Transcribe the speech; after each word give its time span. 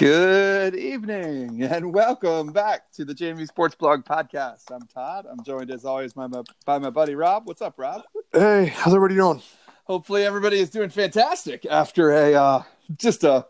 Good 0.00 0.76
evening 0.76 1.62
and 1.62 1.92
welcome 1.92 2.52
back 2.52 2.90
to 2.92 3.04
the 3.04 3.14
JMU 3.14 3.46
Sports 3.46 3.74
Blog 3.74 4.02
podcast. 4.02 4.70
I'm 4.72 4.86
Todd. 4.86 5.26
I'm 5.30 5.44
joined 5.44 5.70
as 5.70 5.84
always 5.84 6.14
by 6.14 6.26
my, 6.26 6.40
by 6.64 6.78
my 6.78 6.88
buddy 6.88 7.14
Rob. 7.14 7.46
What's 7.46 7.60
up, 7.60 7.74
Rob? 7.76 8.04
Hey, 8.32 8.72
how's 8.74 8.94
everybody 8.94 9.16
doing? 9.16 9.42
Hopefully 9.84 10.24
everybody 10.24 10.58
is 10.58 10.70
doing 10.70 10.88
fantastic 10.88 11.66
after 11.66 12.12
a 12.12 12.32
uh, 12.34 12.62
just 12.96 13.24
a 13.24 13.44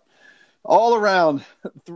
all 0.64 0.96
around 0.96 1.44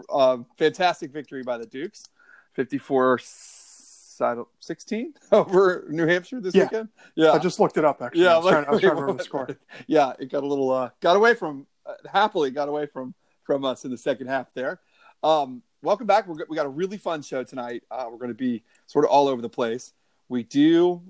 uh, 0.08 0.36
fantastic 0.56 1.10
victory 1.10 1.42
by 1.42 1.58
the 1.58 1.66
Dukes, 1.66 2.04
54 2.52 3.18
16 3.18 5.14
over 5.32 5.84
New 5.88 6.06
Hampshire 6.06 6.40
this 6.40 6.54
Yeah. 6.54 6.62
weekend. 6.62 6.90
Yeah, 7.16 7.32
I 7.32 7.38
just 7.40 7.58
looked 7.58 7.76
it 7.76 7.84
up 7.84 8.00
actually. 8.00 8.22
yeah, 8.22 8.34
I 8.34 8.38
was 8.38 8.46
trying, 8.52 8.66
I 8.66 8.70
was 8.70 8.80
trying 8.80 8.94
to 8.94 9.00
remember 9.02 9.18
the 9.18 9.24
score. 9.24 9.48
yeah, 9.88 10.12
it 10.20 10.30
got 10.30 10.44
a 10.44 10.46
little 10.46 10.70
uh, 10.70 10.90
got 11.00 11.16
away 11.16 11.34
from 11.34 11.66
uh, 11.84 11.94
happily 12.08 12.52
got 12.52 12.68
away 12.68 12.86
from 12.86 13.14
from 13.44 13.64
us 13.64 13.84
in 13.84 13.90
the 13.90 13.98
second 13.98 14.26
half 14.26 14.52
there. 14.54 14.80
Um, 15.22 15.62
welcome 15.82 16.06
back. 16.06 16.26
We're, 16.26 16.44
we 16.48 16.56
got 16.56 16.66
a 16.66 16.70
really 16.70 16.96
fun 16.96 17.22
show 17.22 17.44
tonight. 17.44 17.82
Uh, 17.90 18.06
we're 18.10 18.18
going 18.18 18.28
to 18.28 18.34
be 18.34 18.62
sort 18.86 19.04
of 19.04 19.10
all 19.10 19.28
over 19.28 19.40
the 19.40 19.48
place. 19.48 19.92
We 20.28 20.42
do. 20.42 21.02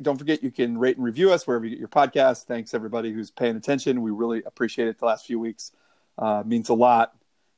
Don't 0.00 0.16
forget 0.16 0.42
you 0.42 0.50
can 0.50 0.78
rate 0.78 0.96
and 0.96 1.04
review 1.04 1.32
us 1.32 1.46
wherever 1.46 1.64
you 1.64 1.70
get 1.70 1.78
your 1.78 1.88
podcast. 1.88 2.44
Thanks 2.44 2.72
everybody 2.72 3.12
who's 3.12 3.30
paying 3.30 3.56
attention. 3.56 4.02
We 4.02 4.10
really 4.10 4.42
appreciate 4.44 4.88
it. 4.88 4.98
The 4.98 5.04
last 5.06 5.26
few 5.26 5.38
weeks 5.38 5.72
uh, 6.18 6.42
means 6.46 6.68
a 6.68 6.74
lot. 6.74 7.14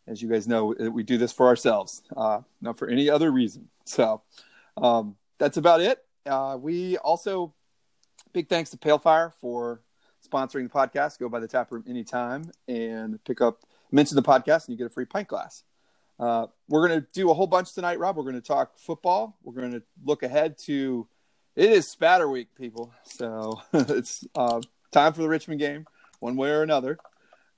As 0.08 0.20
you 0.20 0.28
guys 0.28 0.48
know, 0.48 0.74
we 0.90 1.04
do 1.04 1.16
this 1.16 1.30
for 1.30 1.46
ourselves, 1.46 2.02
uh, 2.16 2.40
not 2.60 2.76
for 2.76 2.88
any 2.88 3.08
other 3.08 3.30
reason. 3.30 3.68
So 3.84 4.22
um, 4.76 5.16
that's 5.38 5.56
about 5.56 5.80
it. 5.80 6.04
Uh, 6.26 6.56
we 6.60 6.96
also 6.98 7.54
big 8.32 8.48
thanks 8.48 8.70
to 8.70 8.76
Pale 8.76 8.98
Fire 8.98 9.32
for 9.40 9.80
sponsoring 10.26 10.64
the 10.64 10.68
podcast. 10.68 11.18
Go 11.18 11.28
by 11.28 11.40
the 11.40 11.48
tap 11.48 11.70
room 11.70 11.84
anytime 11.88 12.50
and 12.66 13.22
pick 13.24 13.40
up, 13.40 13.62
mention 13.92 14.16
the 14.16 14.22
podcast, 14.22 14.66
and 14.66 14.70
you 14.70 14.76
get 14.76 14.86
a 14.86 14.90
free 14.90 15.04
pint 15.04 15.28
glass. 15.28 15.62
Uh, 16.18 16.46
we're 16.68 16.86
going 16.86 17.00
to 17.00 17.06
do 17.12 17.30
a 17.30 17.34
whole 17.34 17.46
bunch 17.46 17.72
tonight, 17.72 17.98
Rob. 17.98 18.16
We're 18.16 18.22
going 18.22 18.34
to 18.34 18.40
talk 18.40 18.76
football. 18.78 19.36
We're 19.42 19.54
going 19.54 19.72
to 19.72 19.82
look 20.04 20.22
ahead 20.22 20.58
to 20.66 21.06
it 21.54 21.70
is 21.70 21.88
Spider 21.88 22.28
Week, 22.28 22.48
people. 22.56 22.92
So 23.04 23.60
it's 23.72 24.26
uh, 24.34 24.60
time 24.90 25.12
for 25.12 25.22
the 25.22 25.28
Richmond 25.28 25.60
game, 25.60 25.86
one 26.20 26.36
way 26.36 26.50
or 26.50 26.62
another. 26.62 26.98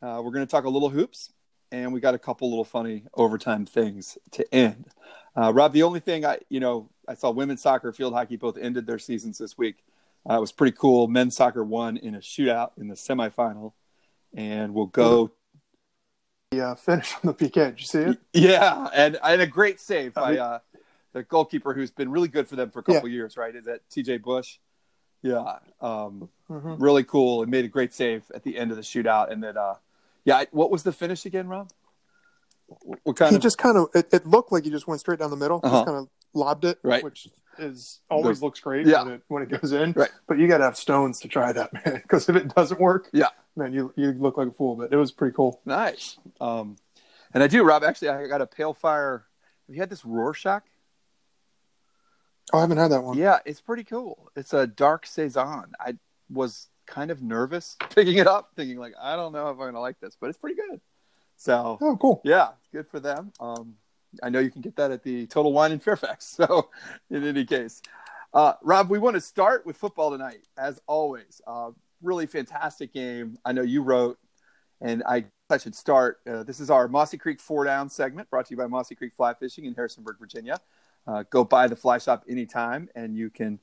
Uh, 0.02 0.20
we're 0.22 0.32
going 0.32 0.46
to 0.46 0.50
talk 0.50 0.64
a 0.64 0.68
little 0.68 0.90
hoops, 0.90 1.32
and 1.70 1.92
we 1.92 2.00
got 2.00 2.14
a 2.14 2.18
couple 2.18 2.50
little 2.50 2.64
funny 2.64 3.04
overtime 3.14 3.66
things 3.66 4.18
to 4.32 4.52
end. 4.54 4.86
Uh, 5.36 5.52
Rob, 5.52 5.72
the 5.72 5.82
only 5.82 6.00
thing 6.00 6.24
I, 6.24 6.38
you 6.48 6.60
know, 6.60 6.90
I 7.08 7.14
saw 7.14 7.30
women's 7.30 7.62
soccer, 7.62 7.92
field 7.92 8.14
hockey 8.14 8.36
both 8.36 8.58
ended 8.58 8.86
their 8.86 8.98
seasons 8.98 9.38
this 9.38 9.56
week. 9.56 9.76
Uh, 10.28 10.34
it 10.34 10.40
was 10.40 10.52
pretty 10.52 10.76
cool. 10.76 11.06
Men's 11.06 11.36
soccer 11.36 11.62
won 11.62 11.96
in 11.96 12.14
a 12.14 12.18
shootout 12.18 12.70
in 12.78 12.88
the 12.88 12.94
semifinal, 12.94 13.72
and 14.34 14.74
we'll 14.74 14.86
go. 14.86 15.30
Uh, 16.60 16.74
finish 16.74 17.14
on 17.14 17.20
the 17.24 17.34
PK. 17.34 17.52
Did 17.70 17.80
you 17.80 17.86
see 17.86 17.98
it? 18.00 18.18
Yeah, 18.32 18.88
and 18.94 19.18
and 19.22 19.40
a 19.42 19.46
great 19.46 19.80
save 19.80 20.16
I 20.16 20.20
by 20.20 20.38
uh, 20.38 20.58
the 21.12 21.22
goalkeeper 21.22 21.74
who's 21.74 21.90
been 21.90 22.10
really 22.10 22.28
good 22.28 22.48
for 22.48 22.56
them 22.56 22.70
for 22.70 22.80
a 22.80 22.82
couple 22.82 23.08
years. 23.08 23.36
Right? 23.36 23.54
Is 23.54 23.64
that 23.64 23.80
T.J. 23.90 24.18
Bush? 24.18 24.58
Yeah, 25.22 25.58
um, 25.80 26.28
Mhm. 26.50 26.76
really 26.78 27.04
cool. 27.04 27.40
And 27.42 27.50
made 27.50 27.64
a 27.64 27.68
great 27.68 27.94
save 27.94 28.24
at 28.34 28.42
the 28.42 28.58
end 28.58 28.70
of 28.70 28.76
the 28.76 28.82
shootout. 28.82 29.32
And 29.32 29.42
then, 29.42 29.56
uh, 29.56 29.76
yeah, 30.26 30.44
what 30.50 30.70
was 30.70 30.82
the 30.82 30.92
finish 30.92 31.24
again, 31.24 31.48
Rob? 31.48 31.70
What- 32.66 32.98
What 33.04 33.16
kind 33.16 33.30
He 33.30 33.36
of? 33.36 33.42
just 33.42 33.56
kind 33.56 33.78
of 33.78 33.88
it, 33.94 34.08
it 34.12 34.26
looked 34.26 34.52
like 34.52 34.64
he 34.64 34.70
just 34.70 34.86
went 34.86 35.00
straight 35.00 35.18
down 35.20 35.30
the 35.30 35.36
middle. 35.36 35.60
Uh-huh. 35.62 35.76
Just 35.76 35.86
kind 35.86 35.98
of 35.98 36.08
lobbed 36.34 36.64
it, 36.66 36.78
Right. 36.82 37.02
which 37.02 37.28
is 37.58 38.00
always 38.10 38.42
looks 38.42 38.60
great 38.60 38.86
Yeah. 38.86 39.02
when, 39.04 39.12
it, 39.14 39.22
when 39.28 39.42
it 39.42 39.60
goes 39.60 39.72
in. 39.72 39.92
Right. 39.92 40.10
But 40.26 40.38
you 40.38 40.46
got 40.48 40.58
to 40.58 40.64
have 40.64 40.76
stones 40.76 41.20
to 41.20 41.28
try 41.28 41.52
that, 41.52 41.72
man. 41.86 42.00
Because 42.02 42.28
if 42.28 42.36
it 42.36 42.54
doesn't 42.54 42.80
work, 42.80 43.08
Yeah. 43.12 43.28
man, 43.56 43.72
you 43.72 43.92
you 43.96 44.12
look 44.12 44.36
like 44.36 44.48
a 44.48 44.52
fool. 44.52 44.76
But 44.76 44.92
it 44.92 44.96
was 44.96 45.12
pretty 45.12 45.34
cool. 45.34 45.60
Nice. 45.64 46.18
Um, 46.40 46.76
and 47.32 47.42
I 47.42 47.46
do, 47.46 47.64
Rob. 47.64 47.82
Actually, 47.84 48.10
I 48.10 48.26
got 48.26 48.40
a 48.40 48.46
Pale 48.46 48.74
Fire. 48.74 49.24
Have 49.66 49.74
you 49.74 49.80
had 49.82 49.90
this 49.90 50.04
Rorschach? 50.04 50.62
Oh, 52.52 52.58
I 52.58 52.60
haven't 52.60 52.76
had 52.78 52.90
that 52.90 53.02
one. 53.02 53.16
Yeah, 53.16 53.38
it's 53.44 53.60
pretty 53.60 53.84
cool. 53.84 54.30
It's 54.36 54.52
a 54.52 54.66
dark 54.66 55.06
saison. 55.06 55.72
I 55.80 55.96
was 56.30 56.68
kind 56.86 57.10
of 57.10 57.22
nervous 57.22 57.76
picking 57.94 58.18
it 58.18 58.26
up, 58.26 58.50
thinking 58.54 58.76
like, 58.78 58.94
I 59.00 59.16
don't 59.16 59.32
know 59.32 59.48
if 59.48 59.54
I'm 59.54 59.66
gonna 59.66 59.80
like 59.80 59.98
this, 60.00 60.16
but 60.20 60.28
it's 60.28 60.38
pretty 60.38 60.56
good. 60.56 60.80
So 61.36 61.78
Oh, 61.80 61.96
cool. 61.96 62.20
yeah, 62.24 62.50
good 62.72 62.86
for 62.86 63.00
them. 63.00 63.32
Um, 63.40 63.76
I 64.22 64.28
know 64.28 64.38
you 64.38 64.50
can 64.50 64.60
get 64.60 64.76
that 64.76 64.90
at 64.90 65.02
the 65.02 65.26
Total 65.26 65.52
Wine 65.52 65.72
in 65.72 65.78
Fairfax. 65.78 66.36
So 66.44 66.70
in 67.10 67.24
any 67.24 67.44
case, 67.44 67.80
uh, 68.32 68.54
Rob, 68.62 68.90
we 68.90 68.98
want 68.98 69.14
to 69.14 69.20
start 69.20 69.64
with 69.64 69.76
football 69.76 70.10
tonight, 70.10 70.46
as 70.58 70.80
always. 70.86 71.40
Uh, 71.46 71.70
really 72.02 72.26
fantastic 72.26 72.92
game. 72.92 73.38
I 73.44 73.52
know 73.52 73.62
you 73.62 73.82
wrote, 73.82 74.18
and 74.80 75.02
I, 75.06 75.26
I 75.48 75.58
should 75.58 75.74
start. 75.74 76.20
Uh, 76.26 76.42
this 76.42 76.60
is 76.60 76.70
our 76.70 76.88
Mossy 76.88 77.16
Creek 77.16 77.40
Four 77.40 77.64
Down 77.64 77.88
segment, 77.88 78.28
brought 78.30 78.46
to 78.46 78.50
you 78.50 78.56
by 78.56 78.66
Mossy 78.66 78.94
Creek 78.94 79.12
Fly 79.12 79.34
Fishing 79.34 79.64
in 79.64 79.74
Harrisonburg, 79.74 80.18
Virginia. 80.18 80.60
Uh, 81.06 81.22
go 81.30 81.44
by 81.44 81.68
the 81.68 81.76
fly 81.76 81.98
shop 81.98 82.24
anytime, 82.28 82.88
and 82.94 83.16
you 83.16 83.30
can 83.30 83.60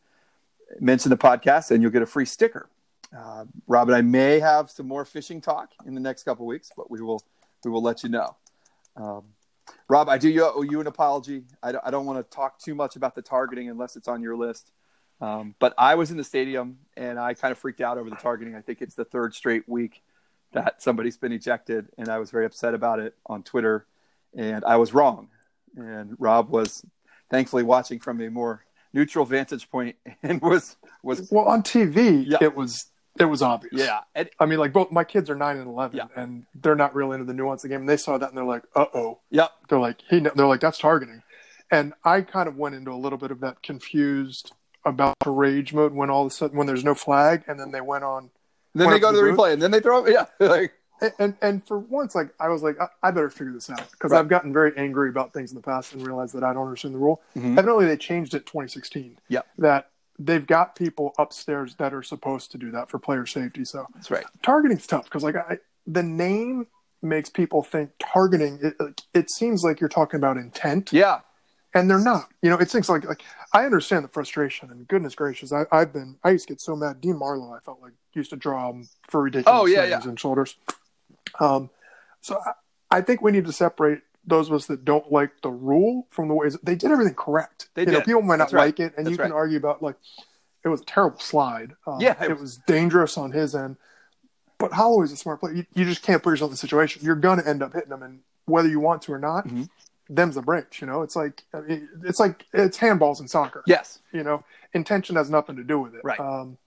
mention 0.79 1.09
the 1.09 1.17
podcast, 1.17 1.72
and 1.72 1.81
you'll 1.81 1.91
get 1.91 2.01
a 2.01 2.07
free 2.07 2.25
sticker. 2.25 2.69
Uh, 3.16 3.45
Rob 3.67 3.90
and 3.90 3.95
I 3.95 4.01
may 4.01 4.40
have 4.40 4.72
some 4.72 4.88
more 4.88 5.03
fishing 5.03 5.41
talk 5.41 5.72
in 5.85 5.95
the 5.95 6.01
next 6.01 6.23
couple 6.23 6.45
weeks, 6.45 6.72
but 6.75 6.90
we 6.90 7.01
will 7.01 7.22
we 7.66 7.72
will 7.72 7.81
let 7.81 8.03
you 8.03 8.09
know. 8.09 8.35
Um, 8.95 9.23
Rob, 9.88 10.09
I 10.09 10.18
do 10.18 10.30
you, 10.30 10.46
owe 10.46 10.62
you 10.62 10.80
an 10.82 10.88
apology. 10.88 11.44
I 11.62 11.72
don't, 11.72 11.86
I 11.86 11.92
don't 11.92 12.06
want 12.06 12.18
to 12.24 12.36
talk 12.36 12.59
too 12.59 12.76
much 12.76 12.96
about 12.96 13.16
the 13.16 13.22
targeting 13.22 13.70
unless 13.70 13.96
it's 13.96 14.08
on 14.08 14.22
your 14.22 14.36
list. 14.36 14.72
Um, 15.20 15.54
but 15.59 15.74
I 15.78 15.96
was 15.96 16.09
in 16.12 16.18
the 16.18 16.24
stadium 16.24 16.80
and 16.98 17.20
I 17.20 17.34
kind 17.36 17.52
of 17.52 17.58
freaked 17.58 17.82
out 17.82 17.98
over 17.98 18.09
the 18.09 18.16
targeting. 18.16 18.56
I 18.56 18.62
think 18.62 18.82
it's 18.82 18.96
the 18.96 19.06
third 19.06 19.36
straight 19.36 19.68
week 19.70 20.02
that 20.54 20.82
somebody's 20.82 21.16
been 21.18 21.32
ejected, 21.32 21.88
and 21.98 22.09
I 22.09 22.18
was 22.20 22.30
very 22.32 22.46
upset 22.46 22.74
about 22.74 23.00
it 23.00 23.16
on 23.26 23.42
Twitter. 23.44 23.86
And 24.36 24.66
I 24.66 24.76
was 24.78 24.94
wrong. 24.94 25.30
And 25.78 26.16
Rob 26.20 26.50
was 26.50 26.86
thankfully 27.30 27.64
watching 27.64 28.00
from 28.00 28.20
a 28.22 28.30
more 28.30 28.66
neutral 28.94 29.24
vantage 29.26 29.70
point 29.70 29.96
and 30.24 30.42
was 30.42 30.76
was 31.03 31.30
Well, 31.32 31.46
on 31.46 31.64
TV, 31.64 32.26
Yeah. 32.28 32.40
it 32.42 32.56
was 32.56 32.88
it 33.19 33.25
was 33.25 33.41
obvious. 33.41 33.73
yeah. 33.73 34.01
And, 34.16 34.29
I 34.39 34.45
mean, 34.45 34.59
like 34.59 34.73
both 34.73 34.91
my 34.91 35.03
kids 35.03 35.29
are 35.29 35.35
nine 35.35 35.57
and 35.57 35.67
eleven, 35.67 35.97
Yeah. 35.97 36.05
and 36.16 36.45
they're 36.55 36.75
not 36.75 36.95
really 36.95 37.16
into 37.16 37.25
the 37.25 37.33
nuance 37.33 37.63
of 37.63 37.69
the 37.69 37.73
game. 37.75 37.81
And 37.81 37.89
they 37.89 37.97
saw 37.97 38.17
that 38.17 38.29
and 38.29 38.38
they're 38.38 38.45
like, 38.45 38.63
"Uh 38.75 38.85
oh." 38.94 39.19
yep. 39.29 39.51
They're 39.69 39.79
like, 39.79 39.97
"He," 40.09 40.19
they're 40.19 40.47
like, 40.47 40.61
"That's 40.61 40.77
targeting," 40.77 41.22
and 41.69 41.94
I 42.03 42.22
kind 42.22 42.47
of 42.47 42.57
went 42.57 42.75
into 42.75 42.91
a 42.91 42.95
little 42.95 43.17
bit 43.17 43.31
of 43.31 43.39
that 43.41 43.61
confused 43.63 44.53
about 44.85 45.16
the 45.23 45.29
rage 45.31 45.73
mode 45.73 45.94
when 45.94 46.09
all 46.09 46.25
of 46.25 46.31
a 46.31 46.33
sudden 46.33 46.57
when 46.57 46.67
there's 46.67 46.83
no 46.83 46.95
flag, 46.95 47.44
and 47.47 47.59
then 47.59 47.72
they 47.72 47.81
went 47.81 48.03
on, 48.03 48.31
Then 48.73 48.88
Went 48.88 48.95
they 48.95 49.01
go 49.01 49.11
to 49.11 49.17
the 49.17 49.23
the 49.23 49.29
booth? 49.31 49.39
replay, 49.39 49.53
and 49.53 49.61
then 49.61 49.72
they 49.72 49.79
throw. 49.81 50.05
Yeah, 50.07 50.25
like 50.39 50.73
and 51.01 51.11
and, 51.19 51.35
and 51.41 51.67
for 51.67 51.78
once, 51.79 52.16
like 52.16 52.29
I 52.39 52.47
was 52.49 52.63
like, 52.63 52.79
I, 52.79 52.88
I 53.03 53.11
better 53.11 53.29
figure 53.29 53.51
this 53.53 53.69
out 53.69 53.83
because 53.91 54.11
Right. 54.11 54.19
I've 54.19 54.29
gotten 54.29 54.53
very 54.53 54.72
angry 54.78 55.09
about 55.09 55.33
things 55.33 55.51
in 55.51 55.55
the 55.55 55.61
past 55.61 55.93
and 55.93 56.05
realized 56.05 56.33
that 56.35 56.43
I 56.43 56.53
don't 56.53 56.63
understand 56.66 56.93
the 56.95 56.99
rule. 56.99 57.22
Mhm. 57.35 57.57
Evidently, 57.57 57.85
they 57.88 57.97
changed 57.97 58.33
it 58.33 58.45
2016. 58.45 59.17
Yeah. 59.28 59.41
That 59.57 59.89
they've 60.19 60.45
got 60.45 60.75
people 60.75 61.13
upstairs 61.17 61.75
that 61.75 61.94
are 61.94 62.03
supposed 62.03 62.51
to 62.51 62.57
do 62.57 62.72
that 62.72 62.89
for 62.89 62.99
player 62.99 63.25
safety. 63.25 63.66
So 63.66 63.88
that's 63.94 64.11
right. 64.11 64.25
targeting's 64.44 64.88
tough 64.88 65.05
because 65.05 65.23
like 65.23 65.35
I, 65.35 65.57
the 65.88 66.03
name 66.03 66.67
makes 67.01 67.29
people 67.29 67.63
think 67.63 67.91
targeting 67.99 68.59
it, 68.61 69.01
it 69.13 69.31
seems 69.31 69.63
like 69.63 69.79
you're 69.79 69.89
talking 69.89 70.17
about 70.19 70.38
intent. 70.38 70.94
Yeah, 70.94 71.22
and 71.73 71.89
they're 71.89 71.99
not. 71.99 72.29
You 72.41 72.49
know 72.49 72.57
it 72.57 72.69
seems 72.69 72.89
like 72.89 73.05
like 73.05 73.23
i 73.53 73.66
understand 73.66 74.03
the 74.03 74.09
frustration 74.09 74.69
and 74.69 74.88
goodness 74.88 75.16
gracious 75.16 75.51
I, 75.51 75.66
i've 75.72 75.91
been 75.91 76.17
i 76.23 76.29
used 76.31 76.47
to 76.47 76.53
get 76.53 76.61
so 76.61 76.75
mad. 76.75 77.01
Dean 77.01 77.17
marlowe 77.17 77.53
i 77.53 77.59
felt 77.59 77.81
like 77.81 77.93
used 78.13 78.29
to 78.31 78.35
draw 78.35 78.69
him 78.69 78.88
for 79.09 79.22
ridiculous 79.22 79.61
Oh, 79.61 79.66
yeah, 79.66 79.89
things 79.89 80.05
and 80.05 80.19
shoulders. 80.19 80.55
Um 81.39 81.69
so 82.22 82.39
I, 82.45 82.97
I 82.97 83.01
think 83.01 83.22
we 83.22 83.31
need 83.31 83.45
to 83.45 83.53
separate 83.53 84.01
those 84.26 84.48
of 84.48 84.54
us 84.54 84.68
that 84.68 84.86
don't 84.86 85.12
like 85.12 85.32
the 85.42 85.50
rule 85.50 86.08
from 86.09 86.28
the 86.28 86.34
ways 86.34 86.58
they 86.64 86.76
did 86.76 86.92
everything 86.92 87.16
correct 87.16 87.70
They 87.74 87.82
you 87.84 87.88
know 87.88 87.94
did. 88.00 88.06
people 88.06 88.22
might 88.22 88.36
not 88.38 88.46
That's 88.46 88.54
right. 88.54 88.66
like 88.66 88.80
it 88.80 88.94
and 88.98 89.06
That's 89.06 89.12
you 89.12 89.18
can 89.18 89.32
right. 89.32 89.38
argue 89.38 89.58
about 89.58 89.82
like 89.82 89.96
it 90.64 90.68
was 90.70 90.82
a 90.82 90.86
terrible 90.86 91.20
slide 91.20 91.73
um, 91.88 92.00
Yeah, 92.00 92.16
it 92.23 92.32
it, 92.32 92.40
was 92.40 92.58
dangerous 92.68 93.18
on 93.18 93.32
his 93.32 93.56
end 93.56 93.78
but 94.59 94.73
Holloway's 94.73 95.12
a 95.12 95.18
smart 95.18 95.40
player. 95.40 95.53
You, 95.56 95.66
you 95.73 95.85
just 95.85 96.03
can't 96.03 96.22
put 96.22 96.29
yourself 96.29 96.50
in 96.50 96.53
the 96.53 96.58
situation. 96.58 97.03
You're 97.03 97.16
going 97.16 97.40
to 97.41 97.47
end 97.50 97.64
up 97.64 97.73
hitting 97.73 97.90
them, 97.90 98.03
and 98.03 98.20
whether 98.46 98.70
you 98.70 98.79
want 98.79 99.02
to 99.02 99.12
or 99.14 99.18
not, 99.18 99.47
Mhm. 99.47 99.68
them's 100.08 100.35
the 100.35 100.44
breaks. 100.44 100.79
You 100.82 100.85
know, 100.85 101.02
it's 101.02 101.16
like 101.16 101.41
it's 101.52 102.20
like 102.20 102.46
it's 102.53 102.78
handballs 102.78 103.20
in 103.22 103.28
soccer. 103.28 103.64
yes, 103.66 103.97
You 104.12 104.22
know, 104.24 104.44
intention 104.74 105.16
has 105.16 105.32
nothing 105.32 105.56
to 105.56 105.64
do 105.64 105.79
with 105.79 105.96
it. 105.96 106.02
Right. 106.03 106.20
Um, 106.20 106.59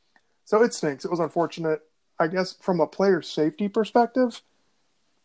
so 0.45 0.61
it 0.65 0.75
stinks. 0.75 1.05
It 1.05 1.11
was 1.12 1.21
unfortunate. 1.21 1.83
I 2.19 2.27
guess 2.27 2.57
from 2.61 2.81
a 2.81 2.87
player 2.89 3.23
safety 3.23 3.69
perspective, 3.69 4.43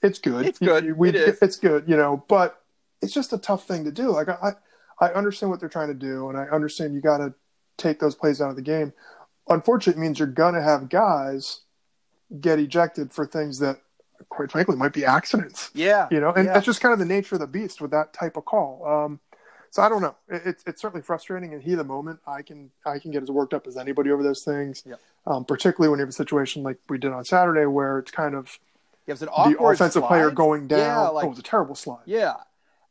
it's 0.02 0.20
good. 0.20 0.46
It's 0.46 0.60
good. 0.60 0.86
You- 0.86 0.96
we- 0.96 1.10
It 1.10 1.16
is. 1.16 1.38
It's 1.42 1.58
good. 1.58 1.84
You 1.88 1.98
know, 1.98 2.24
but 2.28 2.62
it's 3.02 3.14
just 3.14 3.34
a 3.34 3.38
tough 3.38 3.66
thing 3.68 3.84
to 3.86 3.92
do. 3.92 4.12
Like 4.12 4.30
I, 4.30 4.54
I 5.00 5.10
understand 5.14 5.50
what 5.50 5.60
they're 5.60 5.70
trying 5.70 5.88
to 5.90 5.94
do, 5.94 6.30
and 6.30 6.38
I 6.38 6.44
understand 6.46 6.94
you 6.94 7.02
got 7.02 7.18
to 7.20 7.34
take 7.78 8.00
those 8.00 8.16
plays 8.16 8.42
out 8.42 8.50
of 8.50 8.56
the 8.56 8.62
game. 8.62 8.94
Unfortunately, 9.48 10.00
it 10.00 10.04
means 10.06 10.20
you're 10.20 10.28
gonna 10.28 10.62
have 10.62 10.90
guys 10.90 11.62
get 12.42 12.60
ejected 12.60 13.12
for 13.12 13.26
things 13.26 13.58
that, 13.60 13.78
quite 14.30 14.52
frankly, 14.52 14.76
might 14.76 14.94
be 14.94 15.04
accidents. 15.06 15.72
yeah, 15.74 16.08
You 16.12 16.20
know, 16.20 16.32
and 16.34 16.46
Yeah. 16.46 16.54
that's 16.54 16.66
just 16.66 16.82
kind 16.82 16.94
of 16.94 17.00
the 17.00 17.06
nature 17.06 17.36
of 17.36 17.42
the 17.42 17.48
beast 17.48 17.82
with 17.82 17.90
that 17.92 18.14
type 18.14 18.38
of 18.38 18.46
call. 18.46 18.86
Um, 18.86 19.20
so 19.72 19.82
I 19.82 19.90
don't 19.90 20.02
know. 20.02 20.16
It, 20.28 20.42
it's 20.46 20.64
it's 20.68 20.82
certainly 20.82 21.02
frustrating. 21.04 21.54
And 21.54 21.64
he, 21.64 21.76
the 21.76 21.84
moment, 21.84 22.20
I 22.28 22.42
can 22.42 22.70
I 22.86 23.00
can 23.00 23.12
get 23.12 23.24
as 23.24 23.32
worked 23.32 23.54
up 23.54 23.66
as 23.68 23.78
anybody 23.78 24.12
over 24.12 24.22
those 24.24 24.44
things. 24.44 24.84
Yep. 24.86 25.00
Um, 25.28 25.46
particularly 25.46 25.90
when 25.90 26.00
you 26.00 26.04
have 26.04 26.10
a 26.10 26.14
situation 26.14 26.64
like 26.64 26.78
we 26.90 26.98
did 26.98 27.12
on 27.12 27.24
Saturday, 27.24 27.66
where 27.66 28.00
it's 28.00 28.12
kind 28.12 28.36
of 28.36 28.60
He 29.10 29.12
has 29.12 29.22
an 29.24 29.26
the 29.28 29.32
awkward 29.32 29.74
offensive 29.74 30.04
player 30.04 30.30
going 30.32 30.68
down. 30.68 30.80
Yeah, 30.80 31.08
like 31.10 31.24
oh, 31.26 31.28
it 31.28 31.30
was 31.32 31.40
a 31.40 31.44
terrible 31.44 31.74
slide. 31.76 32.04
yeah, 32.06 32.36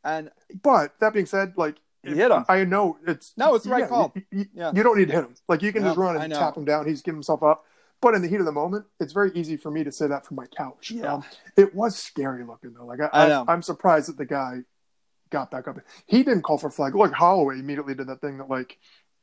and 0.03 0.29
But 0.61 0.93
that 0.99 1.13
being 1.13 1.25
said, 1.25 1.53
like 1.55 1.77
He 2.03 2.09
hit 2.13 2.29
him. 2.31 2.43
I 2.49 2.63
know 2.65 2.97
it's 3.07 3.33
No, 3.37 3.55
it's 3.55 3.63
the 3.65 3.71
right 3.71 3.81
yeah, 3.81 3.87
call. 3.87 4.11
You, 4.15 4.23
you- 4.31 4.45
Yeah. 4.53 4.71
you 4.75 4.83
don't 4.83 4.97
need 4.97 5.07
to 5.07 5.13
hit 5.13 5.23
him. 5.23 5.35
Like 5.47 5.61
you 5.61 5.71
can 5.71 5.83
No, 5.83 5.89
just 5.89 5.97
run 5.97 6.17
and 6.17 6.33
tap 6.33 6.57
him 6.57 6.65
down. 6.65 6.85
He's 6.87 7.01
giving 7.01 7.17
himself 7.17 7.41
up. 7.43 7.63
But 8.01 8.15
in 8.15 8.21
the 8.21 8.27
heat 8.29 8.39
of 8.39 8.45
the 8.45 8.51
moment, 8.53 8.85
it's 9.01 9.11
very 9.13 9.31
easy 9.33 9.57
for 9.57 9.69
me 9.71 9.83
to 9.83 9.91
say 9.91 10.07
that 10.07 10.25
from 10.25 10.35
my 10.35 10.45
couch. 10.47 10.91
Yeah. 10.91 11.15
Um, 11.15 11.23
it 11.57 11.73
was 11.75 11.97
scary 11.97 12.45
looking 12.45 12.73
though. 12.73 12.85
Like 12.85 12.99
I, 13.01 13.07
I. 13.11 13.45
I'm 13.51 13.61
surprised 13.61 14.07
that 14.09 14.17
the 14.17 14.25
guy 14.25 14.59
got 15.31 15.51
back 15.51 15.67
up. 15.67 15.77
He 16.05 16.23
didn't 16.23 16.41
call 16.43 16.57
for 16.57 16.69
flag. 16.69 16.95
Look, 16.95 17.13
Holloway 17.13 17.59
immediately 17.59 17.95
did 17.95 18.07
that 18.07 18.19
thing 18.21 18.37
that 18.39 18.49
like 18.49 18.77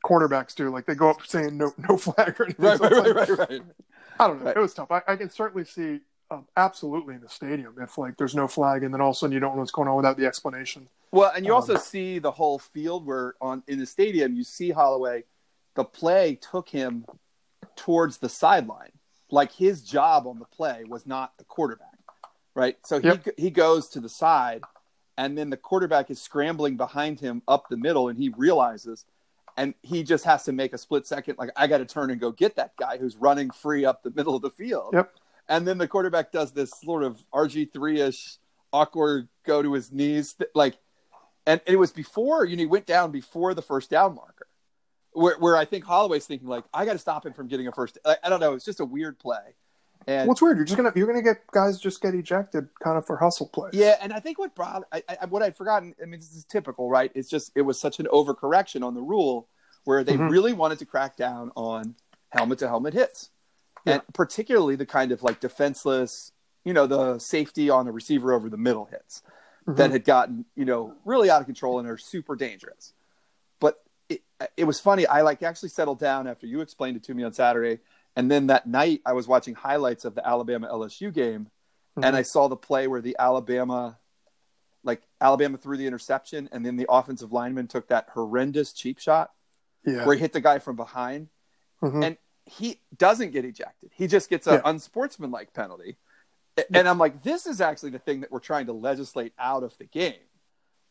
cornerbacks 0.05 0.55
do. 0.55 0.69
Like 0.69 0.85
they 0.85 0.95
go 0.95 1.09
up 1.09 1.25
saying 1.25 1.57
no 1.57 1.73
no 1.89 1.97
flag 1.97 2.39
or 2.39 2.45
anything. 2.45 2.65
right, 2.65 2.77
So 2.77 2.83
right, 2.89 2.93
like- 3.07 3.15
right, 3.15 3.29
right, 3.29 3.49
right. 3.49 3.61
I 4.19 4.27
don't 4.27 4.39
know. 4.39 4.45
Right. 4.45 4.57
It 4.57 4.59
was 4.59 4.73
tough. 4.73 4.91
I, 4.91 5.01
I 5.07 5.15
can 5.15 5.29
certainly 5.29 5.63
see 5.65 5.99
um, 6.29 6.45
absolutely 6.57 7.15
in 7.15 7.21
the 7.21 7.29
stadium 7.29 7.75
if 7.79 7.97
like 7.97 8.17
there's 8.17 8.35
no 8.35 8.47
flag 8.47 8.83
and 8.83 8.93
then 8.93 8.99
all 9.01 9.11
of 9.11 9.15
a 9.15 9.17
sudden 9.17 9.33
you 9.33 9.39
don't 9.39 9.53
know 9.55 9.59
what's 9.59 9.71
going 9.71 9.87
on 9.87 9.95
without 9.95 10.17
the 10.17 10.25
explanation. 10.25 10.87
Well, 11.11 11.31
and 11.35 11.45
you 11.45 11.53
Um, 11.53 11.57
also 11.57 11.77
see 11.77 12.19
the 12.19 12.31
whole 12.31 12.59
field 12.59 13.05
where 13.05 13.35
on 13.39 13.63
in 13.67 13.79
the 13.79 13.85
stadium 13.85 14.35
you 14.35 14.43
see 14.43 14.71
Holloway. 14.71 15.23
The 15.75 15.85
play 15.85 16.35
took 16.35 16.69
him 16.69 17.05
towards 17.75 18.17
the 18.17 18.29
sideline. 18.29 18.91
Like 19.29 19.51
his 19.51 19.81
job 19.83 20.25
on 20.25 20.39
the 20.39 20.45
play 20.45 20.83
was 20.87 21.05
not 21.05 21.37
the 21.37 21.43
quarterback, 21.43 21.97
right? 22.55 22.77
So 22.85 22.99
he 22.99 23.07
Yep. 23.07 23.27
he 23.37 23.49
goes 23.51 23.87
to 23.89 23.99
the 23.99 24.09
side, 24.09 24.63
and 25.17 25.37
then 25.37 25.49
the 25.49 25.57
quarterback 25.57 26.09
is 26.09 26.21
scrambling 26.21 26.77
behind 26.77 27.19
him 27.19 27.41
up 27.47 27.69
the 27.69 27.77
middle, 27.77 28.07
and 28.09 28.17
he 28.17 28.29
realizes, 28.29 29.05
and 29.55 29.73
he 29.81 30.03
just 30.03 30.23
has 30.25 30.43
to 30.45 30.51
make 30.51 30.73
a 30.73 30.77
split 30.77 31.05
second. 31.05 31.37
Like 31.37 31.51
I 31.55 31.67
got 31.67 31.77
to 31.79 31.85
turn 31.85 32.09
and 32.09 32.19
go 32.19 32.31
get 32.31 32.55
that 32.55 32.75
guy 32.77 32.97
who's 32.97 33.15
running 33.17 33.51
free 33.51 33.85
up 33.85 34.01
the 34.03 34.11
middle 34.11 34.35
of 34.35 34.41
the 34.41 34.49
field. 34.51 34.93
Yep. 34.93 35.13
And 35.49 35.67
then 35.67 35.77
the 35.77 35.87
quarterback 35.87 36.31
does 36.31 36.51
this 36.51 36.71
sort 36.83 37.03
of 37.03 37.23
RG 37.33 37.71
three 37.73 38.01
ish 38.01 38.37
awkward 38.73 39.29
go 39.45 39.61
to 39.61 39.73
his 39.73 39.91
knees, 39.91 40.33
th- 40.33 40.49
like, 40.53 40.77
and 41.45 41.61
it 41.65 41.77
was 41.77 41.91
before 41.91 42.43
you 42.45 42.55
know 42.57 42.61
he 42.61 42.65
went 42.65 42.85
down 42.85 43.11
before 43.11 43.53
the 43.53 43.61
first 43.61 43.89
down 43.89 44.15
marker, 44.15 44.47
where 45.11 45.37
where 45.39 45.55
I 45.55 45.63
think 45.65 45.85
Holloway's 45.85 46.25
thinking 46.25 46.47
like 46.49 46.65
I 46.73 46.83
got 46.85 46.93
to 46.93 46.99
stop 46.99 47.25
him 47.25 47.33
from 47.33 47.47
getting 47.47 47.67
a 47.67 47.71
first. 47.71 47.97
I, 48.05 48.17
I 48.23 48.29
don't 48.29 48.39
know. 48.41 48.53
It's 48.53 48.65
just 48.65 48.81
a 48.81 48.85
weird 48.85 49.17
play, 49.19 49.55
and 50.05 50.27
What's 50.27 50.41
weird? 50.41 50.57
You're 50.57 50.65
just 50.65 50.75
gonna 50.75 50.91
you're 50.95 51.07
gonna 51.07 51.21
get 51.21 51.47
guys 51.51 51.79
just 51.79 52.01
get 52.01 52.13
ejected 52.13 52.67
kind 52.83 52.97
of 52.97 53.05
for 53.05 53.15
hustle 53.15 53.47
plays. 53.47 53.73
yeah, 53.73 53.95
and 54.01 54.11
I 54.11 54.19
think 54.19 54.37
what 54.37 54.53
brought 54.53 54.83
I, 54.91 55.01
I, 55.21 55.25
what 55.27 55.41
I'd 55.41 55.55
forgotten. 55.55 55.95
I 56.01 56.05
mean, 56.05 56.19
this 56.19 56.33
is 56.35 56.43
typical, 56.43 56.89
right? 56.89 57.09
It's 57.15 57.29
just 57.29 57.53
it 57.55 57.61
was 57.61 57.79
such 57.79 57.99
an 58.01 58.07
overcorrection 58.11 58.83
on 58.85 58.93
the 58.95 59.01
rule 59.01 59.47
where 59.85 60.03
they 60.03 60.17
Mhm. 60.17 60.29
really 60.29 60.51
wanted 60.51 60.79
to 60.79 60.85
crack 60.85 61.15
down 61.15 61.53
on 61.55 61.95
helmet 62.31 62.59
to 62.59 62.67
helmet 62.67 62.93
hits, 62.93 63.29
and 63.93 64.01
particularly 64.13 64.75
the 64.75 64.85
kind 64.85 65.11
of 65.11 65.23
like 65.23 65.39
defenseless, 65.39 66.31
you 66.63 66.73
know, 66.73 66.87
the 66.87 67.19
safety 67.19 67.69
on 67.69 67.85
the 67.85 67.91
receiver 67.91 68.33
over 68.33 68.49
the 68.49 68.57
middle 68.57 68.85
hits 68.85 69.21
Mhm. 69.67 69.75
that 69.77 69.91
had 69.91 70.05
gotten 70.05 70.45
you 70.55 70.63
know 70.65 70.93
really 71.05 71.29
out 71.29 71.41
of 71.41 71.45
control 71.45 71.79
and 71.79 71.87
are 71.89 71.97
super 71.97 72.35
dangerous. 72.35 72.93
But 73.59 73.83
it, 74.07 74.21
it 74.55 74.63
was 74.63 74.79
funny. 74.79 75.05
I 75.05 75.21
like 75.21 75.43
actually 75.43 75.69
settled 75.69 75.99
down 75.99 76.27
after 76.27 76.47
you 76.47 76.61
explained 76.61 76.95
it 76.97 77.03
to 77.05 77.13
me 77.13 77.23
on 77.23 77.33
Saturday, 77.33 77.79
and 78.15 78.31
then 78.31 78.47
that 78.47 78.65
night 78.67 79.01
I 79.05 79.13
was 79.13 79.27
watching 79.27 79.55
highlights 79.55 80.05
of 80.05 80.15
the 80.15 80.25
Alabama 80.25 80.67
LSU 80.69 81.11
game 81.13 81.49
Mhm. 81.97 82.05
and 82.05 82.15
I 82.15 82.21
saw 82.21 82.47
the 82.47 82.55
play 82.55 82.87
where 82.87 83.01
the 83.01 83.15
Alabama, 83.19 83.97
like 84.83 85.01
Alabama 85.19 85.57
threw 85.57 85.75
the 85.77 85.87
interception, 85.87 86.47
and 86.51 86.65
then 86.65 86.77
the 86.77 86.85
offensive 86.89 87.33
lineman 87.33 87.67
took 87.67 87.87
that 87.89 88.09
horrendous 88.13 88.71
cheap 88.71 88.99
shot 88.99 89.31
yeah. 89.85 90.05
where 90.05 90.15
he 90.15 90.21
hit 90.21 90.31
the 90.33 90.39
guy 90.41 90.59
from 90.59 90.75
behind, 90.77 91.27
Mhm. 91.81 92.05
and 92.05 92.17
he 92.47 92.79
doesn't 92.97 93.31
get 93.31 93.45
ejected. 93.45 93.91
He 93.93 94.07
just 94.07 94.29
gets 94.29 94.47
an 94.47 94.55
Yeah. 94.55 94.61
unsportsmanlike 94.65 95.53
penalty. 95.53 95.97
And 96.73 96.87
I'm 96.87 96.97
like, 96.97 97.21
this 97.21 97.45
is 97.45 97.61
actually 97.61 97.91
the 97.91 97.99
thing 97.99 98.21
that 98.21 98.31
we're 98.31 98.39
trying 98.39 98.65
to 98.65 98.73
legislate 98.73 99.33
out 99.37 99.63
of 99.63 99.77
the 99.77 99.85
game. 99.85 100.15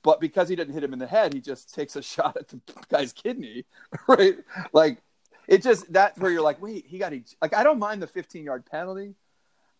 But 0.03 0.20
because 0.20 0.49
he 0.49 0.55
didn't 0.55 0.75
hit 0.75 0.85
him 0.85 0.93
in 0.93 1.00
the 1.00 1.06
head, 1.08 1.35
he 1.35 1.41
just 1.41 1.75
takes 1.75 1.97
a 1.97 2.03
shot 2.14 2.37
at 2.37 2.49
the 2.49 2.61
guy's 2.88 3.12
kidney, 3.12 3.64
right? 4.08 4.37
Like, 4.73 5.03
it 5.49 5.62
just 5.62 5.93
that's 5.93 6.19
where 6.19 6.31
you're 6.31 6.43
like, 6.43 6.61
wait, 6.62 6.87
he 6.87 6.99
got 6.99 7.12
ej- 7.12 7.35
like 7.41 7.55
I 7.55 7.64
don't 7.64 7.79
mind 7.79 8.03
the 8.03 8.06
15 8.06 8.44
yard 8.44 8.64
penalty, 8.67 9.14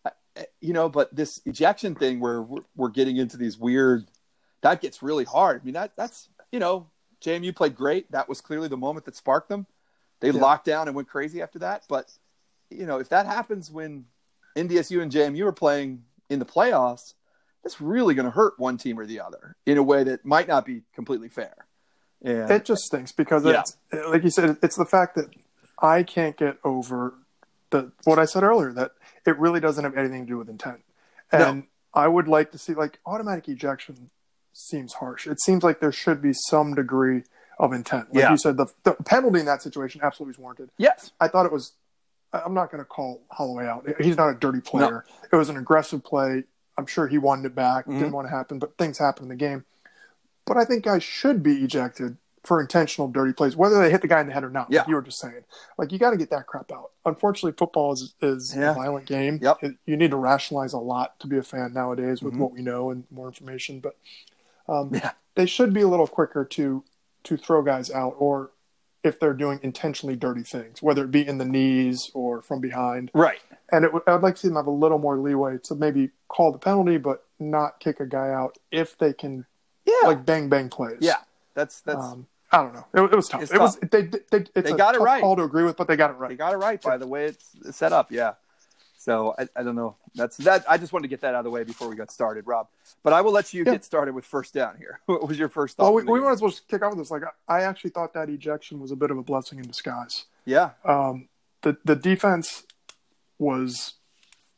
uh, 0.05 0.09
uh, 0.37 0.43
you 0.61 0.73
know, 0.73 0.89
but 0.89 1.13
this 1.15 1.41
ejection 1.45 1.93
thing 1.95 2.19
where 2.19 2.41
we're, 2.41 2.61
we're 2.75 2.89
getting 2.89 3.17
into 3.17 3.37
these 3.37 3.57
weird, 3.57 4.07
that 4.61 4.81
gets 4.81 5.01
really 5.03 5.25
hard. 5.25 5.61
I 5.61 5.65
mean, 5.65 5.73
that 5.75 5.91
that's 5.95 6.27
you 6.51 6.59
know, 6.59 6.87
JMU 7.21 7.55
played 7.55 7.75
great. 7.75 8.11
That 8.11 8.27
was 8.27 8.41
clearly 8.41 8.67
the 8.67 8.77
moment 8.77 9.05
that 9.05 9.15
sparked 9.15 9.49
them. 9.49 9.67
They 10.19 10.29
Yeah. 10.31 10.41
locked 10.41 10.65
down 10.65 10.87
and 10.87 10.95
went 10.95 11.07
crazy 11.07 11.41
after 11.41 11.59
that. 11.59 11.83
But 11.87 12.11
you 12.69 12.85
know, 12.85 12.99
if 12.99 13.09
that 13.09 13.25
happens 13.25 13.71
when 13.71 14.05
NDSU 14.55 15.01
and 15.01 15.11
JMU 15.11 15.45
are 15.45 15.53
playing 15.53 16.03
in 16.29 16.39
the 16.39 16.45
playoffs, 16.45 17.13
that's 17.63 17.79
really 17.79 18.13
going 18.13 18.25
to 18.25 18.31
hurt 18.31 18.59
one 18.59 18.77
team 18.77 18.99
or 18.99 19.05
the 19.05 19.19
other 19.21 19.55
in 19.65 19.77
a 19.77 19.83
way 19.83 20.03
that 20.03 20.25
might 20.25 20.47
not 20.47 20.65
be 20.65 20.83
completely 20.93 21.29
fair. 21.29 21.53
And 22.21 22.51
It 22.51 22.65
just 22.65 22.83
stinks 22.83 23.11
because 23.11 23.45
Yeah. 23.45 23.61
it's 23.61 23.77
like 24.09 24.23
you 24.23 24.31
said, 24.31 24.57
it's 24.61 24.75
the 24.75 24.85
fact 24.85 25.15
that 25.15 25.33
I 25.79 26.03
can't 26.03 26.35
get 26.35 26.57
over 26.63 27.13
the 27.69 27.91
what 28.05 28.17
I 28.19 28.25
said 28.25 28.43
earlier 28.43 28.73
that 28.73 28.91
it 29.25 29.37
really 29.37 29.59
doesn't 29.59 29.83
have 29.83 29.95
anything 29.97 30.25
to 30.25 30.27
do 30.31 30.37
with 30.37 30.49
intent. 30.49 30.83
And 31.31 31.67
I 31.93 32.07
would 32.07 32.27
like 32.27 32.51
to 32.51 32.57
see 32.57 32.73
like 32.73 32.99
automatic 33.05 33.47
ejection 33.49 34.09
seems 34.53 34.93
harsh. 34.93 35.27
It 35.27 35.39
seems 35.41 35.63
like 35.63 35.79
there 35.79 35.91
should 35.91 36.21
be 36.21 36.33
some 36.33 36.73
degree 36.73 37.23
of 37.59 37.73
intent. 37.73 38.13
Like 38.13 38.23
Yeah. 38.23 38.31
you 38.31 38.37
said, 38.37 38.57
the, 38.57 38.67
the 38.83 38.93
penalty 38.93 39.39
in 39.39 39.45
that 39.47 39.61
situation 39.61 40.01
absolutely 40.03 40.31
was 40.31 40.39
warranted. 40.39 40.69
yes, 40.77 41.11
I 41.19 41.27
thought 41.27 41.45
it 41.45 41.51
was. 41.51 41.73
I'm 42.33 42.53
not 42.53 42.69
going 42.71 42.79
to 42.83 42.85
call 42.85 43.21
Holloway 43.31 43.65
out. 43.65 43.87
He's 44.01 44.17
not 44.17 44.27
a 44.29 44.33
dirty 44.35 44.59
player. 44.59 45.05
It 45.31 45.35
was 45.35 45.47
an 45.49 45.55
aggressive 45.57 46.03
play. 46.03 46.43
I'm 46.77 46.85
sure 46.85 47.07
he 47.07 47.17
wanted 47.17 47.45
it 47.45 47.55
back. 47.55 47.85
Mhm. 47.87 47.99
Didn't 47.99 48.11
want 48.11 48.27
to 48.27 48.31
happen, 48.35 48.59
but 48.59 48.77
things 48.77 48.97
happen 48.97 49.23
in 49.23 49.29
the 49.29 49.35
game. 49.35 49.63
But 50.45 50.57
I 50.57 50.65
think 50.65 50.83
guys 50.83 51.03
should 51.03 51.41
be 51.41 51.63
ejected 51.63 52.17
for 52.43 52.61
intentional 52.61 53.07
dirty 53.07 53.33
plays, 53.33 53.55
whether 53.55 53.81
they 53.81 53.89
hit 53.89 54.01
the 54.01 54.07
guy 54.07 54.19
in 54.21 54.27
the 54.27 54.33
head 54.33 54.43
or 54.43 54.49
not. 54.49 54.67
Yeah. 54.69 54.79
Like 54.81 54.89
you 54.89 54.95
were 54.95 55.01
just 55.01 55.19
saying, 55.19 55.43
like 55.77 55.91
you 55.91 55.97
got 55.99 56.11
to 56.11 56.17
get 56.17 56.29
that 56.29 56.45
crap 56.47 56.71
out. 56.71 56.91
Unfortunately, 57.05 57.53
football 57.57 57.93
is 57.93 58.13
is 58.21 58.53
Yeah. 58.55 58.71
a 58.71 58.73
violent 58.75 59.05
game. 59.07 59.39
Yep. 59.41 59.63
It- 59.63 59.75
you 59.85 59.95
need 59.97 60.11
to 60.11 60.17
rationalize 60.17 60.73
a 60.73 60.77
lot 60.79 61.17
to 61.21 61.27
be 61.27 61.37
a 61.37 61.43
fan 61.43 61.73
nowadays 61.73 62.21
with 62.21 62.33
Mhm. 62.35 62.37
what 62.39 62.51
we 62.51 62.61
know 62.61 62.89
and 62.91 63.05
more 63.09 63.27
information. 63.27 63.79
But 63.79 63.95
um, 64.67 64.91
Yeah. 64.93 65.11
they 65.35 65.45
should 65.45 65.73
be 65.73 65.81
a 65.81 65.87
little 65.87 66.07
quicker 66.07 66.43
to 66.45 66.83
to 67.27 67.37
throw 67.37 67.61
guys 67.61 67.91
out 67.91 68.15
or 68.17 68.51
if 69.03 69.19
they're 69.19 69.33
doing 69.33 69.59
intentionally 69.63 70.15
dirty 70.15 70.43
things, 70.43 70.81
whether 70.81 71.03
it 71.03 71.11
be 71.11 71.25
in 71.25 71.37
the 71.37 71.45
knees 71.45 72.11
or 72.13 72.41
from 72.41 72.59
behind. 72.59 73.09
right. 73.13 73.39
And 73.71 73.83
it, 73.85 73.93
would- 73.93 74.03
I 74.07 74.13
would 74.13 74.23
like 74.23 74.35
to 74.35 74.41
see 74.41 74.47
them 74.47 74.55
have 74.57 74.67
a 74.67 74.71
little 74.71 74.97
more 74.97 75.17
leeway 75.19 75.57
to 75.65 75.75
maybe 75.75 76.09
call 76.29 76.51
the 76.51 76.57
penalty, 76.57 76.97
but 76.97 77.25
not 77.39 77.79
kick 77.79 77.99
a 77.99 78.05
guy 78.05 78.29
out 78.29 78.57
if 78.71 78.97
they 78.97 79.13
can 79.13 79.45
Yeah, 79.85 80.07
like 80.07 80.25
bang 80.25 80.49
bang 80.49 80.69
plays. 80.69 80.97
yeah. 81.01 81.17
That's 81.53 81.81
that's 81.81 82.03
Um, 82.03 82.27
I 82.51 82.57
don't 82.63 82.73
know. 82.73 82.85
It, 82.93 83.01
it 83.11 83.15
was 83.15 83.27
tough. 83.27 83.41
It's 83.43 83.51
it 83.51 83.59
was 83.59 83.75
tough. 83.77 83.89
they 83.91 84.01
they, 84.03 84.37
it's 84.37 84.51
They 84.53 84.71
a 84.71 84.75
got 84.77 84.95
it 84.95 85.01
right. 85.01 85.21
call 85.21 85.35
to 85.35 85.43
agree 85.43 85.63
with, 85.63 85.75
but 85.77 85.87
they 85.87 85.95
got 85.97 86.11
it 86.11 86.13
right. 86.13 86.29
they 86.29 86.35
got 86.35 86.53
it 86.53 86.57
right 86.57 86.81
by 86.81 86.97
the 86.97 87.07
way 87.07 87.25
it's 87.25 87.55
set 87.77 87.91
up. 87.93 88.11
Yeah. 88.11 88.33
So 89.07 89.33
I, 89.39 89.47
I 89.55 89.63
don't 89.63 89.75
know. 89.77 89.95
That's 90.15 90.35
that. 90.37 90.65
I 90.69 90.77
just 90.77 90.91
wanted 90.91 91.03
to 91.03 91.07
get 91.07 91.21
that 91.21 91.33
out 91.33 91.39
of 91.39 91.43
the 91.45 91.49
way 91.49 91.63
before 91.63 91.87
we 91.87 91.95
got 91.95 92.11
started, 92.11 92.45
Rob. 92.45 92.67
But 93.03 93.13
I 93.13 93.21
will 93.21 93.31
let 93.31 93.53
you 93.53 93.63
Yeah. 93.65 93.71
get 93.71 93.85
started 93.85 94.13
with 94.13 94.25
first 94.25 94.53
down 94.53 94.75
here. 94.77 94.99
What 95.05 95.25
was 95.25 95.39
your 95.39 95.47
first 95.47 95.77
thought? 95.77 95.93
well, 95.93 95.93
we, 95.93 96.11
we 96.11 96.19
might 96.19 96.33
as 96.33 96.41
well 96.41 96.51
just 96.51 96.67
kick 96.67 96.81
off 96.83 96.89
with 96.91 96.99
this. 96.99 97.09
Like 97.09 97.21
I 97.47 97.61
actually 97.61 97.91
thought 97.91 98.13
that 98.15 98.27
ejection 98.29 98.81
was 98.81 98.91
a 98.91 98.97
bit 98.97 99.09
of 99.09 99.17
a 99.17 99.23
blessing 99.23 99.59
in 99.59 99.65
disguise. 99.65 100.25
yeah. 100.43 100.71
Um, 100.83 101.29
the 101.61 101.77
the 101.85 101.95
defense 101.95 102.63
was 103.39 103.93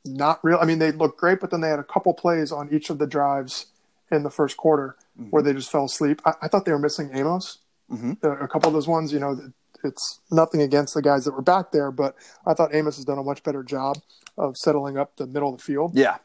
not 0.04 0.40
real. 0.44 0.58
I 0.60 0.66
mean, 0.66 0.80
they 0.80 0.92
looked 0.92 1.20
great, 1.20 1.40
but 1.40 1.52
then 1.52 1.62
they 1.62 1.70
had 1.70 1.78
a 1.80 1.84
couple 1.84 2.14
plays 2.16 2.52
on 2.52 2.70
each 2.74 2.90
of 2.90 2.98
the 2.98 3.06
drives 3.08 3.68
in 4.12 4.24
the 4.24 4.32
first 4.32 4.58
quarter 4.58 4.96
Mhm. 5.22 5.30
where 5.30 5.44
they 5.44 5.54
just 5.54 5.70
fell 5.72 5.86
asleep. 5.86 6.22
I, 6.26 6.34
I 6.42 6.48
thought 6.48 6.66
they 6.66 6.72
were 6.72 6.80
missing 6.80 7.12
Amos. 7.14 7.60
Mhm. 7.92 8.18
Uh, 8.24 8.38
a 8.38 8.48
couple 8.48 8.68
of 8.68 8.74
those 8.74 8.88
ones, 8.88 9.14
you 9.14 9.20
know, 9.20 9.40
it's 9.84 10.20
nothing 10.32 10.62
against 10.62 10.94
the 10.94 11.02
guys 11.02 11.26
that 11.26 11.34
were 11.34 11.42
back 11.42 11.72
there, 11.72 11.92
but 11.92 12.16
I 12.46 12.54
thought 12.54 12.74
Amos 12.74 12.96
has 12.98 13.06
done 13.06 13.18
a 13.18 13.24
much 13.24 13.44
better 13.44 13.64
job 13.64 13.98
of 14.38 14.56
settling 14.58 14.98
up 14.98 15.16
the 15.18 15.28
middle 15.28 15.50
of 15.54 15.58
the 15.58 15.64
field 15.64 15.92
Yeah. 15.96 16.18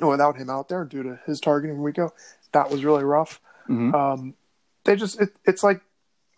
without 0.00 0.36
him 0.36 0.50
out 0.50 0.68
there 0.68 0.84
due 0.84 1.02
to 1.02 1.18
his 1.26 1.40
targeting 1.40 1.82
we 1.82 1.92
go. 1.92 2.12
That 2.52 2.70
was 2.70 2.84
really 2.84 3.04
rough. 3.04 3.40
Mhm. 3.68 3.94
Um, 3.94 4.34
they 4.84 4.96
just 4.96 5.20
it, 5.20 5.30
it's 5.44 5.62
like 5.62 5.80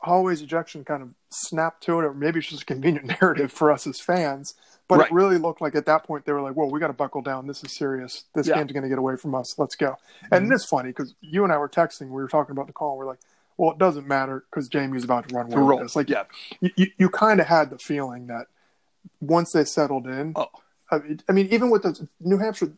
Holloway's 0.00 0.42
ejection 0.42 0.84
kind 0.84 1.02
of 1.02 1.12
snapped 1.30 1.82
to 1.84 1.98
it, 1.98 2.04
or 2.04 2.14
maybe 2.14 2.38
it's 2.38 2.48
just 2.48 2.62
a 2.62 2.66
convenient 2.66 3.06
narrative 3.20 3.52
for 3.52 3.70
us 3.72 3.86
as 3.86 4.00
fans. 4.00 4.54
But 4.86 5.00
Right. 5.00 5.10
it 5.10 5.12
really 5.12 5.36
looked 5.36 5.60
like 5.60 5.74
at 5.74 5.84
that 5.86 6.04
point 6.04 6.24
they 6.24 6.32
were 6.32 6.40
like, 6.40 6.54
"Whoa, 6.54 6.66
we 6.66 6.80
got 6.80 6.86
to 6.86 6.92
buckle 6.94 7.20
down. 7.20 7.46
This 7.46 7.62
is 7.62 7.76
serious. 7.76 8.24
This 8.34 8.46
Yeah. 8.46 8.54
game's 8.54 8.72
going 8.72 8.84
to 8.84 8.88
get 8.88 8.98
away 8.98 9.16
from 9.16 9.34
us. 9.34 9.58
Let's 9.58 9.74
go." 9.76 9.96
And 10.32 10.50
it's 10.50 10.64
funny 10.64 10.90
because 10.90 11.14
you 11.20 11.44
and 11.44 11.52
I 11.52 11.58
were 11.58 11.68
texting. 11.68 12.06
We 12.08 12.22
were 12.22 12.28
talking 12.28 12.52
about 12.52 12.68
the 12.68 12.72
call. 12.72 12.92
And 12.92 12.98
we're 13.00 13.06
like, 13.06 13.18
"Well, 13.58 13.72
it 13.72 13.78
doesn't 13.78 14.06
matter 14.08 14.44
because 14.50 14.68
JMU's 14.70 15.04
about 15.04 15.28
to 15.28 15.34
run 15.34 15.52
away 15.52 15.62
with 15.76 15.82
this." 15.82 15.96
Like, 15.96 16.08
yeah. 16.08 16.24
you, 16.60 16.70
you, 16.76 16.86
you 16.96 17.08
kind 17.10 17.40
of 17.40 17.46
had 17.46 17.68
the 17.70 17.78
feeling 17.78 18.26
that 18.28 18.46
once 19.20 19.52
they 19.52 19.64
settled 19.64 20.06
in, 20.06 20.32
Oh. 20.36 20.46
I 20.90 20.98
mean, 21.00 21.20
I 21.28 21.32
mean, 21.32 21.48
even 21.50 21.68
with 21.68 21.82
the 21.82 22.08
New 22.20 22.38
Hampshire, 22.38 22.72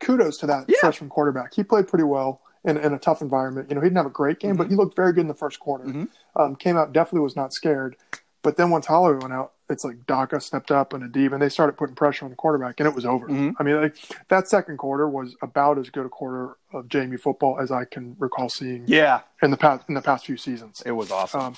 kudos 0.00 0.38
to 0.38 0.46
that 0.46 0.64
Yeah. 0.68 0.76
freshman 0.80 1.10
quarterback. 1.10 1.52
He 1.54 1.62
played 1.62 1.86
pretty 1.86 2.04
well 2.04 2.40
in, 2.64 2.78
in 2.78 2.94
a 2.94 2.98
tough 2.98 3.20
environment. 3.20 3.68
You 3.68 3.74
know, 3.74 3.82
he 3.82 3.86
didn't 3.86 3.98
have 3.98 4.06
a 4.06 4.10
great 4.10 4.38
game, 4.40 4.56
but 4.56 4.68
he 4.70 4.74
looked 4.76 4.96
very 4.96 5.12
good 5.12 5.20
in 5.22 5.28
the 5.28 5.34
first 5.34 5.60
quarter. 5.60 5.84
Mhm. 5.84 6.08
Um, 6.34 6.56
came 6.56 6.76
out 6.78 6.92
definitely 6.92 7.20
was 7.20 7.36
not 7.36 7.52
scared. 7.52 7.96
But 8.42 8.56
then 8.56 8.70
once 8.70 8.86
Holloway 8.86 9.18
went 9.20 9.32
out, 9.32 9.52
it's 9.70 9.84
like 9.84 10.04
Daka 10.06 10.40
stepped 10.40 10.70
up 10.70 10.92
and 10.92 11.02
Adeeb, 11.10 11.32
and 11.32 11.40
they 11.40 11.48
started 11.48 11.76
putting 11.76 11.94
pressure 11.94 12.24
on 12.24 12.30
the 12.30 12.36
quarterback, 12.36 12.78
and 12.80 12.88
it 12.88 12.94
was 12.94 13.06
over. 13.06 13.28
Mhm. 13.28 13.54
I 13.58 13.62
mean, 13.62 13.80
like 13.80 13.96
that 14.28 14.48
second 14.48 14.78
quarter 14.78 15.08
was 15.08 15.36
about 15.42 15.78
as 15.78 15.88
good 15.90 16.04
a 16.04 16.08
quarter 16.08 16.56
of 16.72 16.88
JMU 16.88 17.18
football 17.18 17.58
as 17.60 17.70
I 17.70 17.84
can 17.84 18.16
recall 18.18 18.48
seeing 18.48 18.84
Yeah, 18.86 19.20
in 19.42 19.50
the 19.50 19.56
past 19.56 19.84
in 19.88 19.94
the 19.94 20.02
past 20.02 20.26
few 20.26 20.36
seasons. 20.36 20.82
it 20.84 20.92
was 20.92 21.10
awesome. 21.10 21.40
Um, 21.40 21.54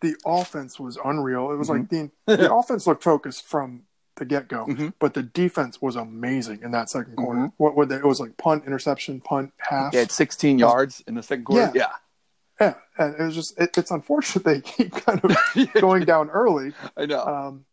the 0.00 0.16
offense 0.26 0.78
was 0.78 0.98
unreal. 1.02 1.50
It 1.52 1.56
was 1.56 1.70
like 1.70 1.88
the 1.88 1.96
Mm-hmm. 1.96 2.10
the 2.42 2.52
offense 2.52 2.86
looked 2.86 3.02
focused 3.04 3.46
from 3.46 3.84
the 4.16 4.24
get 4.24 4.46
go, 4.48 4.66
Mhm. 4.66 4.92
but 5.00 5.14
the 5.14 5.22
defense 5.22 5.80
was 5.80 5.96
amazing 5.96 6.60
in 6.62 6.70
that 6.72 6.88
second 6.90 7.16
quarter. 7.16 7.40
Mhm. 7.42 7.52
What 7.56 7.76
would 7.76 7.88
they? 7.88 7.96
It 7.96 8.04
was 8.04 8.20
like 8.20 8.36
punt, 8.36 8.64
interception, 8.66 9.20
punt, 9.20 9.52
half. 9.58 9.92
They 9.92 9.98
had 10.00 10.10
16 10.12 10.58
yards 10.58 11.02
in 11.06 11.14
the 11.14 11.22
second 11.22 11.44
quarter. 11.46 11.72
Yeah. 11.74 11.86
Yeah, 11.88 11.92
and 12.60 12.74
it 12.98 13.20
was 13.22 13.34
just 13.34 13.58
it, 13.60 13.76
it's 13.76 13.90
unfortunate 13.90 14.44
they 14.44 14.60
keep 14.74 14.92
kind 14.92 15.20
of 15.24 15.36
going 15.80 16.04
down 16.04 16.30
early, 16.30 16.72
I 16.96 17.06
know. 17.06 17.24
um, 17.24 17.64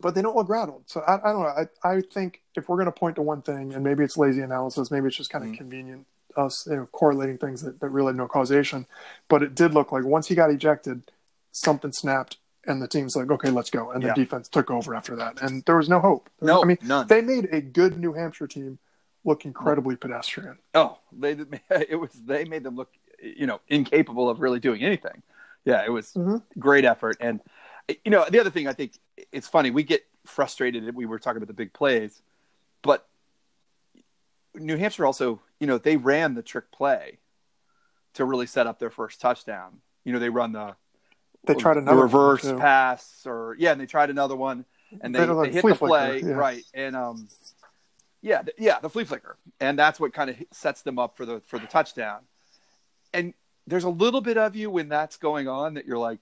but 0.00 0.14
they 0.14 0.22
don't 0.22 0.36
look 0.36 0.48
rattled. 0.48 0.84
So 0.86 1.00
I, 1.00 1.14
I 1.16 1.32
don't 1.32 1.42
know. 1.42 1.66
I, 1.84 1.88
I 1.96 2.00
think 2.00 2.42
if 2.54 2.68
we're 2.68 2.76
going 2.76 2.86
to 2.86 2.92
point 2.92 3.16
to 3.16 3.22
one 3.22 3.42
thing, 3.42 3.72
and 3.74 3.82
maybe 3.82 4.04
it's 4.04 4.16
lazy 4.16 4.42
analysis, 4.42 4.90
maybe 4.90 5.08
it's 5.08 5.16
just 5.16 5.30
kind 5.30 5.44
of 5.44 5.50
Mhm. 5.50 5.56
convenient 5.58 6.06
us 6.36 6.66
you 6.70 6.76
know, 6.76 6.86
correlating 6.92 7.36
things 7.38 7.62
that, 7.62 7.80
that 7.80 7.88
really 7.88 8.08
have 8.08 8.16
no 8.16 8.28
causation. 8.28 8.86
But 9.28 9.42
it 9.42 9.54
did 9.56 9.74
look 9.74 9.90
like 9.90 10.04
once 10.04 10.28
he 10.28 10.36
got 10.36 10.50
ejected, 10.50 11.02
something 11.50 11.90
snapped, 11.92 12.36
and 12.64 12.80
the 12.80 12.86
team's 12.86 13.16
like, 13.16 13.28
okay, 13.30 13.50
let's 13.50 13.70
go, 13.70 13.90
and 13.90 14.02
Yeah. 14.02 14.10
the 14.10 14.14
defense 14.14 14.48
took 14.48 14.70
over 14.70 14.94
after 14.94 15.16
that, 15.16 15.42
and 15.42 15.64
there 15.64 15.76
was 15.76 15.88
no 15.88 15.98
hope. 16.00 16.28
no, 16.40 16.62
I 16.62 16.66
mean 16.66 16.78
none. 16.82 17.06
they 17.08 17.22
made 17.22 17.48
a 17.50 17.60
good 17.60 17.98
New 17.98 18.12
Hampshire 18.12 18.46
team 18.46 18.78
look 19.24 19.44
incredibly 19.44 19.96
pedestrian. 19.96 20.58
Oh, 20.74 20.98
they 21.12 21.34
did- 21.34 21.60
it 21.70 21.96
was 21.96 22.10
they 22.12 22.44
made 22.44 22.62
them 22.62 22.76
look, 22.76 22.90
you 23.22 23.46
know, 23.46 23.60
incapable 23.68 24.28
of 24.30 24.40
really 24.40 24.60
doing 24.60 24.82
anything. 24.82 25.22
Yeah, 25.64 25.84
it 25.84 25.90
was 25.90 26.12
Mhm. 26.14 26.42
great 26.58 26.84
effort, 26.84 27.16
and 27.20 27.40
you 28.04 28.10
know, 28.10 28.24
the 28.28 28.38
other 28.38 28.50
thing 28.50 28.66
I 28.68 28.72
think 28.72 28.92
it's 29.32 29.48
funny 29.48 29.70
we 29.70 29.82
get 29.82 30.06
frustrated. 30.24 30.86
That 30.86 30.94
we 30.94 31.06
were 31.06 31.18
talking 31.18 31.38
about 31.38 31.48
the 31.48 31.54
big 31.54 31.72
plays, 31.72 32.22
but 32.82 33.08
New 34.54 34.76
Hampshire 34.76 35.06
also, 35.06 35.40
you 35.60 35.66
know, 35.66 35.78
they 35.78 35.96
ran 35.96 36.34
the 36.34 36.42
trick 36.42 36.70
play 36.70 37.18
to 38.14 38.24
really 38.24 38.46
set 38.46 38.66
up 38.66 38.78
their 38.78 38.90
first 38.90 39.20
touchdown. 39.20 39.80
You 40.04 40.12
know, 40.12 40.18
they 40.18 40.30
run 40.30 40.52
the 40.52 40.76
They 41.44 41.54
tried 41.54 41.74
the 41.84 41.94
reverse 41.94 42.44
pass, 42.58 43.26
or 43.26 43.56
yeah, 43.58 43.72
and 43.72 43.80
they 43.80 43.86
tried 43.86 44.10
another 44.10 44.36
one, 44.36 44.64
and 45.00 45.14
they, 45.14 45.20
They 45.20 45.26
like 45.26 45.48
they 45.48 45.54
hit 45.54 45.62
the 45.66 45.74
flea 45.74 45.88
flicker, 45.88 46.26
yeah. 46.26 46.34
right, 46.34 46.64
and 46.74 46.96
um, 46.96 47.28
yeah, 48.20 48.42
yeah, 48.58 48.80
the 48.80 48.90
flea 48.90 49.04
flicker, 49.04 49.36
and 49.60 49.78
that's 49.78 50.00
what 50.00 50.12
kind 50.12 50.30
of 50.30 50.36
sets 50.50 50.82
them 50.82 50.98
up 50.98 51.16
for 51.16 51.24
the 51.24 51.40
for 51.46 51.58
the 51.58 51.66
touchdown. 51.66 52.20
And 53.12 53.34
there's 53.66 53.84
a 53.84 53.90
little 53.90 54.20
bit 54.20 54.36
of 54.38 54.56
you 54.56 54.70
when 54.70 54.88
that's 54.88 55.16
going 55.16 55.48
on 55.48 55.74
that 55.74 55.86
you're 55.86 55.98
like, 55.98 56.18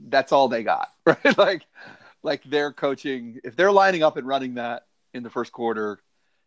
that's 0.00 0.32
all 0.32 0.48
they 0.48 0.62
got, 0.62 0.88
right? 1.06 1.38
like, 1.38 1.62
like 2.22 2.42
they're 2.44 2.72
coaching 2.72 3.40
if 3.44 3.56
they're 3.56 3.72
lining 3.72 4.02
up 4.02 4.16
and 4.16 4.26
running 4.26 4.54
that 4.54 4.86
in 5.14 5.22
the 5.22 5.30
first 5.30 5.52
quarter. 5.52 6.00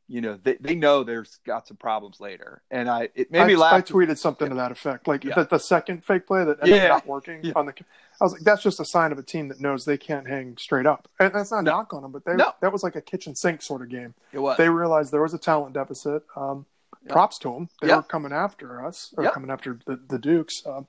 You 0.10 0.20
know, 0.20 0.38
they, 0.44 0.56
they 0.60 0.75
know 0.75 1.03
there's 1.06 1.39
got 1.46 1.65
some 1.65 1.77
problems 1.77 2.20
later, 2.20 2.62
and 2.70 2.89
I 2.89 3.08
it 3.15 3.32
made 3.32 3.48
me 3.48 3.56
laugh. 3.56 3.74
I 3.74 3.82
tweeted 3.82 4.18
something 4.18 4.50
to 4.50 4.56
that 4.56 4.70
effect, 4.70 5.08
like 5.08 5.24
Yeah. 5.24 5.36
the, 5.36 5.46
the 5.46 5.58
second 5.60 6.03
fake 6.03 6.27
play 6.27 6.44
that 6.44 6.58
ended 6.62 6.75
Yeah. 6.75 6.84
up 6.96 7.06
not 7.06 7.08
working 7.08 7.39
Yeah. 7.42 7.53
on 7.56 7.68
the. 7.68 7.74
I 8.20 8.24
was 8.25 8.34
like, 8.34 8.42
that's 8.42 8.62
just 8.62 8.82
a 8.82 8.86
sign 8.86 9.13
of 9.13 9.18
a 9.18 9.24
team 9.24 9.48
that 9.48 9.62
knows 9.62 9.86
they 9.86 9.98
can't 9.98 10.27
hang 10.27 10.58
straight 10.58 10.86
up, 10.86 11.08
and 11.22 11.34
that's 11.34 11.51
not 11.51 11.60
a 11.60 11.63
No. 11.63 11.72
knock 11.72 11.94
on 11.94 12.01
them, 12.01 12.12
but 12.12 12.25
they 12.25 12.36
No. 12.36 12.51
that 12.62 12.74
was 12.74 12.84
like 12.84 12.98
a 12.98 13.01
kitchen 13.01 13.34
sink 13.34 13.62
sort 13.62 13.82
of 13.82 13.88
game. 13.88 14.13
it 14.34 14.39
was 14.39 14.58
They 14.58 14.68
realized 14.70 15.13
there 15.13 15.22
was 15.22 15.34
a 15.34 15.38
talent 15.39 15.74
deficit. 15.74 16.24
Um, 16.36 16.65
Props 17.10 17.38
to 17.39 17.51
them; 17.53 17.69
they 17.81 17.89
Yeah. 17.89 17.98
were 17.98 18.03
coming 18.03 18.31
after 18.31 18.86
us, 18.86 19.13
or 19.17 19.24
Yeah. 19.25 19.31
coming 19.31 19.50
after 19.51 19.77
the, 19.86 20.00
the 20.07 20.17
Dukes, 20.17 20.65
um, 20.65 20.88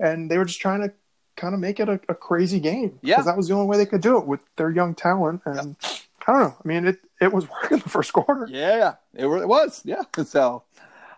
and 0.00 0.30
they 0.30 0.38
were 0.38 0.44
just 0.44 0.60
trying 0.60 0.80
to 0.80 0.92
kind 1.36 1.54
of 1.54 1.60
make 1.60 1.80
it 1.80 1.88
a, 1.88 2.00
a 2.08 2.14
crazy 2.14 2.60
game 2.60 2.98
Yeah. 3.02 3.22
that 3.22 3.36
was 3.36 3.48
the 3.48 3.54
only 3.54 3.66
way 3.66 3.76
they 3.78 3.86
could 3.86 4.00
do 4.02 4.18
it 4.18 4.26
with 4.26 4.40
their 4.56 4.70
young 4.70 4.94
talent. 4.94 5.40
And 5.46 5.76
I 6.26 6.32
don't 6.32 6.40
know. 6.40 6.56
I 6.62 6.68
mean, 6.68 6.86
it 6.86 6.98
it 7.20 7.32
was 7.32 7.48
working 7.62 7.78
the 7.78 7.88
first 7.88 8.12
quarter. 8.12 8.46
Yeah, 8.50 8.94
it, 9.14 9.26
it 9.26 9.48
was. 9.48 9.82
Yeah. 9.84 10.02
So, 10.24 10.64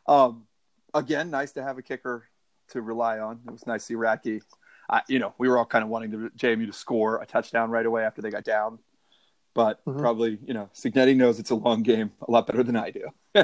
um, 0.06 0.46
again, 0.92 1.30
nice 1.30 1.52
to 1.52 1.62
have 1.62 1.78
a 1.78 1.82
kicker 1.82 2.28
to 2.68 2.82
rely 2.82 3.18
on. 3.18 3.40
It 3.46 3.50
was 3.52 3.66
nice 3.66 3.82
to 3.82 3.86
see 3.86 3.94
Ratke. 3.94 4.42
I, 4.88 5.00
you 5.08 5.18
know, 5.18 5.32
we 5.38 5.48
were 5.48 5.56
all 5.58 5.64
kind 5.64 5.82
of 5.82 5.88
wanting 5.88 6.10
the 6.10 6.30
JMU 6.36 6.66
to 6.66 6.72
score 6.72 7.22
a 7.22 7.26
touchdown 7.26 7.70
right 7.70 7.86
away 7.86 8.04
after 8.04 8.20
they 8.20 8.30
got 8.30 8.44
down, 8.44 8.78
but 9.54 9.84
Mhm. 9.84 9.98
probably 9.98 10.38
you 10.46 10.52
know 10.54 10.68
Cignetti 10.74 11.16
knows 11.16 11.38
it's 11.38 11.50
a 11.50 11.54
long 11.54 11.82
game 11.82 12.12
a 12.26 12.30
lot 12.30 12.46
better 12.46 12.62
than 12.62 12.76
I 12.76 12.90
do, 12.90 13.08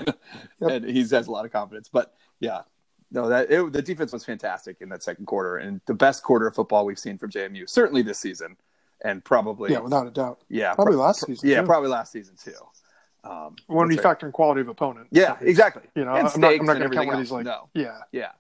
and 0.60 0.84
he 0.84 1.00
has 1.00 1.26
a 1.26 1.30
lot 1.30 1.44
of 1.44 1.52
confidence. 1.52 1.88
But 1.88 2.12
yeah, 2.40 2.62
no, 3.10 3.28
that 3.28 3.50
it, 3.50 3.72
the 3.72 3.82
defense 3.82 4.12
was 4.12 4.24
fantastic 4.24 4.76
in 4.80 4.88
that 4.90 5.02
second 5.02 5.26
quarter, 5.26 5.56
and 5.56 5.80
the 5.86 5.94
best 5.94 6.22
quarter 6.22 6.46
of 6.46 6.54
football 6.54 6.84
we've 6.84 6.98
seen 6.98 7.18
from 7.18 7.30
JMU 7.30 7.68
certainly 7.68 8.02
this 8.02 8.18
season, 8.18 8.56
and 9.04 9.24
probably 9.24 9.72
Yeah, 9.72 9.80
without 9.80 10.06
a 10.06 10.10
doubt. 10.10 10.40
yeah, 10.48 10.74
Probably 10.74 10.94
pro- 10.94 11.02
last 11.02 11.26
season. 11.26 11.48
yeah, 11.48 11.60
too. 11.60 11.66
probably 11.66 11.88
last 11.88 12.12
season 12.12 12.34
too. 12.36 12.52
Um, 13.22 13.54
when 13.66 13.90
you 13.90 13.96
right. 13.96 14.02
factor 14.02 14.24
in 14.24 14.32
quality 14.32 14.62
of 14.62 14.68
opponent. 14.68 15.08
Yeah, 15.10 15.38
So, 15.38 15.44
exactly. 15.44 15.82
You 15.94 16.06
know, 16.06 16.14
And 16.14 16.26
I'm 16.26 16.40
not, 16.40 16.52
I'm 16.54 16.64
not 16.64 16.78
going 16.78 16.88
to 16.88 16.96
count 16.96 17.06
one 17.08 17.16
of 17.16 17.20
these 17.20 17.30
like, 17.30 17.44
No. 17.44 17.68
yeah, 17.74 17.98
Yeah. 18.12 18.30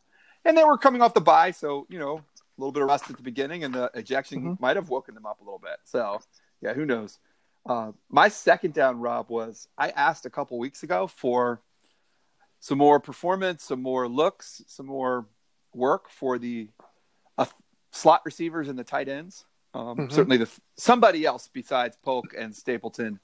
And 0.46 0.56
they 0.56 0.64
were 0.64 0.78
coming 0.78 1.02
off 1.02 1.12
the 1.12 1.20
bye, 1.20 1.50
so, 1.50 1.86
you 1.90 1.98
know, 1.98 2.14
a 2.16 2.22
little 2.56 2.72
bit 2.72 2.82
of 2.82 2.88
rust 2.88 3.10
at 3.10 3.16
the 3.18 3.22
beginning, 3.22 3.62
and 3.64 3.74
the 3.74 3.90
ejection 3.92 4.40
Mhm. 4.56 4.60
might 4.60 4.76
have 4.76 4.88
woken 4.88 5.14
them 5.14 5.26
up 5.26 5.38
a 5.42 5.44
little 5.44 5.58
bit. 5.58 5.76
So, 5.84 6.22
yeah, 6.62 6.72
who 6.72 6.86
knows? 6.86 7.18
Uh, 7.70 7.92
my 8.08 8.28
second 8.28 8.74
down, 8.74 8.98
Rob, 8.98 9.30
was 9.30 9.68
I 9.78 9.90
asked 9.90 10.26
a 10.26 10.30
couple 10.30 10.58
weeks 10.58 10.82
ago 10.82 11.06
for 11.06 11.60
some 12.58 12.78
more 12.78 12.98
performance, 12.98 13.62
some 13.62 13.80
more 13.80 14.08
looks, 14.08 14.60
some 14.66 14.86
more 14.86 15.26
work 15.72 16.10
for 16.10 16.36
the 16.36 16.68
uh, 17.38 17.46
slot 17.92 18.22
receivers 18.24 18.68
and 18.68 18.76
the 18.76 18.82
tight 18.82 19.08
ends. 19.08 19.44
Um, 19.72 19.96
Mhm. 19.98 20.12
Certainly, 20.12 20.38
the 20.38 20.50
somebody 20.76 21.24
else 21.24 21.46
besides 21.46 21.96
Polk 22.02 22.34
and 22.36 22.52
Stapleton, 22.56 23.20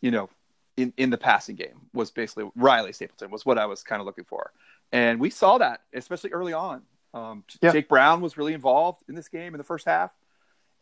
you 0.00 0.10
know, 0.10 0.30
in, 0.78 0.94
in 0.96 1.10
the 1.10 1.18
passing 1.18 1.54
game 1.54 1.78
was 1.92 2.10
basically 2.10 2.50
Riley 2.56 2.94
Stapleton 2.94 3.30
was 3.30 3.44
what 3.44 3.58
I 3.58 3.66
was 3.66 3.82
kind 3.82 4.00
of 4.00 4.06
looking 4.06 4.24
for, 4.24 4.50
and 4.92 5.20
we 5.20 5.28
saw 5.28 5.58
that 5.58 5.82
especially 5.92 6.30
early 6.30 6.54
on. 6.54 6.84
Um, 7.12 7.44
Yeah. 7.60 7.72
Jake 7.72 7.90
Brown 7.90 8.22
was 8.22 8.38
really 8.38 8.54
involved 8.54 9.04
in 9.10 9.14
this 9.14 9.28
game 9.28 9.52
in 9.52 9.58
the 9.58 9.64
first 9.64 9.84
half, 9.84 10.16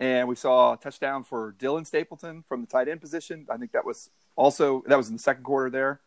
and 0.03 0.27
we 0.29 0.35
saw 0.35 0.73
a 0.73 0.77
touchdown 0.77 1.23
for 1.23 1.55
Dylan 1.61 1.87
Stapleton 1.87 2.43
from 2.49 2.61
the 2.61 2.67
tight 2.67 2.89
end 2.89 3.01
position. 3.01 3.47
I 3.49 3.57
think 3.57 3.71
that 3.73 3.85
was 3.87 4.11
also 4.37 4.83
that 4.89 4.97
was 4.97 5.07
in 5.09 5.15
the 5.15 5.23
second 5.23 5.45
quarter 5.45 5.71
there. 5.71 6.01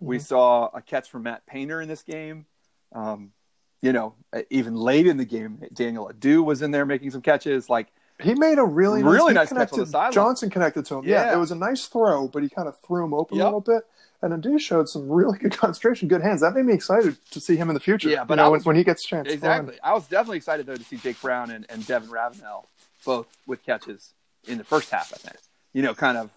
We 0.00 0.18
Mhm. 0.18 0.22
saw 0.22 0.66
a 0.74 0.82
catch 0.82 1.08
from 1.08 1.22
Matt 1.22 1.46
Painter 1.46 1.80
in 1.80 1.88
this 1.88 2.02
game. 2.02 2.46
Um, 2.92 3.32
you 3.80 3.92
know, 3.92 4.14
even 4.50 4.74
late 4.74 5.06
in 5.06 5.18
the 5.18 5.24
game, 5.24 5.62
Daniel 5.72 6.10
Adu 6.12 6.44
was 6.44 6.62
in 6.62 6.72
there 6.72 6.84
making 6.84 7.12
some 7.12 7.22
catches. 7.22 7.68
Like, 7.70 7.88
He 8.20 8.34
made 8.34 8.58
a 8.58 8.64
really 8.64 9.00
nice, 9.04 9.12
Really 9.12 9.30
he 9.32 9.34
nice 9.34 9.52
catch 9.52 9.72
on 9.72 9.78
the 9.78 9.86
sideline. 9.86 10.12
Johnson 10.12 10.50
connected 10.50 10.84
to 10.86 10.96
him. 10.96 11.04
Yeah. 11.04 11.26
Yeah. 11.26 11.34
it 11.34 11.38
was 11.38 11.52
a 11.52 11.54
nice 11.54 11.86
throw, 11.86 12.26
but 12.26 12.42
he 12.42 12.48
kind 12.48 12.66
of 12.66 12.76
threw 12.80 13.04
him 13.04 13.14
open 13.14 13.36
Yep. 13.38 13.44
a 13.44 13.46
little 13.46 13.60
bit. 13.60 13.86
And 14.20 14.32
Adu 14.32 14.58
showed 14.58 14.88
some 14.88 15.08
really 15.08 15.38
good 15.38 15.52
concentration, 15.56 16.08
good 16.08 16.22
hands. 16.22 16.40
That 16.40 16.54
made 16.54 16.64
me 16.64 16.72
excited 16.74 17.16
to 17.30 17.40
see 17.40 17.54
him 17.54 17.70
in 17.70 17.74
the 17.74 17.80
future. 17.80 18.08
Yeah, 18.08 18.24
but 18.24 18.34
you 18.34 18.36
know, 18.38 18.46
I 18.46 18.48
when, 18.48 18.60
when 18.62 18.74
he 18.76 18.82
gets 18.82 19.04
a 19.04 19.06
chance. 19.06 19.28
Exactly. 19.32 19.78
I 19.84 19.92
was 19.94 20.08
definitely 20.08 20.38
excited 20.38 20.66
though 20.66 20.74
to 20.74 20.82
see 20.82 20.96
Jake 20.96 21.20
Brown 21.22 21.52
and, 21.52 21.64
and 21.68 21.86
Devin 21.86 22.10
Ravenel 22.10 22.66
both 23.08 23.38
with 23.46 23.62
catches 23.64 24.12
in 24.46 24.58
the 24.58 24.64
first 24.64 24.90
half. 24.90 25.12
I 25.14 25.16
think 25.16 25.36
you 25.72 25.82
know, 25.82 25.94
kind 25.94 26.18
of 26.18 26.30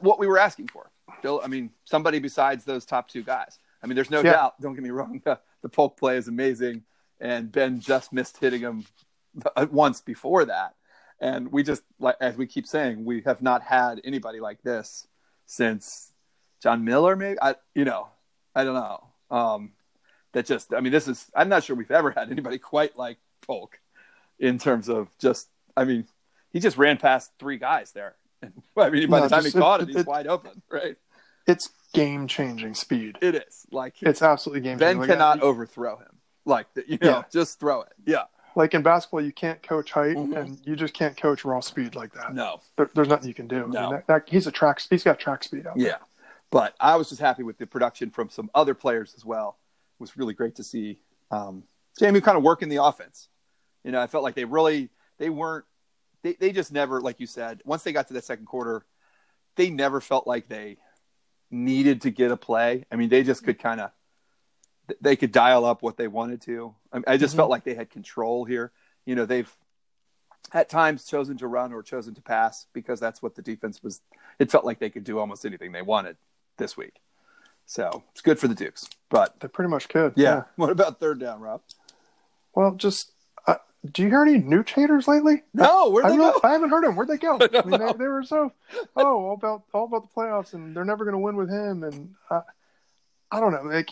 what 0.00 0.18
we 0.18 0.26
were 0.26 0.38
asking 0.38 0.68
for. 0.68 0.90
Bill, 1.22 1.40
I 1.42 1.46
mean, 1.46 1.70
somebody 1.84 2.18
besides 2.18 2.64
those 2.64 2.84
top 2.84 3.08
two 3.08 3.22
guys. 3.22 3.58
I 3.82 3.86
mean, 3.86 3.94
there's 3.94 4.10
no 4.10 4.20
Yeah. 4.22 4.32
doubt. 4.32 4.60
Don't 4.60 4.74
get 4.74 4.84
me 4.84 4.90
wrong. 4.90 5.20
The, 5.24 5.38
the 5.62 5.68
Polk 5.68 5.96
play 5.96 6.16
is 6.18 6.28
amazing, 6.28 6.82
and 7.20 7.50
Ben 7.50 7.80
just 7.80 8.12
missed 8.12 8.36
hitting 8.38 8.60
him 8.60 8.84
once 9.70 10.00
before 10.02 10.44
that. 10.44 10.74
And 11.18 11.50
we 11.50 11.62
just, 11.62 11.82
like 11.98 12.16
as 12.20 12.36
we 12.36 12.46
keep 12.46 12.66
saying, 12.66 13.04
we 13.04 13.22
have 13.22 13.40
not 13.40 13.62
had 13.62 14.00
anybody 14.04 14.38
like 14.40 14.62
this 14.62 15.06
since 15.46 16.12
John 16.62 16.84
Miller. 16.84 17.16
Maybe 17.16 17.38
I, 17.40 17.54
you 17.74 17.84
know, 17.86 18.08
I 18.54 18.64
don't 18.64 18.74
know. 18.74 19.04
Um, 19.30 19.72
that 20.32 20.44
just 20.44 20.74
i 20.74 20.80
mean 20.80 20.92
this 20.92 21.08
is 21.08 21.30
i'm 21.34 21.48
not 21.48 21.64
sure 21.64 21.74
we've 21.74 21.90
ever 21.90 22.10
had 22.10 22.30
anybody 22.30 22.58
quite 22.72 22.94
like 22.98 23.16
polk 23.40 23.80
in 24.38 24.58
terms 24.58 24.90
of 24.90 25.08
just 25.18 25.48
i 25.76 25.84
mean 25.84 26.06
he 26.52 26.60
just 26.60 26.76
ran 26.78 26.96
past 26.96 27.32
three 27.38 27.58
guys 27.58 27.92
there 27.92 28.16
i 28.76 28.90
mean 28.90 29.08
by 29.10 29.18
No, 29.18 29.24
the 29.24 29.28
time 29.30 29.42
just- 29.42 29.54
he 29.54 29.60
caught 29.60 29.80
it- 29.80 29.84
it, 29.84 29.92
he's 29.92 29.96
it- 30.02 30.06
wide 30.06 30.26
open 30.26 30.62
right 30.70 30.96
It's 31.46 31.70
game 31.92 32.26
changing 32.26 32.74
speed. 32.74 33.18
it 33.22 33.34
is 33.34 33.66
like 33.70 33.94
It's 34.02 34.20
absolutely 34.22 34.60
game 34.62 34.78
changing 34.78 34.86
ben 34.88 34.96
changing. 34.96 35.12
cannot 35.16 35.40
overthrow 35.42 35.96
him 35.96 36.18
like 36.44 36.66
you 36.86 36.98
know 37.00 37.08
Yeah. 37.08 37.22
just 37.32 37.58
throw 37.60 37.82
it 37.82 37.92
yeah 38.04 38.24
like 38.54 38.72
in 38.72 38.82
basketball, 38.82 39.20
you 39.20 39.32
can't 39.34 39.62
coach 39.62 39.92
height, 39.92 40.16
Mhm. 40.16 40.34
and 40.34 40.58
you 40.66 40.76
just 40.76 40.94
can't 40.94 41.14
coach 41.14 41.44
raw 41.44 41.60
speed 41.60 41.94
like 41.94 42.14
that. 42.14 42.32
no 42.34 42.62
There, 42.78 42.88
there's 42.94 43.06
nothing 43.06 43.28
you 43.28 43.34
can 43.34 43.46
do. 43.48 43.64
I 43.64 43.66
No. 43.66 43.80
mean, 43.82 43.90
that, 43.90 44.06
that, 44.06 44.28
he's 44.30 44.46
a 44.46 44.50
track. 44.50 44.80
He's 44.88 45.04
got 45.04 45.18
track 45.18 45.44
speed 45.44 45.66
out. 45.66 45.76
there. 45.76 45.86
yeah 45.88 45.96
but 46.50 46.74
i 46.80 46.94
was 46.96 47.08
just 47.10 47.20
happy 47.20 47.42
with 47.42 47.58
the 47.58 47.66
production 47.66 48.08
from 48.10 48.30
some 48.30 48.48
other 48.54 48.72
players 48.72 49.12
as 49.16 49.24
well 49.26 49.58
it 49.98 50.00
was 50.00 50.16
really 50.16 50.32
great 50.32 50.54
to 50.54 50.64
see 50.64 50.98
um 51.30 51.64
JMU 52.00 52.22
kind 52.22 52.38
of 52.38 52.42
work 52.44 52.62
in 52.62 52.68
the 52.70 52.82
offense 52.82 53.28
you 53.84 53.90
know 53.92 54.00
i 54.00 54.06
felt 54.06 54.22
like 54.24 54.34
they 54.36 54.44
really 54.46 54.88
they 55.18 55.30
weren't 55.30 55.64
they, 56.22 56.34
they 56.34 56.52
just 56.52 56.72
never 56.72 57.00
like 57.00 57.20
you 57.20 57.26
said 57.26 57.60
once 57.64 57.82
they 57.82 57.92
got 57.92 58.08
to 58.08 58.14
the 58.14 58.22
second 58.22 58.46
quarter 58.46 58.84
they 59.56 59.70
never 59.70 60.00
felt 60.00 60.26
like 60.26 60.48
they 60.48 60.76
needed 61.50 62.02
to 62.02 62.10
get 62.10 62.30
a 62.30 62.36
play 62.36 62.84
i 62.90 62.96
mean 62.96 63.08
they 63.08 63.22
just 63.22 63.44
could 63.44 63.58
kind 63.58 63.80
of 63.80 63.90
they 65.00 65.16
could 65.16 65.32
dial 65.32 65.64
up 65.64 65.82
what 65.82 65.96
they 65.96 66.08
wanted 66.08 66.40
to 66.42 66.74
i, 66.92 66.96
mean, 66.96 67.04
I 67.06 67.16
just 67.16 67.34
Mhm. 67.34 67.38
felt 67.38 67.50
like 67.50 67.64
they 67.64 67.74
had 67.74 67.90
control 67.90 68.44
here 68.44 68.72
you 69.04 69.14
know 69.14 69.24
they've 69.26 69.52
at 70.52 70.68
times 70.68 71.04
chosen 71.04 71.36
to 71.38 71.46
run 71.48 71.72
or 71.72 71.82
chosen 71.82 72.14
to 72.14 72.22
pass 72.22 72.66
because 72.72 73.00
that's 73.00 73.20
what 73.20 73.34
the 73.34 73.42
defense 73.42 73.82
was. 73.82 74.00
It 74.38 74.48
felt 74.48 74.64
like 74.64 74.78
they 74.78 74.90
could 74.90 75.02
do 75.02 75.18
almost 75.18 75.44
anything 75.44 75.72
they 75.72 75.82
wanted 75.82 76.16
this 76.56 76.76
week. 76.76 77.00
So 77.64 78.04
it's 78.12 78.20
good 78.20 78.38
for 78.38 78.46
the 78.46 78.54
Dukes. 78.54 78.88
But 79.10 79.40
They 79.40 79.48
pretty 79.48 79.70
much 79.70 79.88
could. 79.88 80.12
yeah, 80.14 80.44
what 80.56 80.70
about 80.70 81.00
third 81.00 81.18
down, 81.18 81.40
Rob? 81.40 81.62
Well, 82.54 82.76
just 82.76 83.10
do 83.92 84.02
you 84.02 84.08
hear 84.08 84.22
any 84.22 84.38
Nooch 84.40 84.70
haters 84.70 85.06
lately? 85.08 85.42
No, 85.54 85.90
where'd 85.90 86.06
I, 86.06 86.10
they 86.10 86.16
go? 86.16 86.40
I 86.44 86.52
haven't 86.52 86.70
heard 86.70 86.84
them. 86.84 86.96
Where'd 86.96 87.08
they 87.08 87.16
go? 87.18 87.38
I 87.40 87.62
mean, 87.64 87.80
they, 87.80 87.92
they 87.92 88.08
were 88.08 88.22
so 88.22 88.52
oh 88.96 89.04
all 89.26 89.34
about 89.34 89.62
all 89.72 89.84
about 89.84 90.02
the 90.02 90.20
playoffs, 90.20 90.52
and 90.54 90.76
they're 90.76 90.84
never 90.84 91.04
going 91.04 91.12
to 91.14 91.18
win 91.18 91.36
with 91.36 91.50
him. 91.50 91.82
And 91.84 92.14
uh, 92.30 92.42
I 93.30 93.40
don't 93.40 93.52
know. 93.52 93.62
Like, 93.62 93.90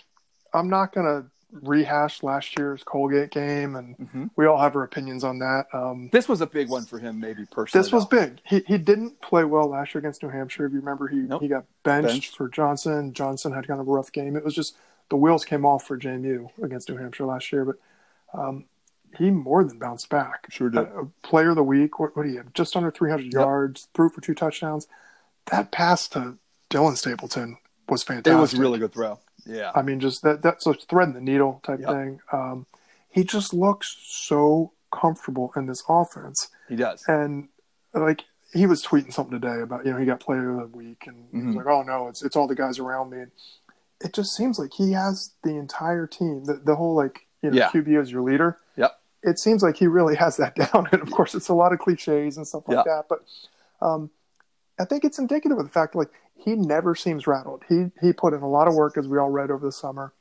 I'm 0.53 0.69
not 0.69 0.93
going 0.95 1.07
to 1.07 1.31
rehash 1.63 2.23
last 2.25 2.59
year's 2.59 2.83
Colgate 2.83 3.31
game, 3.31 3.77
and 3.77 3.97
Mhm. 3.97 4.31
we 4.37 4.47
all 4.47 4.59
have 4.59 4.75
our 4.75 4.83
opinions 4.83 5.23
on 5.23 5.39
that. 5.39 5.67
Um, 5.73 6.09
This 6.13 6.29
was 6.29 6.41
a 6.41 6.47
big 6.47 6.69
one 6.69 6.85
for 6.85 6.99
him, 6.99 7.21
maybe 7.21 7.45
personally. 7.51 7.83
this 7.85 7.93
was 7.93 8.07
big. 8.07 8.41
He 8.45 8.61
he 8.67 8.77
didn't 8.77 9.21
play 9.21 9.45
well 9.45 9.69
last 9.69 9.95
year 9.95 10.01
against 10.01 10.23
New 10.23 10.31
Hampshire. 10.31 10.67
If 10.67 10.73
you 10.73 10.81
remember, 10.81 11.07
he 11.09 11.19
Nope. 11.19 11.43
he 11.43 11.49
got 11.49 11.65
benched, 11.85 12.09
Benched. 12.09 12.37
for 12.37 12.49
Johnson. 12.49 13.13
Johnson 13.13 13.53
had 13.53 13.69
kind 13.69 13.81
of 13.81 13.87
a 13.87 13.91
rough 13.91 14.11
game. 14.11 14.35
It 14.37 14.45
was 14.45 14.55
just 14.55 14.77
the 15.11 15.17
wheels 15.17 15.45
came 15.45 15.65
off 15.67 15.87
for 15.87 15.97
JMU 15.99 16.51
against 16.63 16.89
New 16.89 16.97
Hampshire 16.97 17.27
last 17.27 17.53
year, 17.53 17.65
but 17.65 17.77
um, 18.37 18.65
he 19.17 19.31
more 19.31 19.65
than 19.65 19.79
bounced 19.79 20.09
back. 20.09 20.47
Sure 20.51 20.71
did. 20.71 20.81
Uh, 20.81 21.05
player 21.23 21.51
of 21.51 21.57
the 21.57 21.63
week. 21.63 21.99
What, 21.99 22.17
what 22.17 22.25
do 22.25 22.31
you 22.31 22.39
have? 22.39 22.53
Just 22.53 22.77
under 22.77 22.91
300 22.91 23.33
yards. 23.33 23.89
Threw 23.95 24.09
for 24.09 24.21
two 24.21 24.35
touchdowns. 24.35 24.87
That 25.51 25.71
pass 25.71 26.09
to 26.09 26.39
Dylan 26.71 26.97
Stapleton 26.97 27.59
was 27.89 28.03
fantastic. 28.03 28.33
It 28.33 28.41
was 28.41 28.55
a 28.55 28.59
really 28.61 28.79
good 28.79 28.93
throw. 28.93 29.19
Yeah. 29.47 29.73
I 29.75 29.83
mean, 29.83 30.01
just 30.01 30.23
that 30.23 30.43
that's 30.43 30.67
a 30.67 30.75
thread 30.75 31.09
in 31.09 31.15
the 31.15 31.21
needle 31.21 31.61
type 31.65 31.81
Yep. 31.81 31.89
thing. 31.91 32.21
Um, 32.33 32.67
he 33.11 33.25
just 33.25 33.53
looks 33.53 33.97
so 34.01 34.73
comfortable 34.91 35.53
in 35.57 35.67
this 35.67 35.83
offense, 35.89 36.49
He 36.69 36.77
does. 36.77 37.05
and 37.09 37.49
like 37.93 38.23
he 38.53 38.67
was 38.67 38.83
tweeting 38.85 39.13
something 39.13 39.39
today 39.41 39.61
about 39.61 39.85
you 39.85 39.93
know 39.93 39.99
he 39.99 40.07
got 40.07 40.21
player 40.21 40.59
of 40.59 40.71
the 40.73 40.77
week, 40.79 41.05
and 41.07 41.27
he 41.31 41.39
Mhm. 41.39 41.47
was 41.49 41.57
like, 41.57 41.67
oh 41.67 41.83
no, 41.83 42.09
it's 42.09 42.23
it's 42.23 42.37
all 42.37 42.47
the 42.47 42.55
guys 42.55 42.79
around 42.79 43.11
me. 43.11 43.19
And 43.21 43.31
it 44.01 44.13
just 44.15 44.35
seems 44.35 44.59
like 44.59 44.73
he 44.73 44.93
has 44.93 45.33
the 45.43 45.57
entire 45.57 46.07
team, 46.07 46.45
the 46.45 46.55
the 46.55 46.77
whole 46.77 46.95
like 46.95 47.27
you 47.43 47.51
know 47.51 47.57
Yeah. 47.57 47.69
QB 47.71 48.01
as 48.01 48.11
your 48.11 48.23
leader. 48.23 48.59
Yep. 48.77 48.99
It 49.25 49.39
seems 49.39 49.63
like 49.63 49.77
he 49.77 49.87
really 49.87 50.15
has 50.17 50.37
that 50.37 50.55
down, 50.73 50.89
and 50.93 51.01
of 51.03 51.11
course 51.11 51.35
it's 51.35 51.49
a 51.49 51.55
lot 51.55 51.73
of 51.73 51.79
cliches 51.79 52.37
and 52.37 52.47
stuff 52.47 52.69
like 52.69 52.77
Yep. 52.77 52.85
that, 52.85 53.05
but. 53.09 53.21
Um, 53.81 54.11
I 54.79 54.85
think 54.85 55.05
it's 55.05 55.19
indicative 55.21 55.57
of 55.59 55.65
the 55.65 55.71
fact 55.71 55.93
that 55.93 55.99
like 55.99 56.11
he 56.37 56.55
never 56.57 56.95
seems 56.97 57.27
rattled. 57.29 57.63
He 57.69 57.91
he 58.01 58.13
put 58.13 58.33
in 58.35 58.41
a 58.43 58.49
lot 58.49 58.67
of 58.67 58.75
work 58.75 58.97
as 58.99 59.07
we 59.07 59.19
all 59.19 59.31
read 59.31 59.51
over 59.51 59.65
the 59.65 59.71
summer. 59.73 60.13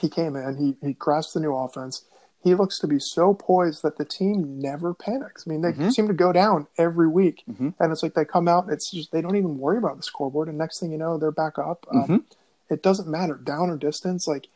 He 0.00 0.08
came 0.10 0.36
in, 0.36 0.56
he 0.56 0.76
he 0.86 0.92
grasped 0.94 1.32
the 1.34 1.40
new 1.40 1.54
offense. 1.54 2.04
He 2.42 2.54
looks 2.54 2.78
to 2.80 2.86
be 2.86 2.98
so 2.98 3.32
poised 3.34 3.82
that 3.82 3.96
the 3.96 4.04
team 4.04 4.60
never 4.60 4.92
panics. 4.94 5.44
I 5.46 5.50
mean, 5.50 5.62
they 5.62 5.72
Mhm. 5.72 5.92
seem 5.92 6.06
to 6.08 6.12
go 6.14 6.32
down 6.32 6.66
every 6.76 7.08
week, 7.08 7.44
Mhm. 7.50 7.74
and 7.80 7.92
it's 7.92 8.02
like 8.02 8.12
they 8.14 8.24
come 8.26 8.46
out. 8.48 8.68
It's 8.70 8.90
just 8.90 9.10
they 9.10 9.22
don't 9.22 9.36
even 9.36 9.58
worry 9.58 9.78
about 9.78 9.96
the 9.96 10.02
scoreboard, 10.02 10.48
and 10.48 10.58
next 10.58 10.80
thing 10.80 10.92
you 10.92 10.98
know, 10.98 11.16
they're 11.16 11.30
back 11.30 11.58
up. 11.58 11.86
Um, 11.90 12.04
Mhm. 12.06 12.24
it 12.68 12.82
doesn't 12.82 13.08
matter 13.08 13.34
down 13.36 13.70
or 13.70 13.76
distance. 13.78 14.28
Like 14.28 14.48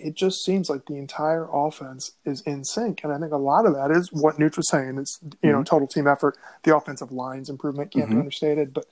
it 0.00 0.14
just 0.14 0.44
seems 0.44 0.68
like 0.70 0.86
the 0.86 0.96
entire 0.96 1.46
offense 1.52 2.12
is 2.24 2.40
in 2.42 2.64
sync, 2.64 3.04
and 3.04 3.12
I 3.12 3.18
think 3.18 3.32
a 3.32 3.36
lot 3.36 3.66
of 3.66 3.74
that 3.74 3.90
is 3.90 4.12
what 4.12 4.36
Nooch 4.38 4.56
was 4.56 4.68
saying. 4.68 4.98
It's 4.98 5.18
you 5.42 5.52
know 5.52 5.62
total 5.62 5.86
team 5.88 6.06
effort. 6.06 6.36
The 6.64 6.76
offensive 6.76 7.12
lines 7.12 7.48
improvement 7.50 7.90
can't 7.92 8.08
be 8.08 8.16
Mhm. 8.16 8.20
understated, 8.20 8.72
but 8.74 8.86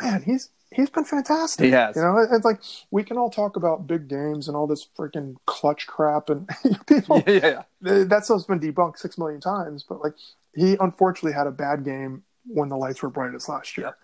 man, 0.00 0.22
he's 0.22 0.50
he's 0.70 0.88
been 0.90 1.04
fantastic. 1.04 1.66
He 1.66 1.70
has. 1.72 1.96
You 1.96 2.02
know, 2.02 2.16
it- 2.18 2.30
it's 2.32 2.44
like 2.44 2.60
we 2.90 3.04
can 3.04 3.18
all 3.18 3.28
talk 3.30 3.56
about 3.56 3.86
big 3.86 4.08
games 4.08 4.48
and 4.48 4.56
all 4.56 4.66
this 4.66 4.86
freaking 4.98 5.36
clutch 5.46 5.86
crap, 5.86 6.30
and 6.30 6.48
people 6.86 7.22
yeah, 7.26 7.32
yeah, 7.32 7.62
yeah. 7.82 8.04
that 8.04 8.24
stuff's 8.24 8.44
been 8.44 8.60
debunked 8.60 8.98
six 8.98 9.18
million 9.18 9.40
times. 9.40 9.84
But 9.88 10.00
like 10.02 10.14
he 10.54 10.76
unfortunately 10.80 11.32
had 11.32 11.46
a 11.46 11.50
bad 11.52 11.84
game 11.84 12.22
when 12.46 12.68
the 12.68 12.76
lights 12.76 13.02
were 13.02 13.10
brightest 13.10 13.48
last 13.48 13.76
year. 13.78 13.96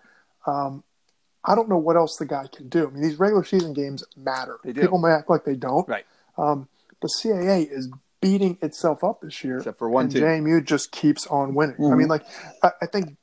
Um, 0.45 0.83
I 1.45 1.55
don't 1.55 1.69
know 1.69 1.77
what 1.77 1.95
else 1.95 2.17
the 2.17 2.25
guy 2.25 2.47
can 2.51 2.67
do. 2.69 2.87
I 2.87 2.91
mean, 2.91 3.01
these 3.01 3.17
regular 3.17 3.43
season 3.45 3.73
games 3.73 4.03
matter. 4.17 4.59
They 4.63 4.73
do. 4.73 4.81
People 4.81 4.97
may 4.99 5.11
act 5.11 5.29
like 5.29 5.45
they 5.45 5.55
don't. 5.55 5.87
Right. 5.87 6.05
Um, 6.39 6.67
the 7.01 7.07
CAA 7.07 7.69
is 7.69 7.89
beating 8.21 8.57
itself 8.61 9.03
up 9.03 9.21
this 9.21 9.43
year, 9.43 9.57
Except 9.57 9.77
for 9.79 9.89
one 9.89 10.05
and 10.05 10.13
team. 10.13 10.23
JMU 10.23 10.63
just 10.65 10.91
keeps 10.91 11.25
on 11.27 11.53
winning. 11.55 11.75
I 11.79 11.81
Mhm. 11.81 11.97
mean, 11.97 12.07
like 12.07 12.25
I, 12.63 12.71
I 12.81 12.85
think 12.85 13.15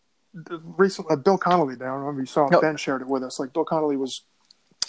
recently 0.76 1.12
uh, 1.12 1.16
Bill 1.16 1.38
Connolly 1.38 1.76
down. 1.76 1.88
I 1.88 1.92
don't 1.92 2.04
know 2.04 2.10
if 2.10 2.18
you 2.18 2.26
saw. 2.26 2.48
Yep. 2.50 2.60
Ben 2.60 2.76
shared 2.76 3.02
it 3.02 3.08
with 3.08 3.22
us. 3.22 3.38
Like 3.40 3.52
Bill 3.52 3.64
Connolly 3.64 3.96
was 3.96 4.22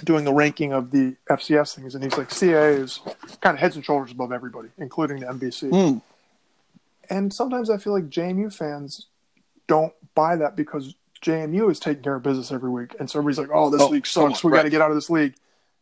doing 0.03 0.25
the 0.25 0.33
ranking 0.33 0.73
of 0.73 0.91
the 0.91 1.15
FCS 1.29 1.75
things, 1.75 1.95
and 1.95 2.03
he's 2.03 2.17
like, 2.17 2.29
CAA 2.29 2.79
is 2.81 2.99
kind 3.41 3.55
of 3.55 3.59
heads 3.59 3.75
and 3.75 3.83
shoulders 3.83 4.11
above 4.11 4.31
everybody, 4.31 4.69
including 4.77 5.19
the 5.21 5.25
NBC. 5.27 5.69
Mm. 5.71 6.01
And 7.09 7.33
sometimes 7.33 7.69
I 7.69 7.77
feel 7.77 7.93
like 7.93 8.09
JMU 8.09 8.53
fans 8.53 9.07
don't 9.67 9.93
buy 10.13 10.35
that 10.35 10.55
because 10.55 10.93
JMU 11.21 11.71
is 11.71 11.79
taking 11.79 12.03
care 12.03 12.15
of 12.15 12.23
business 12.23 12.51
every 12.51 12.69
week, 12.69 12.95
and 12.99 13.09
so 13.09 13.19
everybody's 13.19 13.39
like, 13.39 13.49
"Oh, 13.53 13.69
this 13.69 13.81
Oh, 13.81 13.87
league 13.89 14.05
sucks. 14.05 14.43
we 14.43 14.51
got 14.51 14.63
to 14.63 14.69
get 14.69 14.81
out 14.81 14.91
of 14.91 14.95
this 14.97 15.09
league." 15.09 15.33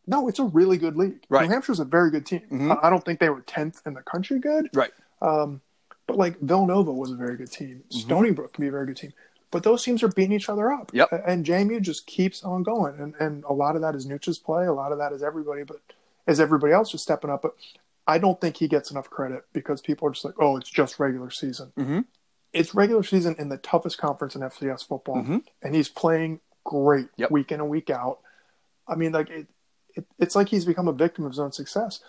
No, 0.06 0.28
it's 0.28 0.38
a 0.38 0.44
really 0.44 0.78
good 0.78 0.96
league. 0.96 1.24
Right. 1.28 1.48
New 1.48 1.54
Hampshire's 1.54 1.80
a 1.80 1.84
very 1.84 2.10
good 2.10 2.26
team. 2.26 2.42
Mhm. 2.50 2.78
I 2.82 2.90
don't 2.90 3.04
think 3.04 3.18
they 3.18 3.28
were 3.30 3.40
tenth 3.40 3.82
in 3.86 3.94
the 3.94 4.02
country 4.02 4.38
good, 4.38 4.70
Right. 4.74 4.92
um, 5.20 5.60
but 6.06 6.16
like 6.16 6.38
Villanova 6.40 6.92
was 6.92 7.10
a 7.10 7.16
very 7.16 7.36
good 7.36 7.50
team. 7.50 7.82
Mm-hmm. 7.88 7.98
Stony 7.98 8.30
Brook 8.30 8.52
can 8.52 8.62
be 8.62 8.68
a 8.68 8.70
very 8.70 8.86
good 8.86 8.96
team. 8.96 9.12
But 9.50 9.62
those 9.62 9.82
teams 9.84 10.02
are 10.02 10.08
beating 10.08 10.32
each 10.32 10.48
other 10.48 10.72
up. 10.72 10.90
Yep. 10.92 11.08
And 11.26 11.44
JMU 11.44 11.80
just 11.80 12.06
keeps 12.06 12.44
on 12.44 12.62
going. 12.62 12.98
And 13.00 13.14
and 13.20 13.44
a 13.44 13.52
lot 13.52 13.74
of 13.76 13.82
that 13.82 13.94
is 13.94 14.06
Nooch's 14.06 14.38
play. 14.38 14.66
A 14.66 14.72
lot 14.72 14.92
of 14.92 14.98
that 14.98 15.12
is 15.12 15.22
everybody, 15.22 15.62
but 15.62 15.78
is 16.26 16.40
everybody 16.40 16.72
else 16.72 16.90
just 16.90 17.04
stepping 17.04 17.30
up. 17.30 17.42
But 17.42 17.54
I 18.06 18.18
don't 18.18 18.40
think 18.40 18.56
he 18.58 18.68
gets 18.68 18.90
enough 18.90 19.08
credit 19.10 19.44
because 19.52 19.80
people 19.80 20.06
are 20.08 20.12
just 20.12 20.24
like, 20.24 20.34
oh, 20.38 20.56
it's 20.56 20.68
just 20.70 20.98
regular 21.00 21.30
season. 21.30 21.72
Mhm. 21.76 22.04
It's 22.52 22.74
regular 22.74 23.02
season 23.02 23.34
in 23.38 23.48
the 23.48 23.56
toughest 23.58 23.98
conference 23.98 24.34
in 24.36 24.42
FCS 24.42 24.82
football, 24.82 25.16
Mhm. 25.16 25.44
and 25.62 25.74
he's 25.74 25.88
playing 25.88 26.40
great 26.64 27.08
Yep. 27.16 27.30
week 27.30 27.50
in 27.52 27.60
and 27.60 27.68
week 27.68 27.90
out. 27.90 28.18
I 28.88 28.94
mean, 28.96 29.12
like 29.12 29.30
it, 29.30 29.46
it, 29.96 30.06
it's 30.18 30.36
like 30.36 30.48
he's 30.48 30.64
become 30.64 30.88
a 30.88 30.92
victim 30.92 31.24
of 31.24 31.32
his 31.32 31.38
own 31.38 31.52
success. 31.52 32.00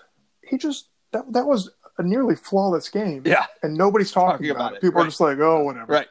He 0.46 0.58
just 0.58 0.90
that 1.12 1.32
that 1.34 1.46
was 1.48 1.72
a 1.98 2.04
nearly 2.04 2.36
flawless 2.36 2.90
game, 2.90 3.24
Yeah. 3.26 3.46
and 3.64 3.76
nobody's 3.76 4.12
talking, 4.12 4.32
Talking 4.34 4.50
about, 4.52 4.60
about 4.68 4.74
it. 4.76 4.82
People 4.82 5.00
right. 5.00 5.06
are 5.08 5.10
just 5.10 5.20
like, 5.22 5.40
oh, 5.40 5.64
whatever 5.64 5.92
Right. 5.92 6.08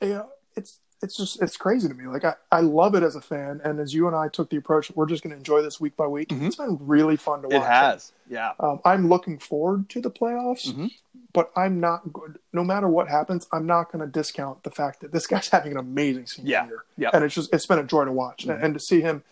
you 0.00 0.08
know, 0.10 0.28
it's 0.56 0.78
it's 1.02 1.16
just 1.16 1.40
it's 1.42 1.56
crazy 1.56 1.88
to 1.88 1.94
me. 1.94 2.06
Like 2.06 2.24
I, 2.24 2.34
I 2.52 2.60
love 2.60 2.94
it 2.94 3.02
as 3.02 3.16
a 3.16 3.20
fan, 3.20 3.60
and 3.64 3.80
as 3.80 3.92
you 3.94 4.06
and 4.06 4.14
I 4.16 4.28
took 4.28 4.50
the 4.50 4.56
approach, 4.56 4.90
we're 4.94 5.06
just 5.06 5.22
going 5.22 5.30
to 5.32 5.36
enjoy 5.36 5.62
this 5.62 5.80
week 5.80 5.96
by 5.96 6.06
week. 6.06 6.28
Mhm. 6.28 6.46
It's 6.46 6.56
been 6.56 6.76
really 6.80 7.16
fun 7.16 7.42
to 7.42 7.48
watch. 7.48 7.56
It 7.56 7.62
has. 7.66 8.12
Yeah. 8.28 8.52
Um, 8.60 8.80
I'm 8.84 9.08
looking 9.08 9.38
forward 9.38 9.88
to 9.90 10.00
the 10.02 10.10
playoffs, 10.10 10.72
Mhm. 10.72 10.90
but 11.32 11.50
I'm 11.56 11.80
not 11.80 12.12
good. 12.12 12.38
No 12.52 12.62
matter 12.64 12.86
what 12.88 13.08
happens, 13.08 13.46
I'm 13.52 13.64
not 13.66 13.90
going 13.90 14.04
to 14.04 14.10
discount 14.10 14.62
the 14.62 14.70
fact 14.70 15.00
that 15.00 15.10
this 15.12 15.26
guy's 15.26 15.48
having 15.56 15.72
an 15.72 15.78
amazing 15.78 16.26
senior 16.26 16.50
Yeah. 16.50 16.66
year, 16.66 16.84
Yeah. 16.98 17.10
and 17.14 17.24
it's 17.24 17.34
just 17.34 17.52
it's 17.52 17.66
been 17.66 17.78
a 17.78 17.84
joy 17.84 18.04
to 18.04 18.12
watch, 18.12 18.44
Mhm. 18.46 18.54
and, 18.54 18.64
and 18.64 18.74
to 18.74 18.80
see 18.80 19.00
him 19.00 19.22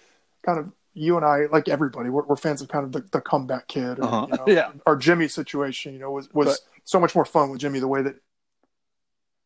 kind 0.42 0.58
of. 0.58 0.72
You 0.98 1.16
and 1.16 1.24
I, 1.24 1.46
like 1.52 1.68
everybody, 1.68 2.10
we're, 2.10 2.24
we're 2.24 2.36
fans 2.36 2.60
of 2.60 2.68
kind 2.68 2.84
of 2.84 2.92
the, 2.92 3.00
the 3.12 3.20
comeback 3.20 3.68
kid. 3.68 3.98
Or, 3.98 4.04
Uh-huh. 4.04 4.26
you 4.30 4.36
know, 4.36 4.44
Yeah. 4.46 4.72
Our 4.86 4.96
Jimmy 4.96 5.28
situation, 5.28 5.92
you 5.94 5.98
know, 6.00 6.10
was, 6.10 6.32
was 6.34 6.48
But- 6.48 6.58
so 6.84 6.98
much 6.98 7.14
more 7.14 7.24
fun 7.24 7.50
with 7.50 7.60
Jimmy 7.60 7.78
the 7.80 7.88
way 7.88 8.02
that 8.02 8.16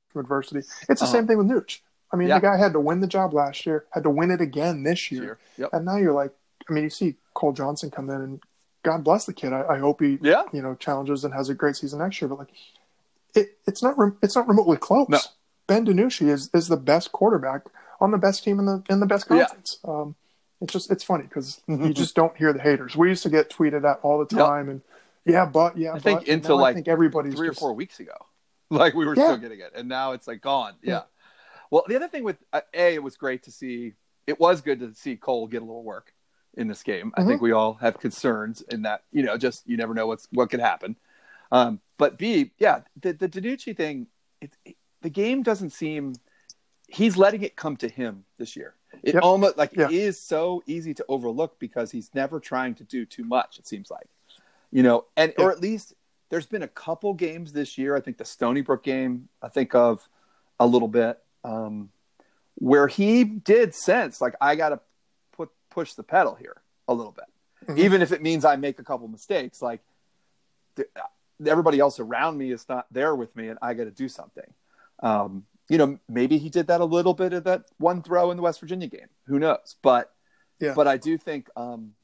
from 0.09 0.21
adversity. 0.21 0.61
It's 0.61 0.87
the 0.87 0.93
Uh-huh. 1.05 1.07
same 1.07 1.27
thing 1.27 1.39
with 1.39 1.47
Nooch. 1.49 1.81
I 2.13 2.17
mean, 2.17 2.29
Yeah. 2.29 2.39
the 2.39 2.43
guy 2.43 2.57
had 2.59 2.73
to 2.75 2.81
win 2.81 3.01
the 3.01 3.07
job 3.07 3.33
last 3.35 3.65
year, 3.67 3.87
had 3.91 4.03
to 4.03 4.11
win 4.11 4.31
it 4.31 4.41
again 4.41 4.83
this 4.83 5.11
year, 5.11 5.23
Sure. 5.25 5.39
Yep. 5.59 5.71
and 5.73 5.85
now 5.87 5.97
you're 5.97 6.13
like, 6.13 6.33
I 6.69 6.73
mean, 6.73 6.85
you 6.85 6.91
see 6.91 7.17
Cole 7.35 7.53
Johnson 7.53 7.91
come 7.91 8.11
in, 8.11 8.21
and 8.21 8.43
God 8.83 9.03
bless 9.05 9.25
the 9.27 9.33
kid. 9.33 9.53
I, 9.53 9.63
I 9.67 9.79
hope 9.79 10.01
he, 10.01 10.19
Yeah. 10.23 10.43
you 10.53 10.61
know, 10.63 10.75
challenges 10.75 11.25
and 11.25 11.33
has 11.35 11.49
a 11.49 11.55
great 11.55 11.77
season 11.77 11.99
next 12.01 12.21
year. 12.21 12.29
But 12.29 12.39
like, 12.41 12.53
it, 13.35 13.59
it's 13.67 13.83
not, 13.83 13.97
rem- 13.99 14.19
it's 14.23 14.37
not 14.37 14.47
remotely 14.49 14.77
close. 14.77 15.09
No. 15.09 15.19
Ben 15.67 15.87
DiNucci 15.87 16.29
is 16.29 16.51
is 16.53 16.69
the 16.69 16.77
best 16.77 17.13
quarterback 17.13 17.63
on 18.01 18.11
the 18.11 18.19
best 18.19 18.43
team 18.45 18.59
in 18.59 18.67
the 18.67 18.83
in 18.91 19.01
the 19.01 19.07
best 19.07 19.27
Yeah. 19.31 19.47
conference. 19.47 19.79
Um, 19.85 20.17
it's 20.63 20.73
just 20.73 20.91
it's 20.91 21.05
funny 21.05 21.25
because 21.25 21.61
you 21.67 21.93
just 22.03 22.15
don't 22.15 22.37
hear 22.37 22.53
the 22.55 22.61
haters. 22.61 22.97
We 22.97 23.09
used 23.11 23.23
to 23.25 23.29
get 23.31 23.51
tweeted 23.51 23.85
at 23.85 23.99
all 24.03 24.25
the 24.25 24.35
Yep. 24.37 24.47
time, 24.47 24.69
and 24.71 24.81
yeah, 25.27 25.45
but 25.45 25.77
yeah, 25.77 25.93
I 25.93 25.99
think 25.99 26.21
but, 26.21 26.29
and 26.29 26.43
until, 26.43 26.57
like, 26.59 26.71
I 26.73 26.75
think 26.75 26.89
everybody's 26.89 27.35
Three 27.35 27.49
or 27.49 27.51
just- 27.51 27.61
four 27.61 27.75
weeks 27.75 28.01
ago. 28.01 28.15
Like 28.71 28.95
we 28.95 29.05
were 29.05 29.15
Yeah. 29.15 29.25
still 29.27 29.37
getting 29.37 29.61
it. 29.61 29.73
And 29.75 29.87
now 29.87 30.13
it's 30.13 30.27
like 30.27 30.41
gone. 30.41 30.75
Yeah. 30.83 30.93
Yeah. 30.93 31.03
Well, 31.71 31.85
the 31.87 31.97
other 31.97 32.09
thing 32.09 32.25
with 32.25 32.39
uh, 32.55 32.63
A, 32.73 32.95
it 32.95 33.03
was 33.03 33.19
great 33.19 33.43
to 33.43 33.51
see. 33.51 33.93
It 34.27 34.41
was 34.41 34.63
good 34.63 34.81
to 34.81 34.95
see 34.95 35.15
Cole 35.17 35.47
get 35.47 35.61
a 35.61 35.65
little 35.67 35.83
work 35.85 36.15
in 36.57 36.69
this 36.69 36.83
game. 36.83 37.13
I 37.15 37.21
Mhm. 37.21 37.27
think 37.27 37.43
we 37.43 37.53
all 37.53 37.75
have 37.75 37.99
concerns 37.99 38.63
in 38.63 38.83
that, 38.83 39.03
you 39.13 39.23
know, 39.25 39.37
just 39.37 39.69
you 39.69 39.77
never 39.77 39.93
know 39.93 40.07
what's 40.07 40.27
what 40.33 40.49
could 40.49 40.61
happen. 40.61 40.97
Um, 41.51 41.81
but 41.99 42.17
B, 42.17 42.53
yeah, 42.59 42.81
the 42.99 43.13
the 43.13 43.29
DiNucci 43.29 43.77
thing, 43.77 44.07
it, 44.41 44.57
it- 44.65 44.77
the 45.03 45.11
game 45.11 45.43
doesn't 45.43 45.71
seem 45.71 46.15
he's 46.89 47.17
letting 47.19 47.43
it 47.43 47.57
come 47.57 47.77
to 47.77 47.89
him 47.89 48.25
this 48.39 48.57
year. 48.57 48.75
It 49.03 49.15
Yep. 49.15 49.23
almost 49.25 49.57
like 49.57 49.75
Yeah. 49.75 49.87
it 49.87 49.93
is 49.93 50.21
so 50.21 50.63
easy 50.67 50.95
to 50.95 51.05
overlook 51.09 51.59
because 51.59 51.91
he's 51.91 52.15
never 52.15 52.39
trying 52.41 52.75
to 52.77 52.85
do 52.85 53.05
too 53.05 53.25
much. 53.25 53.59
It 53.59 53.67
seems 53.67 53.91
like, 53.91 54.07
you 54.71 54.83
know, 54.83 55.07
and 55.17 55.33
Yeah. 55.37 55.45
or 55.47 55.51
at 55.53 55.61
least 55.61 55.95
there's 56.29 56.47
been 56.47 56.63
a 56.63 56.69
couple 56.69 57.13
games 57.15 57.53
this 57.53 57.77
year. 57.77 57.97
I 57.97 58.01
think 58.01 58.17
the 58.19 58.25
Stony 58.25 58.61
Brook 58.61 58.83
game 58.85 59.29
I 59.43 59.49
think 59.49 59.75
of 59.75 60.09
a 60.61 60.67
little 60.67 60.89
bit 60.89 61.19
um, 61.45 61.91
where 62.55 62.87
he 62.87 63.25
did 63.25 63.75
sense 63.75 64.21
like 64.21 64.35
I 64.41 64.55
got 64.55 64.69
to 64.71 64.81
put 65.33 65.51
push 65.71 65.95
the 65.95 66.03
pedal 66.05 66.35
here 66.37 66.63
a 66.87 66.95
little 66.95 67.13
bit, 67.13 67.25
Mhm. 67.67 67.79
even 67.79 68.03
if 68.03 68.13
it 68.13 68.23
means 68.23 68.45
I 68.45 68.57
make 68.57 68.79
a 68.79 68.85
couple 68.85 69.09
mistakes. 69.09 69.61
Like 69.61 69.81
th- 70.77 70.89
everybody 71.45 71.81
else 71.81 71.99
around 71.99 72.39
me 72.39 72.53
is 72.53 72.69
not 72.69 72.87
there 72.93 73.17
with 73.17 73.35
me, 73.35 73.49
and 73.49 73.59
I 73.61 73.75
got 73.75 73.85
to 73.85 73.91
do 73.91 74.09
something. 74.09 74.55
Um, 75.01 75.47
you 75.69 75.79
know, 75.79 75.99
maybe 76.09 76.39
he 76.39 76.49
did 76.51 76.67
that 76.69 76.81
a 76.81 76.85
little 76.85 77.15
bit 77.15 77.33
of 77.33 77.45
that 77.45 77.63
one 77.79 78.03
throw 78.03 78.31
in 78.31 78.37
the 78.37 78.43
West 78.43 78.61
Virginia 78.61 78.89
game. 78.89 79.09
Who 79.27 79.39
knows? 79.39 79.77
But 79.83 80.13
Yeah. 80.61 80.75
but 80.75 80.87
I 80.89 80.97
do 80.97 81.17
think, 81.19 81.49
um, 81.57 81.95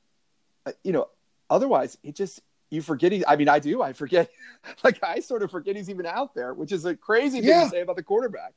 uh, 0.66 0.72
you 0.84 0.92
know, 0.92 1.08
otherwise 1.50 1.98
it 2.02 2.14
just 2.16 2.40
you 2.70 2.82
forget. 2.82 3.12
He, 3.12 3.24
I 3.26 3.36
mean, 3.36 3.48
I 3.48 3.58
do. 3.60 3.80
I 3.82 3.92
forget. 3.94 4.28
like 4.84 5.02
I 5.02 5.20
sort 5.20 5.42
of 5.42 5.50
forget 5.50 5.74
he's 5.76 5.88
even 5.88 6.04
out 6.06 6.34
there, 6.34 6.52
which 6.54 6.70
is 6.72 6.84
a 6.84 6.94
crazy 6.94 7.40
thing 7.40 7.48
Yeah. 7.48 7.64
to 7.64 7.70
say 7.70 7.80
about 7.80 7.96
the 7.96 8.02
quarterback 8.02 8.52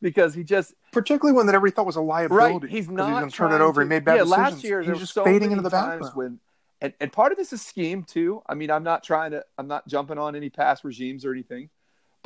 because 0.00 0.32
he 0.34 0.44
just 0.44 0.74
Particularly 0.92 1.34
one 1.36 1.46
that 1.46 1.54
everybody 1.56 1.74
thought 1.74 1.86
was 1.86 1.96
a 1.96 2.00
liability. 2.00 2.66
right. 2.66 2.70
He's 2.72 2.88
not 2.88 3.10
going 3.10 3.28
to 3.30 3.36
turn 3.36 3.52
it 3.52 3.60
over. 3.60 3.80
to- 3.80 3.84
he 3.84 3.88
made 3.88 4.04
bad 4.04 4.12
yeah, 4.18 4.22
decisions. 4.24 4.52
Last 4.54 4.64
year, 4.64 4.80
he 4.80 4.86
there 4.86 4.94
was 4.94 5.00
was 5.00 5.08
just 5.08 5.14
so 5.14 5.24
fading 5.24 5.50
into 5.50 5.62
the 5.62 5.70
times 5.70 6.06
background. 6.06 6.14
when, 6.16 6.40
and, 6.80 6.92
and 7.00 7.12
part 7.12 7.32
of 7.32 7.38
this 7.38 7.52
is 7.52 7.60
scheme 7.60 8.04
too. 8.04 8.40
I 8.48 8.54
mean, 8.54 8.70
I'm 8.70 8.84
not 8.84 9.02
trying 9.02 9.32
to, 9.32 9.44
I'm 9.58 9.66
not 9.66 9.88
jumping 9.88 10.18
on 10.18 10.36
any 10.36 10.50
past 10.50 10.84
regimes 10.84 11.24
or 11.24 11.32
anything, 11.32 11.68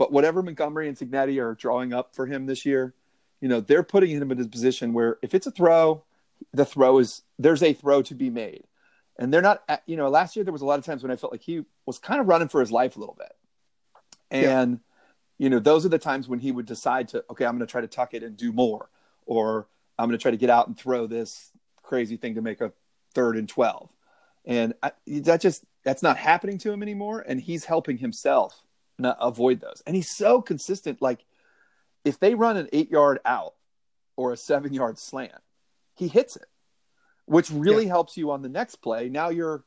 but 0.02 0.10
whatever 0.10 0.42
Montgomery 0.42 0.88
and 0.88 0.96
Cignetti 0.96 1.40
are 1.40 1.54
drawing 1.54 1.92
up 1.92 2.12
for 2.12 2.26
him 2.26 2.46
this 2.46 2.66
year, 2.66 2.92
you 3.40 3.46
know, 3.46 3.60
they're 3.60 3.84
putting 3.84 4.10
him 4.10 4.32
in 4.32 4.40
a 4.40 4.48
position 4.48 4.92
where 4.92 5.16
if 5.22 5.32
it's 5.32 5.46
a 5.46 5.52
throw, 5.52 6.02
the 6.52 6.64
throw 6.64 6.98
is 6.98 7.22
there's 7.38 7.62
a 7.62 7.72
throw 7.72 8.02
to 8.02 8.16
be 8.16 8.28
made, 8.28 8.64
and 9.16 9.32
they're 9.32 9.40
not. 9.40 9.62
You 9.86 9.96
know, 9.96 10.08
last 10.08 10.34
year 10.34 10.44
there 10.44 10.52
was 10.52 10.60
a 10.60 10.66
lot 10.66 10.80
of 10.80 10.84
times 10.84 11.04
when 11.04 11.12
I 11.12 11.14
felt 11.14 11.32
like 11.32 11.42
he 11.42 11.62
was 11.86 12.00
kind 12.00 12.20
of 12.20 12.26
running 12.26 12.48
for 12.48 12.58
his 12.58 12.72
life 12.72 12.96
a 12.96 12.98
little 12.98 13.14
bit, 13.16 13.32
and 14.32 14.80
you 15.38 15.48
know, 15.50 15.60
those 15.60 15.86
are 15.86 15.88
the 15.88 16.00
times 16.00 16.26
when 16.26 16.40
he 16.40 16.50
would 16.50 16.66
decide 16.66 17.06
to, 17.10 17.24
okay, 17.30 17.44
I'm 17.44 17.56
going 17.56 17.64
to 17.64 17.70
try 17.70 17.80
to 17.80 17.86
tuck 17.86 18.12
it 18.12 18.24
and 18.24 18.36
do 18.36 18.52
more, 18.52 18.90
or 19.24 19.68
I'm 20.00 20.08
going 20.08 20.18
to 20.18 20.22
try 20.22 20.32
to 20.32 20.36
get 20.36 20.50
out 20.50 20.66
and 20.66 20.76
throw 20.76 21.06
this 21.06 21.52
crazy 21.80 22.16
thing 22.16 22.34
to 22.34 22.42
make 22.42 22.60
a 22.60 22.72
third 23.14 23.36
and 23.36 23.48
12. 23.48 23.88
And 24.46 24.74
I, 24.82 24.90
that 25.06 25.40
just, 25.40 25.64
that's 25.84 26.02
not 26.02 26.16
happening 26.16 26.58
to 26.58 26.72
him 26.72 26.82
anymore. 26.82 27.24
And 27.24 27.40
he's 27.40 27.64
helping 27.64 27.98
himself 27.98 28.64
not 28.98 29.16
avoid 29.20 29.60
those. 29.60 29.82
And 29.86 29.96
he's 29.96 30.10
so 30.10 30.40
consistent. 30.40 31.02
Like 31.02 31.24
if 32.04 32.18
they 32.18 32.34
run 32.34 32.56
an 32.56 32.68
eight 32.72 32.90
yard 32.90 33.20
out 33.24 33.54
or 34.16 34.32
a 34.32 34.36
seven 34.36 34.72
yard 34.72 34.98
slant, 34.98 35.32
he 35.94 36.08
hits 36.08 36.36
it, 36.36 36.46
which 37.26 37.50
really 37.50 37.86
helps 37.86 38.16
you 38.16 38.30
on 38.30 38.42
the 38.42 38.48
next 38.48 38.76
play. 38.76 39.08
Now 39.08 39.28
you're 39.28 39.64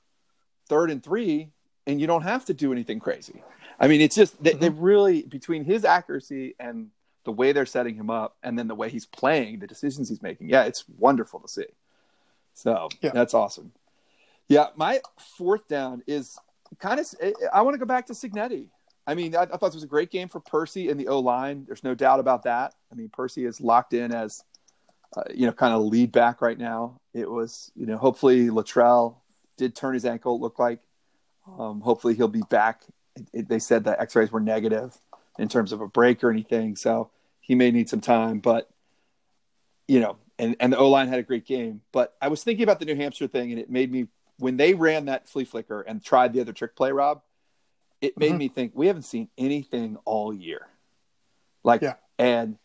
third 0.68 0.92
and 0.92 1.04
three 1.04 1.52
and 1.88 2.02
you 2.02 2.08
don't 2.08 2.24
have 2.24 2.46
to 2.46 2.54
do 2.54 2.72
anything 2.72 3.00
crazy. 3.00 3.44
I 3.80 3.88
mean, 3.88 4.02
it's 4.02 4.16
just 4.16 4.42
they, 4.42 4.54
they 4.54 4.70
mm-hmm. 4.70 4.82
really 4.82 5.22
between 5.24 5.64
his 5.64 5.86
accuracy 5.86 6.56
and 6.60 6.90
the 7.26 7.32
way 7.32 7.52
they're 7.52 7.66
setting 7.66 7.96
him 7.96 8.10
up, 8.10 8.38
and 8.44 8.58
then 8.58 8.68
the 8.68 8.76
way 8.76 8.90
he's 8.90 9.08
playing, 9.08 9.60
the 9.60 9.68
decisions 9.68 10.10
he's 10.10 10.22
making. 10.22 10.48
Yeah, 10.48 10.66
it's 10.66 10.86
wonderful 10.98 11.40
to 11.40 11.48
see. 11.48 11.66
So 12.54 12.88
Yeah. 13.02 13.12
that's 13.12 13.34
awesome. 13.34 13.74
Yeah, 14.48 14.68
my 14.76 15.02
fourth 15.38 15.68
down 15.68 16.04
is 16.08 16.38
kind 16.80 17.00
of. 17.00 17.08
I 17.52 17.64
want 17.64 17.74
to 17.74 17.80
go 17.80 17.86
back 17.86 18.06
to 18.08 18.14
Cignetti. 18.14 18.68
I 19.08 19.16
mean, 19.16 19.36
I, 19.36 19.44
I 19.44 19.46
thought 19.46 19.68
this 19.68 19.76
was 19.76 19.84
a 19.84 19.88
great 19.88 20.12
game 20.12 20.28
for 20.28 20.40
Percy 20.40 20.90
in 20.90 20.98
the 20.98 21.08
O 21.08 21.20
line. 21.20 21.66
There's 21.66 21.84
no 21.84 21.96
doubt 21.96 22.20
about 22.20 22.44
that. 22.44 22.74
I 22.92 22.96
mean, 22.96 23.10
Percy 23.10 23.46
is 23.46 23.62
locked 23.62 23.94
in 23.94 24.14
as, 24.14 24.44
uh, 25.16 25.24
you 25.34 25.46
know, 25.46 25.52
kind 25.52 25.74
of 25.74 25.84
lead 25.84 26.12
back 26.12 26.42
right 26.42 26.58
now. 26.58 27.00
It 27.14 27.30
was, 27.30 27.72
you 27.76 27.86
know, 27.86 27.98
hopefully 27.98 28.48
Latrell 28.48 29.18
did 29.58 29.76
turn 29.76 29.94
his 29.94 30.06
ankle. 30.06 30.36
It 30.36 30.42
looked 30.42 30.60
like. 30.60 30.80
Um, 31.60 31.82
hopefully 31.82 32.16
he'll 32.16 32.28
be 32.28 32.42
back. 32.50 32.82
It, 33.16 33.28
it, 33.32 33.50
they 33.50 33.60
said 33.60 33.84
the 33.84 34.00
X-rays 34.02 34.32
were 34.32 34.40
negative 34.40 34.98
in 35.38 35.48
terms 35.48 35.72
of 35.72 35.82
a 35.82 35.88
break 35.88 36.24
or 36.24 36.32
anything, 36.32 36.76
so 36.76 37.12
he 37.40 37.54
may 37.54 37.70
need 37.70 37.88
some 37.88 38.02
time. 38.02 38.40
But 38.40 38.68
you 39.88 40.00
know, 40.00 40.18
and 40.40 40.56
and 40.60 40.74
the 40.74 40.78
O 40.78 40.90
line 40.90 41.08
had 41.08 41.20
a 41.20 41.24
great 41.24 41.46
game. 41.46 41.82
But 41.92 42.16
I 42.20 42.30
was 42.30 42.44
thinking 42.44 42.64
about 42.64 42.80
the 42.80 42.86
New 42.86 42.96
Hampshire 42.96 43.28
thing, 43.28 43.52
and 43.52 43.60
it 43.60 43.70
made 43.70 43.92
me 43.92 44.08
when 44.40 44.58
they 44.58 44.74
ran 44.74 45.06
that 45.06 45.30
flea 45.30 45.46
flicker 45.46 45.82
and 45.82 46.04
tried 46.04 46.34
the 46.34 46.42
other 46.42 46.54
trick 46.54 46.76
play, 46.76 46.92
Rob. 46.92 47.22
It 48.02 48.18
made 48.18 48.34
Mhm. 48.34 48.38
me 48.38 48.48
think 48.50 48.72
we 48.76 48.88
haven't 48.88 49.04
seen 49.04 49.30
anything 49.38 49.98
all 50.06 50.34
year. 50.34 50.68
Like, 51.64 51.82
Yeah. 51.82 51.96
and 52.20 52.58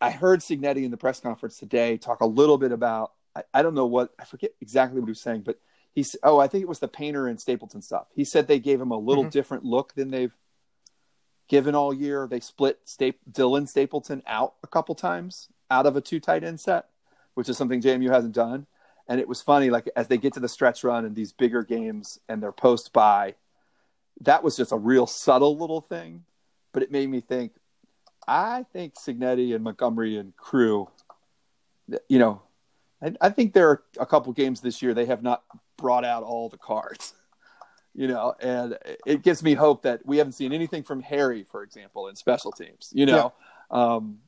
I 0.00 0.10
heard 0.10 0.40
Cignetti 0.40 0.84
in 0.84 0.90
the 0.90 0.96
press 0.96 1.20
conference 1.20 1.58
today 1.58 1.96
talk 1.96 2.20
a 2.20 2.26
little 2.26 2.58
bit 2.58 2.72
about. 2.72 3.12
I, 3.36 3.44
I 3.54 3.62
don't 3.62 3.74
know 3.74 3.86
what 3.86 4.12
I 4.18 4.24
forget 4.24 4.52
exactly 4.60 4.98
what 5.00 5.06
he 5.06 5.12
was 5.12 5.20
saying, 5.20 5.42
but 5.42 5.60
he's 5.94 6.16
oh 6.24 6.38
I 6.40 6.48
think 6.48 6.62
it 6.62 6.68
was 6.68 6.80
the 6.80 6.88
painter 6.88 7.28
and 7.28 7.40
Stapleton 7.40 7.82
stuff. 7.82 8.08
He 8.14 8.24
said 8.24 8.48
they 8.48 8.58
gave 8.58 8.80
him 8.80 8.90
a 8.90 8.98
little 8.98 9.24
Mhm. 9.26 9.30
different 9.30 9.64
look 9.64 9.94
than 9.94 10.10
they've 10.10 10.36
given 11.48 11.74
all 11.74 11.92
year. 11.94 12.26
They 12.26 12.40
split 12.40 12.80
Sta- 12.84 13.18
Dylan 13.30 13.68
Stapleton 13.68 14.22
out 14.26 14.54
a 14.62 14.66
couple 14.66 14.94
times 14.94 15.48
out 15.70 15.86
of 15.86 15.94
a 15.96 16.00
two 16.00 16.18
tight 16.18 16.42
end 16.42 16.58
set, 16.60 16.88
which 17.34 17.48
is 17.48 17.56
something 17.56 17.80
JMU 17.80 18.10
hasn't 18.10 18.34
done. 18.34 18.66
And 19.08 19.20
it 19.20 19.28
was 19.28 19.40
funny, 19.42 19.70
like 19.70 19.88
as 19.96 20.08
they 20.08 20.18
get 20.18 20.32
to 20.34 20.40
the 20.40 20.48
stretch 20.48 20.82
run 20.84 21.04
and 21.04 21.14
these 21.14 21.32
bigger 21.32 21.62
games 21.62 22.18
and 22.28 22.42
their 22.42 22.52
post 22.52 22.92
by, 22.92 23.36
that 24.22 24.42
was 24.42 24.56
just 24.56 24.72
a 24.72 24.76
real 24.76 25.06
subtle 25.06 25.56
little 25.56 25.80
thing, 25.80 26.24
but 26.72 26.82
it 26.82 26.90
made 26.90 27.08
me 27.08 27.20
think. 27.20 27.52
I 28.26 28.64
think 28.72 28.94
Cignetti 28.94 29.54
and 29.54 29.64
Montgomery 29.64 30.16
and 30.16 30.36
crew, 30.36 30.88
you 32.08 32.18
know, 32.18 32.42
I, 33.02 33.14
I 33.20 33.28
think 33.30 33.52
there 33.52 33.68
are 33.68 33.82
a 33.98 34.06
couple 34.06 34.32
games 34.32 34.60
this 34.60 34.80
year 34.80 34.94
they 34.94 35.06
have 35.06 35.22
not 35.22 35.42
brought 35.76 36.04
out 36.04 36.22
all 36.22 36.48
the 36.48 36.58
cards 36.58 37.14
you 37.94 38.08
know, 38.08 38.34
and 38.40 38.78
it 39.06 39.22
gives 39.22 39.42
me 39.42 39.54
hope 39.54 39.82
that 39.82 40.04
we 40.06 40.16
haven't 40.16 40.32
seen 40.32 40.52
anything 40.52 40.82
from 40.82 41.02
Harry, 41.02 41.44
for 41.44 41.62
example, 41.62 42.08
in 42.08 42.16
special 42.16 42.50
teams. 42.50 42.90
You 42.92 43.06
know, 43.06 43.32
um, 43.70 44.18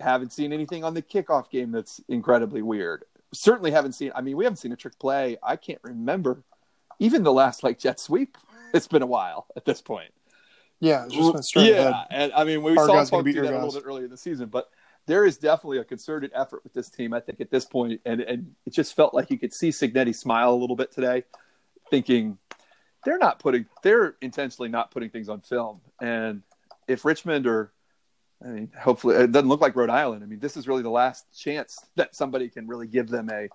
haven't 0.00 0.32
seen 0.32 0.52
anything 0.52 0.82
on 0.82 0.94
the 0.94 1.02
kickoff 1.02 1.48
game 1.48 1.70
that's 1.70 2.00
incredibly 2.08 2.62
weird. 2.62 3.04
Certainly 3.32 3.70
haven't 3.70 3.92
seen. 3.92 4.10
I 4.14 4.20
mean, 4.22 4.36
we 4.36 4.44
haven't 4.44 4.56
seen 4.56 4.72
a 4.72 4.76
trick 4.76 4.98
play. 4.98 5.36
I 5.42 5.56
can't 5.56 5.78
remember 5.82 6.42
even 6.98 7.22
the 7.22 7.32
last 7.32 7.62
like 7.62 7.78
jet 7.78 8.00
sweep. 8.00 8.36
It's 8.74 8.88
been 8.88 9.02
a 9.02 9.06
while 9.06 9.46
at 9.56 9.64
this 9.64 9.80
point. 9.80 10.12
Yeah, 10.80 11.04
it's 11.04 11.14
just 11.14 11.32
been 11.32 11.42
straight 11.42 11.74
yeah, 11.74 11.90
ahead. 11.90 12.06
and 12.10 12.32
I 12.32 12.44
mean, 12.44 12.62
we 12.62 12.76
Our 12.76 12.86
saw 12.86 12.94
guys 12.94 13.10
beat 13.10 13.34
do 13.34 13.42
that 13.42 13.52
a 13.52 13.64
little 13.64 13.72
bit 13.72 13.84
earlier 13.86 14.04
in 14.04 14.10
the 14.10 14.16
season, 14.16 14.48
but 14.48 14.68
there 15.06 15.24
is 15.24 15.38
definitely 15.38 15.78
a 15.78 15.84
concerted 15.84 16.32
effort 16.34 16.64
with 16.64 16.72
this 16.72 16.88
team. 16.88 17.12
I 17.12 17.20
think 17.20 17.40
at 17.40 17.50
this 17.50 17.64
point, 17.64 18.00
and 18.04 18.20
and 18.20 18.54
it 18.66 18.72
just 18.72 18.96
felt 18.96 19.14
like 19.14 19.30
you 19.30 19.38
could 19.38 19.52
see 19.52 19.68
Cignetti 19.68 20.14
smile 20.14 20.52
a 20.52 20.56
little 20.56 20.76
bit 20.76 20.90
today, 20.90 21.24
thinking 21.90 22.38
they're 23.04 23.18
not 23.18 23.38
putting, 23.38 23.66
they're 23.82 24.16
intentionally 24.20 24.68
not 24.68 24.90
putting 24.90 25.10
things 25.10 25.28
on 25.28 25.40
film. 25.40 25.80
And 26.00 26.42
if 26.86 27.04
Richmond 27.04 27.46
or, 27.46 27.72
I 28.44 28.48
mean, 28.48 28.70
hopefully 28.78 29.16
it 29.16 29.32
doesn't 29.32 29.48
look 29.48 29.60
like 29.60 29.76
Rhode 29.76 29.90
Island. 29.90 30.22
I 30.22 30.26
mean, 30.26 30.38
this 30.38 30.56
is 30.56 30.68
really 30.68 30.82
the 30.82 30.90
last 30.90 31.26
chance 31.36 31.78
that 31.96 32.14
somebody 32.14 32.48
can 32.48 32.66
really 32.66 32.86
give 32.86 33.08
them 33.08 33.28
a 33.30 33.48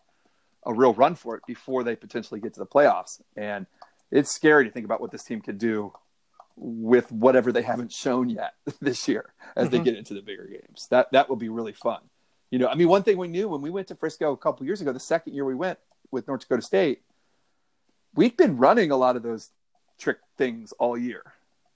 a 0.65 0.73
real 0.73 0.93
run 0.93 1.15
for 1.15 1.36
it 1.36 1.43
before 1.47 1.84
they 1.84 1.95
potentially 1.95 2.41
get 2.41 2.53
to 2.53 2.60
the 2.60 2.65
playoffs. 2.65 3.21
And 3.38 3.65
it's 4.12 4.34
scary 4.34 4.65
to 4.65 4.72
think 4.72 4.86
about 4.86 5.02
what 5.02 5.12
this 5.12 5.24
team 5.24 5.41
could 5.41 5.58
do 5.58 5.93
with 6.56 7.12
whatever 7.12 7.52
they 7.52 7.62
haven't 7.62 7.91
shown 7.91 8.30
yet 8.30 8.54
this 8.82 9.08
year 9.08 9.34
as 9.56 9.70
they 9.70 9.80
Mhm. 9.80 9.84
get 9.84 9.96
into 9.96 10.13
the 10.13 10.22
bigger 10.22 10.46
games. 10.48 10.88
That 10.89 11.12
that 11.12 11.30
will 11.30 11.36
be 11.36 11.50
really 11.50 11.74
fun. 11.74 12.02
You 12.50 12.60
know, 12.60 12.67
I 12.67 12.76
mean, 12.76 12.88
one 12.88 13.04
thing 13.04 13.17
we 13.17 13.28
knew 13.28 13.50
when 13.50 13.62
we 13.62 13.70
went 13.70 13.88
to 13.89 13.96
Frisco 13.96 14.32
a 14.32 14.38
couple 14.38 14.65
years 14.65 14.80
ago, 14.82 14.91
the 14.93 15.00
second 15.00 15.34
year 15.34 15.43
we 15.46 15.54
went 15.56 15.78
with 16.12 16.28
North 16.28 16.41
Dakota 16.41 16.62
State, 16.62 17.02
we've 18.15 18.36
been 18.38 18.58
running 18.58 18.91
a 18.91 18.98
lot 18.98 19.15
of 19.15 19.24
those 19.24 19.52
trick 20.00 20.17
things 20.38 20.72
all 20.74 20.98
year. 20.98 21.34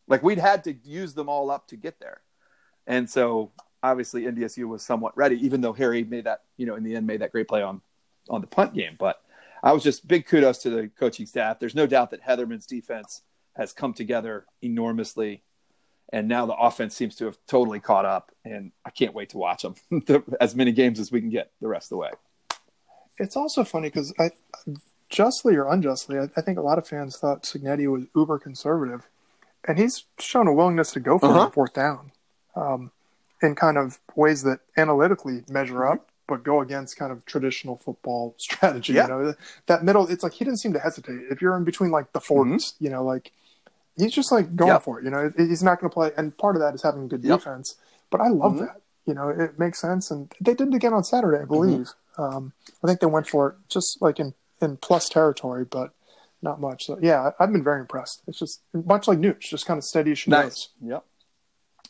Like 0.08 0.24
we'd 0.24 0.38
had 0.40 0.64
to 0.66 0.74
use 0.74 1.14
them 1.14 1.30
all 1.30 1.52
up 1.52 1.68
to 1.68 1.76
get 1.76 2.00
there. 2.00 2.22
And 2.88 3.10
so 3.10 3.52
obviously 3.84 4.24
NDSU 4.24 4.66
was 4.68 4.84
somewhat 4.84 5.16
ready, 5.18 5.36
even 5.46 5.62
though 5.62 5.74
Harry 5.74 6.04
made 6.04 6.24
that, 6.24 6.44
you 6.58 6.66
know, 6.66 6.76
in 6.76 6.84
the 6.84 6.96
end 6.96 7.06
made 7.06 7.22
that 7.22 7.32
great 7.32 7.48
play 7.48 7.62
on 7.62 7.82
on 8.30 8.42
the 8.42 8.48
punt 8.48 8.74
game. 8.74 8.96
But 8.98 9.22
I 9.64 9.74
was 9.74 9.84
just 9.84 10.08
big 10.08 10.26
kudos 10.26 10.60
to 10.60 10.70
the 10.70 10.88
coaching 10.88 11.26
staff. 11.26 11.60
There's 11.60 11.76
no 11.76 11.86
doubt 11.88 12.12
that 12.12 12.22
Hetherman's 12.22 12.66
defense 12.66 13.22
has 13.56 13.74
come 13.74 13.94
together 13.94 14.46
enormously. 14.62 15.44
And 16.14 16.28
now 16.28 16.46
the 16.46 16.56
offense 16.56 16.96
seems 16.96 17.16
to 17.18 17.26
have 17.26 17.38
totally 17.48 17.80
caught 17.80 18.06
up. 18.06 18.32
And 18.44 18.72
I 18.86 18.90
can't 18.90 19.14
wait 19.14 19.30
to 19.30 19.38
watch 19.38 19.64
them 19.64 19.76
as 20.40 20.56
many 20.56 20.72
games 20.72 21.00
as 21.00 21.12
we 21.12 21.22
can 21.22 21.30
get 21.30 21.52
the 21.62 21.68
rest 21.68 21.86
of 21.86 21.90
the 21.90 21.98
way. 21.98 22.10
It's 23.18 23.36
also 23.36 23.64
funny 23.64 23.88
because 23.90 24.14
I, 24.20 24.32
justly 25.10 25.56
or 25.56 25.68
unjustly, 25.68 26.18
I, 26.18 26.30
I 26.36 26.42
think 26.42 26.58
a 26.58 26.62
lot 26.62 26.78
of 26.78 26.88
fans 26.88 27.18
thought 27.18 27.44
Cignetti 27.44 27.90
was 27.92 28.04
uber 28.16 28.40
conservative, 28.40 29.08
and 29.68 29.78
he's 29.78 30.06
shown 30.20 30.48
a 30.48 30.54
willingness 30.54 30.92
to 30.94 31.00
go 31.00 31.20
for 31.20 31.28
Uh-huh. 31.28 31.50
fourth 31.52 31.74
down, 31.74 32.12
um, 32.56 32.92
in 33.44 33.54
kind 33.54 33.78
of 33.78 34.00
ways 34.16 34.42
that 34.44 34.60
analytically 34.76 35.44
measure 35.50 35.86
up, 35.86 36.08
but 36.32 36.44
go 36.44 36.62
against 36.62 36.96
kind 36.96 37.12
of 37.12 37.26
traditional 37.26 37.76
football 37.76 38.34
strategy. 38.38 38.94
Yeah. 38.94 39.04
You 39.04 39.10
know, 39.10 39.36
that 39.66 39.84
middle, 39.84 40.08
it's 40.08 40.24
like 40.24 40.32
he 40.32 40.46
didn't 40.46 40.60
seem 40.60 40.72
to 40.72 40.80
hesitate. 40.80 41.20
If 41.30 41.42
you're 41.42 41.58
in 41.58 41.66
between 41.66 41.92
like 41.92 42.14
the 42.14 42.22
40s, 42.22 42.74
you 42.80 42.90
know, 42.90 43.04
like 43.04 43.34
he's 43.98 44.14
just 44.14 44.32
like 44.32 44.56
going 44.56 44.70
Mm-hmm. 44.72 44.76
Yep. 44.76 44.84
for 44.84 45.00
it. 45.00 45.04
You 45.04 45.12
know, 45.12 45.34
he's 45.36 45.62
not 45.62 45.80
going 45.82 45.90
to 45.90 45.94
play, 45.94 46.12
and 46.18 46.36
part 46.38 46.56
of 46.56 46.62
that 46.62 46.74
is 46.74 46.82
having 46.84 47.10
good 47.10 47.22
Yep. 47.24 47.40
defense. 47.40 47.76
But 48.10 48.22
I 48.22 48.30
love 48.30 48.54
Mhm. 48.54 48.60
that. 48.60 48.78
You 49.06 49.14
know, 49.14 49.28
it 49.30 49.60
makes 49.60 49.80
sense, 49.82 50.10
and 50.10 50.32
they 50.40 50.54
did 50.54 50.70
it 50.70 50.74
again 50.74 50.94
on 50.94 51.04
Saturday, 51.04 51.38
I 51.38 51.42
Mm-hmm. 51.42 51.48
believe. 51.48 51.90
Um, 52.18 52.54
I 52.82 52.88
think 52.88 53.02
they 53.02 53.08
went 53.08 53.28
for 53.28 53.50
it 53.50 53.56
just 53.68 54.02
like 54.02 54.18
in 54.20 54.34
in 54.62 54.78
plus 54.78 55.10
territory, 55.10 55.66
but 55.66 55.92
not 56.42 56.62
much. 56.62 56.86
So 56.86 56.98
yeah, 57.02 57.32
I've 57.40 57.52
been 57.52 57.64
very 57.64 57.82
impressed. 57.82 58.22
It's 58.28 58.40
just 58.40 58.62
much 58.74 59.08
like 59.10 59.18
Nooch, 59.20 59.42
just 59.42 59.66
kind 59.66 59.78
of 59.80 59.84
steady 59.84 60.12
as 60.12 60.20
she 60.20 60.30
Nice. 60.32 60.44
goes. 60.44 60.70
Yep. 60.94 61.04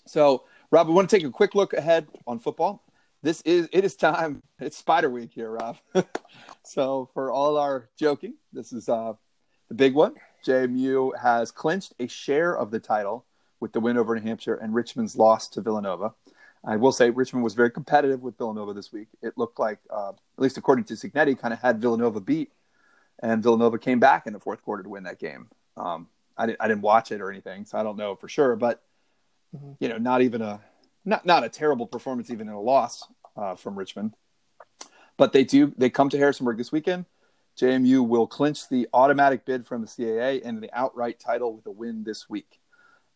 So, 0.07 0.43
Rob, 0.71 0.87
we 0.87 0.93
want 0.93 1.09
to 1.09 1.15
take 1.17 1.25
a 1.27 1.29
quick 1.31 1.53
look 1.53 1.73
ahead 1.73 2.07
on 2.25 2.39
football. 2.39 2.81
This 3.23 3.41
is 3.41 3.69
it 3.71 3.85
is 3.85 3.95
time. 3.95 4.41
It's 4.59 4.77
Spider 4.77 5.09
Week 5.09 5.31
here, 5.33 5.49
Rob. 5.49 5.77
so, 6.63 7.09
for 7.15 7.31
all 7.31 7.57
our 7.57 7.89
joking, 7.97 8.35
this 8.53 8.71
is 8.71 8.87
uh, 8.87 9.13
the 9.69 9.73
big 9.73 9.95
one. 9.95 10.13
JMU 10.45 11.17
has 11.19 11.51
clinched 11.51 11.95
a 11.99 12.07
share 12.07 12.55
of 12.55 12.69
the 12.69 12.79
title 12.79 13.25
with 13.59 13.73
the 13.73 13.79
win 13.79 13.97
over 13.97 14.13
New 14.13 14.21
Hampshire 14.21 14.55
and 14.55 14.75
Richmond's 14.75 15.15
loss 15.15 15.47
to 15.49 15.61
Villanova. 15.61 16.13
I 16.63 16.75
will 16.75 16.91
say 16.91 17.09
Richmond 17.09 17.43
was 17.43 17.55
very 17.55 17.71
competitive 17.71 18.21
with 18.21 18.37
Villanova 18.37 18.73
this 18.73 18.91
week. 18.93 19.07
It 19.23 19.35
looked 19.35 19.57
like, 19.57 19.79
uh, 19.89 20.09
at 20.09 20.39
least 20.39 20.57
according 20.59 20.85
to 20.85 20.93
Cignetti, 20.93 21.37
kind 21.37 21.55
of 21.55 21.59
had 21.59 21.81
Villanova 21.81 22.21
beat, 22.21 22.51
and 23.17 23.41
Villanova 23.41 23.79
came 23.79 23.99
back 23.99 24.27
in 24.27 24.33
the 24.33 24.39
fourth 24.39 24.61
quarter 24.61 24.83
to 24.83 24.89
win 24.89 25.03
that 25.03 25.17
game. 25.17 25.47
Um, 25.75 26.07
I 26.37 26.45
didn't 26.45 26.61
I 26.61 26.67
didn't 26.67 26.81
watch 26.81 27.11
it 27.11 27.21
or 27.21 27.31
anything, 27.31 27.65
so 27.65 27.79
I 27.79 27.83
don't 27.83 27.97
know 27.97 28.15
for 28.15 28.29
sure. 28.29 28.55
But 28.55 28.83
mm-hmm. 29.55 29.71
you 29.79 29.89
know, 29.89 29.97
not 29.97 30.21
even 30.21 30.43
a 30.43 30.61
not 31.05 31.25
not 31.25 31.43
a 31.43 31.49
terrible 31.49 31.87
performance, 31.87 32.29
even 32.29 32.47
in 32.47 32.53
a 32.53 32.61
loss 32.61 33.07
uh, 33.35 33.55
from 33.55 33.77
Richmond. 33.77 34.13
But 35.17 35.33
they 35.33 35.43
do 35.43 35.73
they 35.77 35.89
come 35.89 36.09
to 36.09 36.17
Harrisonburg 36.17 36.57
this 36.57 36.71
weekend. 36.71 37.05
JMU 37.59 38.07
will 38.07 38.27
clinch 38.27 38.69
the 38.69 38.87
automatic 38.93 39.45
bid 39.45 39.65
from 39.65 39.81
the 39.81 39.87
CAA 39.87 40.41
and 40.43 40.61
the 40.61 40.69
outright 40.73 41.19
title 41.19 41.53
with 41.55 41.65
a 41.65 41.71
win 41.71 42.03
this 42.03 42.29
week. 42.29 42.59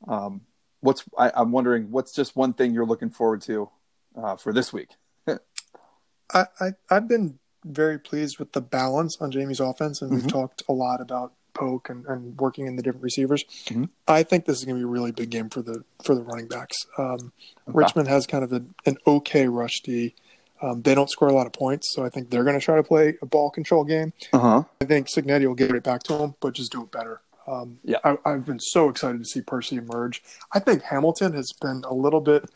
Um, 0.08 0.42
what's 0.82 1.04
I, 1.18 1.42
am 1.42 1.52
wondering 1.52 1.92
what's 1.92 2.14
just 2.14 2.36
one 2.36 2.54
thing 2.54 2.74
you're 2.74 2.86
looking 2.86 3.10
forward 3.10 3.42
to 3.44 3.70
uh, 4.16 4.36
for 4.36 4.54
this 4.54 4.74
week? 4.74 4.90
I, 5.28 6.46
I 6.60 6.72
have 6.90 7.08
been 7.08 7.40
very 7.64 7.98
pleased 7.98 8.40
with 8.40 8.52
the 8.54 8.62
balance 8.62 9.18
on 9.20 9.32
JMU's 9.32 9.60
offense, 9.60 10.02
and 10.02 10.12
mm-hmm. 10.12 10.22
we've 10.22 10.32
talked 10.32 10.64
a 10.70 10.74
lot 10.74 11.02
about 11.02 11.34
Polk 11.56 11.90
and, 11.90 12.06
and 12.06 12.38
working 12.38 12.68
in 12.68 12.76
the 12.76 12.84
different 12.84 13.04
receivers. 13.04 13.44
Mm-hmm. 13.66 13.86
I 14.08 14.24
think 14.24 14.46
this 14.46 14.60
is 14.60 14.66
going 14.66 14.76
to 14.76 14.80
be 14.80 14.84
a 14.84 14.88
really 14.88 15.12
big 15.12 15.32
game 15.32 15.50
for 15.50 15.62
the 15.62 15.84
for 16.04 16.14
the 16.14 16.22
running 16.22 16.48
backs. 16.48 16.76
Um, 16.98 17.32
okay. 17.68 17.74
Richmond 17.74 18.08
has 18.08 18.28
kind 18.28 18.44
of 18.44 18.54
a, 18.54 18.64
an 18.86 18.98
okay 19.08 19.48
rush 19.48 19.82
D. 19.84 20.14
Um, 20.62 20.84
they 20.84 20.96
don't 20.96 21.10
score 21.10 21.28
a 21.28 21.34
lot 21.34 21.48
of 21.48 21.54
points, 21.54 21.92
so 21.94 22.06
I 22.06 22.10
think 22.10 22.30
they're 22.30 22.44
going 22.44 22.58
to 22.58 22.64
try 22.64 22.76
to 22.76 22.84
play 22.84 23.18
a 23.22 23.26
ball 23.26 23.50
control 23.50 23.84
game. 23.84 24.14
Uh-huh. 24.32 24.64
I 24.80 24.86
think 24.86 25.08
Cignetti 25.10 25.48
will 25.48 25.56
get 25.56 25.72
it 25.72 25.84
back 25.84 26.04
to 26.04 26.14
them, 26.18 26.36
but 26.40 26.54
just 26.54 26.72
do 26.72 26.84
it 26.84 26.92
better. 26.92 27.22
Um, 27.48 27.80
yeah, 27.84 27.98
I, 28.04 28.32
have 28.32 28.46
been 28.46 28.60
so 28.60 28.90
excited 28.90 29.20
to 29.20 29.26
see 29.26 29.42
Percy 29.42 29.76
emerge. 29.76 30.24
I 30.54 30.60
think 30.60 30.84
Hamilton 30.84 31.34
has 31.34 31.52
been 31.62 31.84
a 31.86 31.94
little 31.94 32.22
bit 32.22 32.50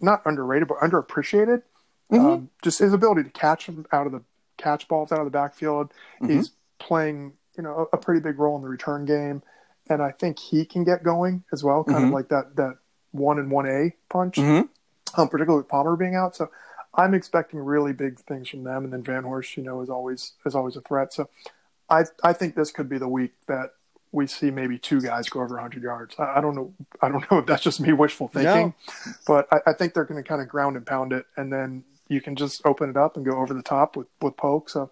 not 0.00 0.22
underrated, 0.26 0.68
but 0.68 0.78
underappreciated. 0.78 1.62
Mm-hmm. 2.12 2.26
Um, 2.26 2.50
just 2.62 2.78
his 2.78 2.92
ability 2.92 3.22
to 3.24 3.30
catch 3.30 3.66
them 3.66 3.86
out 3.92 4.06
of 4.06 4.12
the 4.12 4.22
catch 4.58 4.88
balls 4.88 5.12
out 5.12 5.20
of 5.20 5.24
the 5.24 5.30
backfield. 5.30 5.92
Mm-hmm. 6.20 6.36
He's 6.36 6.50
playing 6.78 7.32
you 7.56 7.62
know 7.64 7.88
a, 7.92 7.96
pretty 7.96 8.20
big 8.20 8.38
role 8.38 8.56
in 8.56 8.62
the 8.62 8.68
return 8.68 9.04
game, 9.04 9.42
and 9.88 10.02
I 10.02 10.10
think 10.10 10.38
he 10.38 10.64
can 10.64 10.84
get 10.84 11.02
going 11.02 11.44
as 11.52 11.62
well, 11.64 11.84
kind 11.84 11.98
mm-hmm. 11.98 12.06
of 12.08 12.12
like 12.12 12.28
that 12.28 12.56
that 12.56 12.78
one 13.12 13.38
and 13.38 13.50
one 13.50 13.66
A 13.66 13.92
punch, 14.08 14.36
mm-hmm. 14.36 15.20
um, 15.20 15.28
particularly 15.28 15.58
with 15.60 15.68
Palmer 15.68 15.96
being 15.96 16.14
out. 16.14 16.36
So 16.36 16.50
I'm 16.94 17.14
expecting 17.14 17.58
really 17.60 17.92
big 17.92 18.18
things 18.20 18.48
from 18.48 18.64
them, 18.64 18.84
and 18.84 18.92
then 18.92 19.02
Vanhorse, 19.02 19.56
you 19.56 19.62
know, 19.62 19.80
is 19.82 19.90
always 19.90 20.32
is 20.44 20.54
always 20.54 20.76
a 20.76 20.80
threat. 20.80 21.12
So 21.12 21.28
I 21.90 22.04
I 22.22 22.32
think 22.32 22.54
this 22.54 22.70
could 22.70 22.88
be 22.88 22.98
the 22.98 23.08
week 23.08 23.32
that 23.46 23.72
we 24.12 24.26
see 24.26 24.50
maybe 24.50 24.78
two 24.78 25.00
guys 25.00 25.28
go 25.28 25.42
over 25.42 25.56
100 25.56 25.82
yards. 25.82 26.14
I, 26.18 26.36
I 26.36 26.40
don't 26.40 26.54
know. 26.54 26.72
I 27.02 27.08
don't 27.08 27.30
know 27.30 27.38
if 27.38 27.46
that's 27.46 27.62
just 27.62 27.80
me 27.80 27.92
wishful 27.92 28.28
thinking, 28.28 28.74
no. 29.06 29.12
but 29.26 29.48
I, 29.52 29.70
I 29.70 29.72
think 29.72 29.94
they're 29.94 30.04
going 30.04 30.22
to 30.22 30.28
kind 30.28 30.40
of 30.40 30.48
ground 30.48 30.76
and 30.76 30.86
pound 30.86 31.12
it, 31.12 31.26
and 31.36 31.52
then 31.52 31.84
you 32.08 32.20
can 32.20 32.36
just 32.36 32.64
open 32.64 32.88
it 32.88 32.96
up 32.96 33.16
and 33.16 33.26
go 33.26 33.38
over 33.38 33.52
the 33.52 33.62
top 33.62 33.96
with 33.96 34.08
with 34.20 34.36
Polk. 34.36 34.68
So 34.70 34.90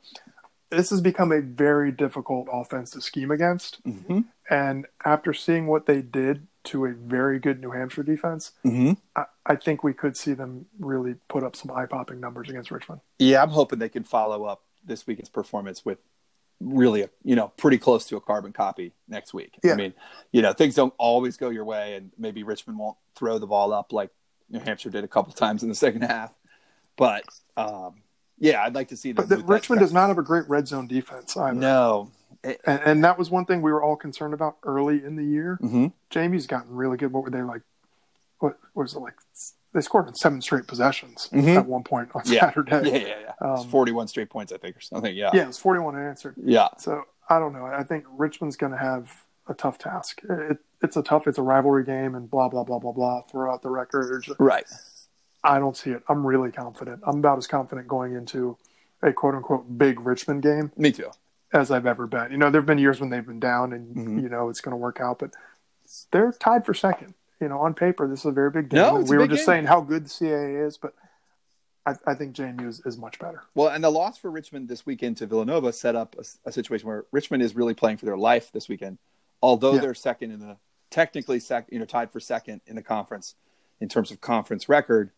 this 0.77 0.91
has 0.91 1.01
become 1.01 1.33
a 1.33 1.41
very 1.41 1.93
difficult 1.93 2.49
offense 2.53 2.91
to 2.91 3.01
scheme 3.01 3.31
against. 3.31 3.83
Mm-hmm. 3.85 4.21
And 4.51 4.87
after 5.05 5.33
seeing 5.33 5.67
what 5.67 5.87
they 5.87 6.03
did 6.03 6.47
to 6.65 6.87
a 6.87 6.93
very 6.93 7.39
good 7.39 7.61
New 7.61 7.71
Hampshire 7.71 8.03
defense, 8.03 8.53
mm-hmm. 8.65 8.93
I, 9.17 9.25
I, 9.47 9.57
think 9.57 9.83
we 9.83 9.93
could 9.93 10.17
see 10.17 10.33
them 10.33 10.67
really 10.79 11.17
put 11.29 11.43
up 11.43 11.57
some 11.57 11.71
eye 11.71 11.87
popping 11.87 12.21
numbers 12.21 12.49
against 12.49 12.71
Richmond. 12.71 13.01
Yeah, 13.19 13.43
I'm 13.43 13.51
hoping 13.51 13.79
they 13.79 13.89
can 13.89 14.05
follow 14.05 14.45
up 14.45 14.63
this 14.85 15.07
weekend's 15.07 15.29
performance 15.29 15.85
with 15.85 15.99
really, 16.61 17.03
a, 17.03 17.11
you 17.23 17.37
know, 17.37 17.49
pretty 17.57 17.79
close 17.79 18.07
to 18.07 18.17
a 18.17 18.21
carbon 18.21 18.53
copy 18.53 18.93
next 19.09 19.35
week. 19.35 19.59
Yeah. 19.63 19.73
I 19.73 19.77
mean, 19.77 19.95
you 20.33 20.43
know, 20.43 20.53
things 20.53 20.75
don't 20.75 20.95
always 20.99 21.37
go 21.37 21.51
your 21.51 21.65
way, 21.65 21.95
and 21.95 22.11
maybe 22.19 22.43
Richmond 22.43 22.79
won't 22.79 22.97
throw 23.15 23.39
the 23.39 23.47
ball 23.47 23.73
up 23.73 23.93
like 23.93 24.11
New 24.51 24.61
Hampshire 24.61 24.91
did 24.91 25.05
a 25.05 25.09
couple 25.09 25.33
times 25.33 25.63
in 25.63 25.69
the 25.69 25.75
second 25.75 26.03
half. 26.03 26.33
But 26.97 27.25
um, 27.57 28.03
yeah, 28.39 28.63
I'd 28.63 28.75
like 28.75 28.89
to 28.89 28.97
see 28.97 29.13
them. 29.13 29.27
But 29.27 29.37
the, 29.37 29.45
Richmond 29.45 29.81
does 29.81 29.93
not 29.93 30.09
have 30.09 30.19
a 30.19 30.23
great 30.23 30.49
red 30.49 30.69
zone 30.69 30.87
defense 30.87 31.37
either. 31.37 31.59
No, 31.59 32.11
and, 32.43 32.59
and, 32.67 33.05
that 33.05 33.19
was 33.19 33.31
one 33.31 33.45
thing 33.45 33.63
we 33.63 33.73
were 33.73 33.83
all 33.83 33.97
concerned 33.97 34.35
about 34.35 34.57
early 34.65 35.03
in 35.05 35.17
the 35.17 35.25
year. 35.25 35.59
Mm-hmm. 35.63 35.87
JMU's 36.11 36.47
gotten 36.47 36.75
really 36.75 36.97
good. 36.97 37.13
What 37.13 37.25
were 37.25 37.31
they 37.31 37.43
like? 37.43 37.63
What, 38.39 38.59
what 38.75 38.83
was 38.83 38.95
it 38.95 38.99
like? 38.99 39.15
They 39.73 39.81
scored 39.81 40.07
on 40.07 40.15
seven 40.15 40.41
straight 40.41 40.67
possessions 40.67 41.29
mm-hmm. 41.33 41.49
at 41.49 41.67
one 41.67 41.83
point 41.83 42.11
on 42.15 42.23
yeah. 42.27 42.41
Saturday. 42.41 42.91
Yeah, 42.91 42.97
yeah, 42.97 43.33
yeah. 43.41 43.53
Um, 43.55 43.69
forty-one 43.69 44.09
straight 44.09 44.31
points, 44.31 44.53
I 44.53 44.59
think, 44.59 44.77
or 44.77 44.81
something. 44.81 45.15
Yeah, 45.15 45.31
yeah, 45.33 45.43
it 45.43 45.47
was 45.49 45.59
forty-one 45.59 45.99
answered. 45.99 46.35
Yeah. 46.43 46.69
So 46.79 47.05
I 47.29 47.39
don't 47.39 47.53
know. 47.53 47.67
I 47.67 47.83
think 47.83 48.05
Richmond's 48.11 48.57
going 48.57 48.73
to 48.73 48.79
have 48.79 49.11
a 49.49 49.55
tough 49.55 49.79
task. 49.79 50.21
It, 50.29 50.59
it's 50.83 50.97
a 50.97 51.03
tough. 51.03 51.27
It's 51.27 51.39
a 51.39 51.43
rivalry 51.43 51.85
game, 51.85 52.15
and 52.15 52.31
blah 52.31 52.49
blah 52.49 52.63
blah 52.63 52.79
blah 52.79 52.93
blah. 52.93 53.23
Throw 53.23 53.53
out 53.53 53.63
the 53.63 53.71
records. 53.71 54.31
Right. 54.39 54.67
I 55.45 55.59
don't 55.59 55.77
see 55.77 55.91
it. 55.91 56.03
I'm 56.09 56.27
really 56.27 56.51
confident. 56.51 57.03
I'm 57.07 57.19
about 57.19 57.39
as 57.39 57.47
confident 57.47 57.87
going 57.87 58.15
into 58.15 58.57
a 59.03 59.13
quote 59.13 59.35
unquote 59.35 59.79
big 59.79 60.01
Richmond 60.01 60.43
game. 60.43 60.73
Me 60.77 60.91
too. 60.91 61.11
As 61.53 61.71
I've 61.71 61.87
ever 61.87 62.07
been. 62.07 62.33
You 62.33 62.39
know, 62.39 62.51
there 62.51 62.61
have 62.61 62.67
been 62.67 62.79
years 62.79 63.01
when 63.01 63.11
they've 63.11 63.25
been 63.25 63.41
down 63.41 63.73
and, 63.73 63.95
mm-hmm. 63.95 64.19
you 64.21 64.29
know, 64.29 64.49
it's 64.49 64.61
going 64.61 64.73
to 64.73 64.77
work 64.77 65.01
out, 65.01 65.19
but 65.19 65.33
they're 66.11 66.33
tied 66.33 66.65
for 66.65 66.75
second. 66.75 67.15
You 67.41 67.49
know, 67.49 67.61
on 67.61 67.75
paper, 67.75 68.09
this 68.09 68.21
is 68.21 68.25
a 68.27 68.33
very 68.33 68.51
big 68.51 68.71
game. 68.71 68.81
No, 68.81 69.01
we 69.01 69.19
were 69.19 69.29
just 69.29 69.41
game. 69.41 69.47
saying 69.47 69.65
how 69.67 69.83
good 69.83 70.07
the 70.07 70.09
CAA 70.09 70.67
is, 70.67 70.79
but 70.79 70.95
I, 71.85 71.95
I 72.07 72.15
think 72.15 72.35
JMU 72.35 72.67
is, 72.67 72.81
is, 72.87 72.97
much 72.97 73.19
better. 73.19 73.43
Well, 73.55 73.69
and 73.69 73.85
the 73.85 73.91
loss 73.91 74.17
for 74.17 74.31
Richmond 74.31 74.69
this 74.69 74.87
weekend 74.87 75.19
to 75.19 75.27
Villanova 75.27 75.73
set 75.73 75.95
up 75.95 76.17
a, 76.19 76.49
a 76.49 76.53
situation 76.53 76.89
where 76.89 77.05
Richmond 77.13 77.43
is 77.43 77.55
really 77.55 77.75
playing 77.75 77.99
for 77.99 78.07
their 78.07 78.17
life 78.17 78.51
this 78.53 78.69
weekend, 78.69 78.99
although 79.43 79.75
yeah. 79.75 79.81
they're 79.81 79.95
second 79.95 80.31
in 80.31 80.41
the 80.41 80.57
technically 80.91 81.41
second, 81.41 81.75
you 81.75 81.79
know, 81.79 81.85
tied 81.85 82.11
for 82.11 82.21
second 82.21 82.63
in 82.67 82.77
the 82.77 82.83
conference 82.83 83.35
in 83.81 83.89
terms 83.89 84.11
of 84.11 84.21
conference 84.21 84.69
record 84.69 85.11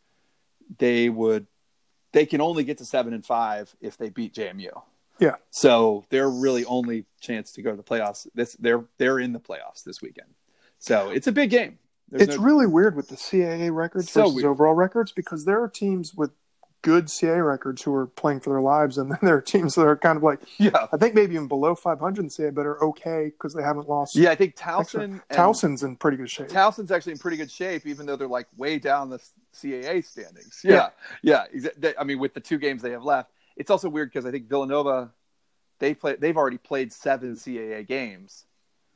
they 0.79 1.09
would 1.09 1.47
they 2.13 2.27
can 2.27 2.41
only 2.41 2.65
get 2.65 2.79
to 2.79 2.85
seven 2.85 3.13
and 3.13 3.25
five 3.25 3.75
if 3.81 3.97
they 3.97 4.09
beat 4.09 4.35
JMU. 4.35 4.71
Yeah. 5.19 5.37
So 5.51 6.05
their 6.11 6.29
really 6.29 6.65
only 6.65 7.05
chance 7.21 7.53
to 7.53 7.63
go 7.63 7.71
to 7.71 7.77
the 7.77 7.83
playoffs 7.83 8.27
this 8.35 8.55
they're 8.55 8.85
they're 8.99 9.19
in 9.19 9.33
the 9.33 9.41
playoffs 9.41 9.85
this 9.85 10.03
weekend. 10.03 10.29
So 10.79 11.11
it's 11.11 11.27
a 11.27 11.33
big 11.33 11.51
game. 11.51 11.79
There's 12.09 12.23
it's 12.23 12.37
no... 12.37 12.43
really 12.43 12.67
weird 12.67 12.95
with 12.95 13.09
the 13.09 13.17
CAA 13.17 13.75
records 13.75 14.11
so 14.11 14.23
versus 14.23 14.37
weird. 14.37 14.47
overall 14.47 14.75
records 14.75 15.13
because 15.13 15.45
there 15.45 15.63
are 15.63 15.69
teams 15.69 16.15
with 16.15 16.31
good 16.87 17.11
CA 17.11 17.41
records 17.41 17.83
who 17.83 17.93
are 17.93 18.07
playing 18.07 18.39
for 18.39 18.51
their 18.51 18.61
lives, 18.61 18.97
and 18.97 19.11
then 19.11 19.19
there 19.23 19.37
are 19.37 19.41
teams 19.41 19.75
that 19.75 19.87
are 19.87 19.97
kind 19.97 20.17
of 20.17 20.23
like, 20.23 20.41
yeah, 20.59 20.87
I 20.93 20.97
think 20.97 21.17
maybe 21.17 21.35
even 21.35 21.49
below 21.49 21.75
500 21.75 22.23
in 22.23 22.31
CA, 22.31 22.51
but 22.51 22.65
are 22.65 22.83
okay 22.85 23.25
because 23.27 23.55
they 23.55 23.63
haven't 23.63 23.89
lost. 23.89 24.15
Yeah, 24.15 24.31
I 24.31 24.37
think 24.37 24.55
Towson. 24.57 25.21
Towson's 25.33 25.83
in 25.83 25.97
pretty 25.97 26.17
good 26.17 26.31
shape. 26.31 26.49
Towson's 26.49 26.93
actually 26.93 27.13
in 27.13 27.19
pretty 27.19 27.39
good 27.39 27.51
shape, 27.51 27.87
even 27.87 28.07
though 28.07 28.15
they're 28.15 28.29
like 28.29 28.47
way 28.57 28.79
down 28.79 29.11
the 29.11 29.21
CAA 29.63 30.05
standings. 30.05 30.61
Yeah, 30.63 30.91
yeah. 31.23 31.45
yeah. 31.55 31.93
I 31.99 32.05
mean, 32.05 32.19
with 32.19 32.35
the 32.35 32.41
two 32.41 32.59
games 32.59 32.83
they 32.83 32.91
have 32.91 33.05
left, 33.05 33.31
it's 33.57 33.71
also 33.71 33.89
weird 33.89 34.11
because 34.11 34.27
I 34.27 34.31
think 34.31 34.49
Villanova, 34.49 35.13
they 35.79 35.95
play. 35.95 36.17
They've 36.17 36.37
already 36.37 36.59
played 36.59 36.93
seven 36.93 37.35
CAA 37.35 37.87
games. 37.87 38.45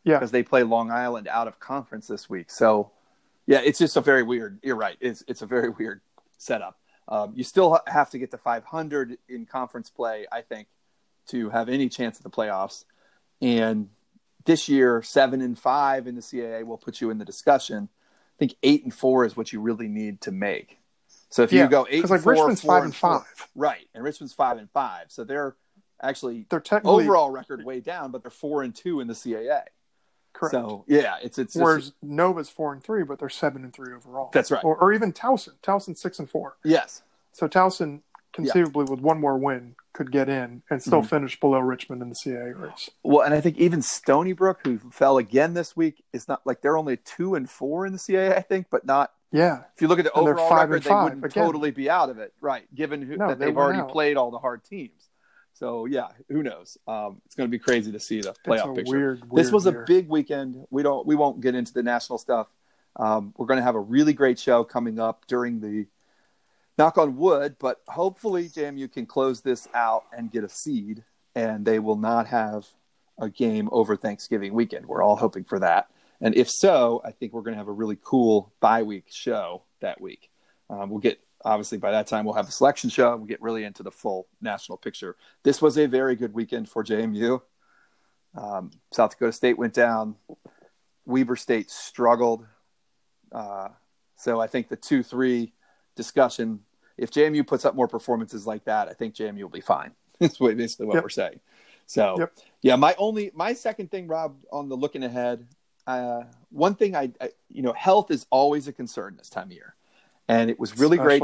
Yeah, 0.04 0.16
because 0.16 0.30
they 0.30 0.42
play 0.42 0.62
Long 0.62 0.90
Island 0.90 1.28
out 1.28 1.46
of 1.46 1.60
conference 1.60 2.06
this 2.06 2.30
week. 2.30 2.50
So, 2.50 2.90
yeah, 3.46 3.60
it's 3.62 3.78
just 3.78 3.96
a 3.96 4.00
very 4.00 4.22
weird. 4.22 4.58
You're 4.62 4.76
right. 4.76 4.96
It's 5.00 5.22
it's 5.28 5.42
a 5.42 5.46
very 5.46 5.68
weird 5.78 6.00
setup. 6.38 6.78
Um, 7.08 7.32
you 7.34 7.44
still 7.44 7.80
have 7.86 8.10
to 8.10 8.18
get 8.18 8.30
to 8.30 8.38
500 8.38 9.18
in 9.28 9.44
conference 9.44 9.90
play, 9.90 10.26
I 10.30 10.42
think, 10.42 10.68
to 11.28 11.50
have 11.50 11.68
any 11.68 11.88
chance 11.88 12.16
at 12.18 12.22
the 12.22 12.30
playoffs. 12.30 12.84
And 13.42 13.88
this 14.44 14.68
year, 14.68 15.02
seven 15.02 15.40
and 15.40 15.58
five 15.58 16.06
in 16.06 16.14
the 16.14 16.20
CAA 16.20 16.64
will 16.64 16.78
put 16.78 17.00
you 17.00 17.10
in 17.10 17.18
the 17.18 17.24
discussion. 17.24 17.88
I 18.40 18.46
think 18.46 18.56
eight 18.62 18.84
and 18.84 18.94
four 18.94 19.26
is 19.26 19.36
what 19.36 19.52
you 19.52 19.60
really 19.60 19.86
need 19.86 20.22
to 20.22 20.32
make. 20.32 20.78
So 21.28 21.42
if 21.42 21.52
yeah, 21.52 21.64
you 21.64 21.68
go 21.68 21.86
eight, 21.90 22.08
like 22.08 22.22
four, 22.22 22.32
Richmond's 22.32 22.62
four 22.62 22.76
five 22.76 22.84
and 22.84 22.96
five, 22.96 23.26
four, 23.26 23.46
right? 23.54 23.86
And 23.94 24.02
Richmond's 24.02 24.32
five 24.32 24.56
and 24.56 24.70
five, 24.70 25.06
so 25.08 25.24
they're 25.24 25.56
actually 26.02 26.46
their 26.48 26.62
overall 26.84 27.30
record 27.30 27.62
way 27.66 27.80
down, 27.80 28.12
but 28.12 28.22
they're 28.22 28.30
four 28.30 28.62
and 28.62 28.74
two 28.74 29.00
in 29.00 29.08
the 29.08 29.14
CAA. 29.14 29.64
Correct. 30.32 30.52
So 30.52 30.86
yeah, 30.88 31.16
it's 31.22 31.38
it's 31.38 31.54
whereas 31.54 31.90
just, 31.90 32.02
Nova's 32.02 32.48
four 32.48 32.72
and 32.72 32.82
three, 32.82 33.04
but 33.04 33.18
they're 33.18 33.28
seven 33.28 33.62
and 33.62 33.74
three 33.74 33.92
overall. 33.94 34.30
That's 34.32 34.50
right. 34.50 34.64
Or, 34.64 34.74
or 34.76 34.94
even 34.94 35.12
Towson. 35.12 35.52
Towson 35.62 35.98
six 35.98 36.18
and 36.18 36.30
four. 36.30 36.56
Yes. 36.64 37.02
So 37.32 37.46
Towson 37.46 38.00
conceivably 38.32 38.86
yeah. 38.86 38.92
with 38.92 39.00
one 39.00 39.20
more 39.20 39.36
win 39.36 39.76
could 39.92 40.12
get 40.12 40.28
in 40.28 40.62
and 40.70 40.80
still 40.80 41.00
mm-hmm. 41.00 41.08
finish 41.08 41.40
below 41.40 41.58
Richmond 41.58 42.02
in 42.02 42.08
the 42.08 42.14
CA 42.14 42.52
race. 42.52 42.90
Well, 43.02 43.24
and 43.24 43.34
I 43.34 43.40
think 43.40 43.58
even 43.58 43.82
Stony 43.82 44.32
Brook, 44.32 44.60
who 44.64 44.78
fell 44.90 45.18
again 45.18 45.54
this 45.54 45.76
week, 45.76 46.04
is 46.12 46.28
not 46.28 46.42
like 46.44 46.62
they're 46.62 46.76
only 46.76 46.96
two 46.96 47.34
and 47.34 47.48
four 47.48 47.86
in 47.86 47.92
the 47.92 47.98
CA, 47.98 48.34
I 48.34 48.42
think, 48.42 48.66
but 48.70 48.86
not. 48.86 49.12
Yeah. 49.32 49.62
If 49.74 49.82
you 49.82 49.88
look 49.88 49.98
at 49.98 50.04
the 50.04 50.14
and 50.14 50.28
overall 50.28 50.50
record, 50.50 50.82
they 50.82 50.94
wouldn't 50.94 51.24
again. 51.24 51.44
totally 51.44 51.70
be 51.70 51.90
out 51.90 52.10
of 52.10 52.18
it, 52.18 52.32
right? 52.40 52.72
Given 52.74 53.02
who, 53.02 53.16
no, 53.16 53.28
that 53.28 53.38
they've 53.38 53.56
already 53.56 53.80
out. 53.80 53.90
played 53.90 54.16
all 54.16 54.30
the 54.30 54.38
hard 54.38 54.64
teams. 54.64 55.08
So 55.52 55.84
yeah, 55.86 56.08
who 56.28 56.42
knows? 56.42 56.78
Um, 56.86 57.20
it's 57.26 57.34
going 57.34 57.48
to 57.48 57.50
be 57.50 57.58
crazy 57.58 57.92
to 57.92 58.00
see 58.00 58.20
the 58.20 58.34
playoff 58.46 58.74
picture. 58.74 58.96
Weird, 58.96 59.30
weird 59.30 59.44
this 59.44 59.52
was 59.52 59.66
a 59.66 59.84
big 59.86 60.08
weekend. 60.08 60.64
We 60.70 60.82
don't, 60.82 61.06
we 61.06 61.16
won't 61.16 61.40
get 61.40 61.54
into 61.54 61.72
the 61.72 61.82
national 61.82 62.18
stuff. 62.18 62.48
Um, 62.96 63.34
we're 63.36 63.46
going 63.46 63.58
to 63.58 63.64
have 63.64 63.74
a 63.74 63.80
really 63.80 64.12
great 64.12 64.38
show 64.38 64.64
coming 64.64 64.98
up 64.98 65.26
during 65.26 65.60
the 65.60 65.86
knock 66.80 66.96
on 66.96 67.14
wood, 67.18 67.56
but 67.58 67.82
hopefully 67.88 68.48
JMU 68.48 68.90
can 68.90 69.04
close 69.04 69.42
this 69.42 69.68
out 69.74 70.04
and 70.16 70.32
get 70.32 70.44
a 70.44 70.48
seed, 70.48 71.04
and 71.34 71.62
they 71.62 71.78
will 71.78 71.96
not 71.96 72.26
have 72.28 72.66
a 73.18 73.28
game 73.28 73.68
over 73.70 73.96
Thanksgiving 73.96 74.54
weekend. 74.54 74.86
We're 74.86 75.02
all 75.02 75.16
hoping 75.16 75.44
for 75.44 75.58
that. 75.58 75.90
And 76.22 76.34
if 76.34 76.48
so, 76.48 77.02
I 77.04 77.10
think 77.10 77.34
we're 77.34 77.42
going 77.42 77.52
to 77.52 77.58
have 77.58 77.68
a 77.68 77.72
really 77.72 77.98
cool 78.02 78.50
bye 78.60 78.82
week 78.82 79.08
show 79.10 79.62
that 79.80 80.00
week. 80.00 80.30
Um, 80.70 80.88
we'll 80.88 81.00
get 81.00 81.20
obviously 81.44 81.76
by 81.76 81.90
that 81.90 82.06
time 82.06 82.24
we'll 82.24 82.34
have 82.34 82.46
the 82.46 82.52
selection 82.52 82.88
show. 82.88 83.10
and 83.10 83.20
We'll 83.20 83.28
get 83.28 83.42
really 83.42 83.64
into 83.64 83.82
the 83.82 83.90
full 83.90 84.26
national 84.40 84.78
picture. 84.78 85.16
This 85.42 85.60
was 85.60 85.76
a 85.76 85.84
very 85.86 86.16
good 86.16 86.32
weekend 86.32 86.70
for 86.70 86.82
JMU. 86.82 87.42
Um, 88.34 88.70
South 88.90 89.10
Dakota 89.10 89.32
State 89.32 89.58
went 89.58 89.74
down. 89.74 90.14
Weber 91.04 91.36
State 91.36 91.70
struggled. 91.70 92.46
Uh, 93.30 93.68
so 94.16 94.40
I 94.40 94.46
think 94.46 94.68
the 94.68 94.76
two 94.76 95.02
three 95.02 95.52
discussion. 95.94 96.60
If 97.00 97.10
JMU 97.10 97.46
puts 97.46 97.64
up 97.64 97.74
more 97.74 97.88
performances 97.88 98.46
like 98.46 98.64
that, 98.64 98.88
I 98.88 98.92
think 98.92 99.14
JMU 99.14 99.42
will 99.42 99.48
be 99.48 99.62
fine. 99.62 99.92
That's 100.20 100.38
basically 100.38 100.86
what 100.86 100.94
Yep. 100.96 101.02
we're 101.02 101.08
saying. 101.08 101.40
So 101.86 102.16
Yep. 102.18 102.32
yeah, 102.62 102.76
my 102.76 102.94
only 102.98 103.32
my 103.34 103.54
second 103.54 103.90
thing, 103.90 104.06
Rob, 104.06 104.36
on 104.52 104.68
the 104.68 104.76
looking 104.76 105.02
ahead. 105.02 105.46
Uh, 105.86 106.24
one 106.50 106.74
thing 106.74 106.94
I, 106.94 107.10
I, 107.20 107.30
you 107.48 107.62
know, 107.62 107.72
health 107.72 108.10
is 108.10 108.26
always 108.30 108.68
a 108.68 108.72
concern 108.72 109.16
this 109.16 109.30
time 109.30 109.46
of 109.46 109.52
year, 109.52 109.74
and 110.28 110.50
it 110.50 110.60
was 110.60 110.78
really 110.78 110.98
great 110.98 111.22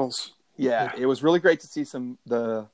yeah, 0.57 0.85
Yeah. 0.95 1.03
it 1.03 1.07
was 1.07 1.23
really 1.23 1.39
great 1.41 1.61
to 1.61 1.67
see 1.67 1.85
some 1.85 2.19
the 2.27 2.67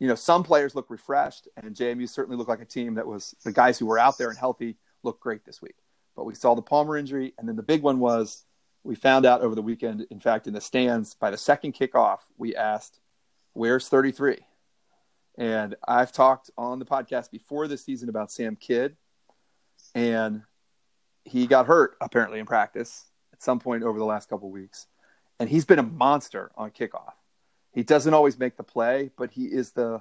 you 0.00 0.08
know 0.08 0.16
some 0.16 0.42
players 0.42 0.74
look 0.74 0.90
refreshed 0.90 1.46
and 1.56 1.74
JMU 1.74 2.08
certainly 2.08 2.36
looked 2.36 2.50
like 2.50 2.60
a 2.60 2.64
team 2.66 2.94
that 2.94 3.06
was 3.06 3.34
the 3.44 3.52
guys 3.52 3.78
who 3.78 3.86
were 3.86 3.98
out 3.98 4.18
there 4.18 4.28
and 4.28 4.36
healthy 4.36 4.76
looked 5.04 5.20
great 5.20 5.44
this 5.44 5.62
week. 5.62 5.76
But 6.16 6.24
we 6.24 6.34
saw 6.34 6.54
the 6.54 6.62
Palmer 6.62 6.96
injury 6.96 7.32
and 7.38 7.48
then 7.48 7.54
the 7.56 7.62
big 7.62 7.82
one 7.82 8.00
was 8.00 8.44
we 8.84 8.94
found 8.94 9.26
out 9.26 9.40
over 9.40 9.54
the 9.54 9.62
weekend 9.62 10.06
in 10.10 10.20
fact 10.20 10.46
in 10.46 10.52
the 10.54 10.60
stands 10.60 11.14
by 11.14 11.30
the 11.30 11.38
second 11.38 11.74
kickoff 11.74 12.18
we 12.36 12.54
asked 12.54 13.00
where's 13.54 13.88
33? 13.88 14.38
And 15.36 15.74
I've 15.88 16.12
talked 16.12 16.50
on 16.56 16.78
the 16.78 16.84
podcast 16.84 17.30
before 17.30 17.66
this 17.66 17.84
season 17.84 18.08
about 18.08 18.30
Sam 18.30 18.56
Kidd 18.56 18.96
and 19.94 20.42
he 21.24 21.46
got 21.46 21.66
hurt 21.66 21.96
apparently 22.00 22.38
in 22.38 22.46
practice 22.46 23.06
at 23.32 23.42
some 23.42 23.58
point 23.58 23.82
over 23.82 23.98
the 23.98 24.04
last 24.04 24.28
couple 24.28 24.48
of 24.48 24.52
weeks 24.52 24.86
and 25.40 25.48
he's 25.48 25.64
been 25.64 25.78
a 25.78 25.84
monster 25.84 26.52
on 26.56 26.70
kickoff. 26.70 27.14
He 27.72 27.82
doesn't 27.82 28.14
always 28.14 28.38
make 28.38 28.56
the 28.56 28.62
play, 28.62 29.10
but 29.16 29.32
he 29.32 29.46
is 29.46 29.72
the 29.72 30.00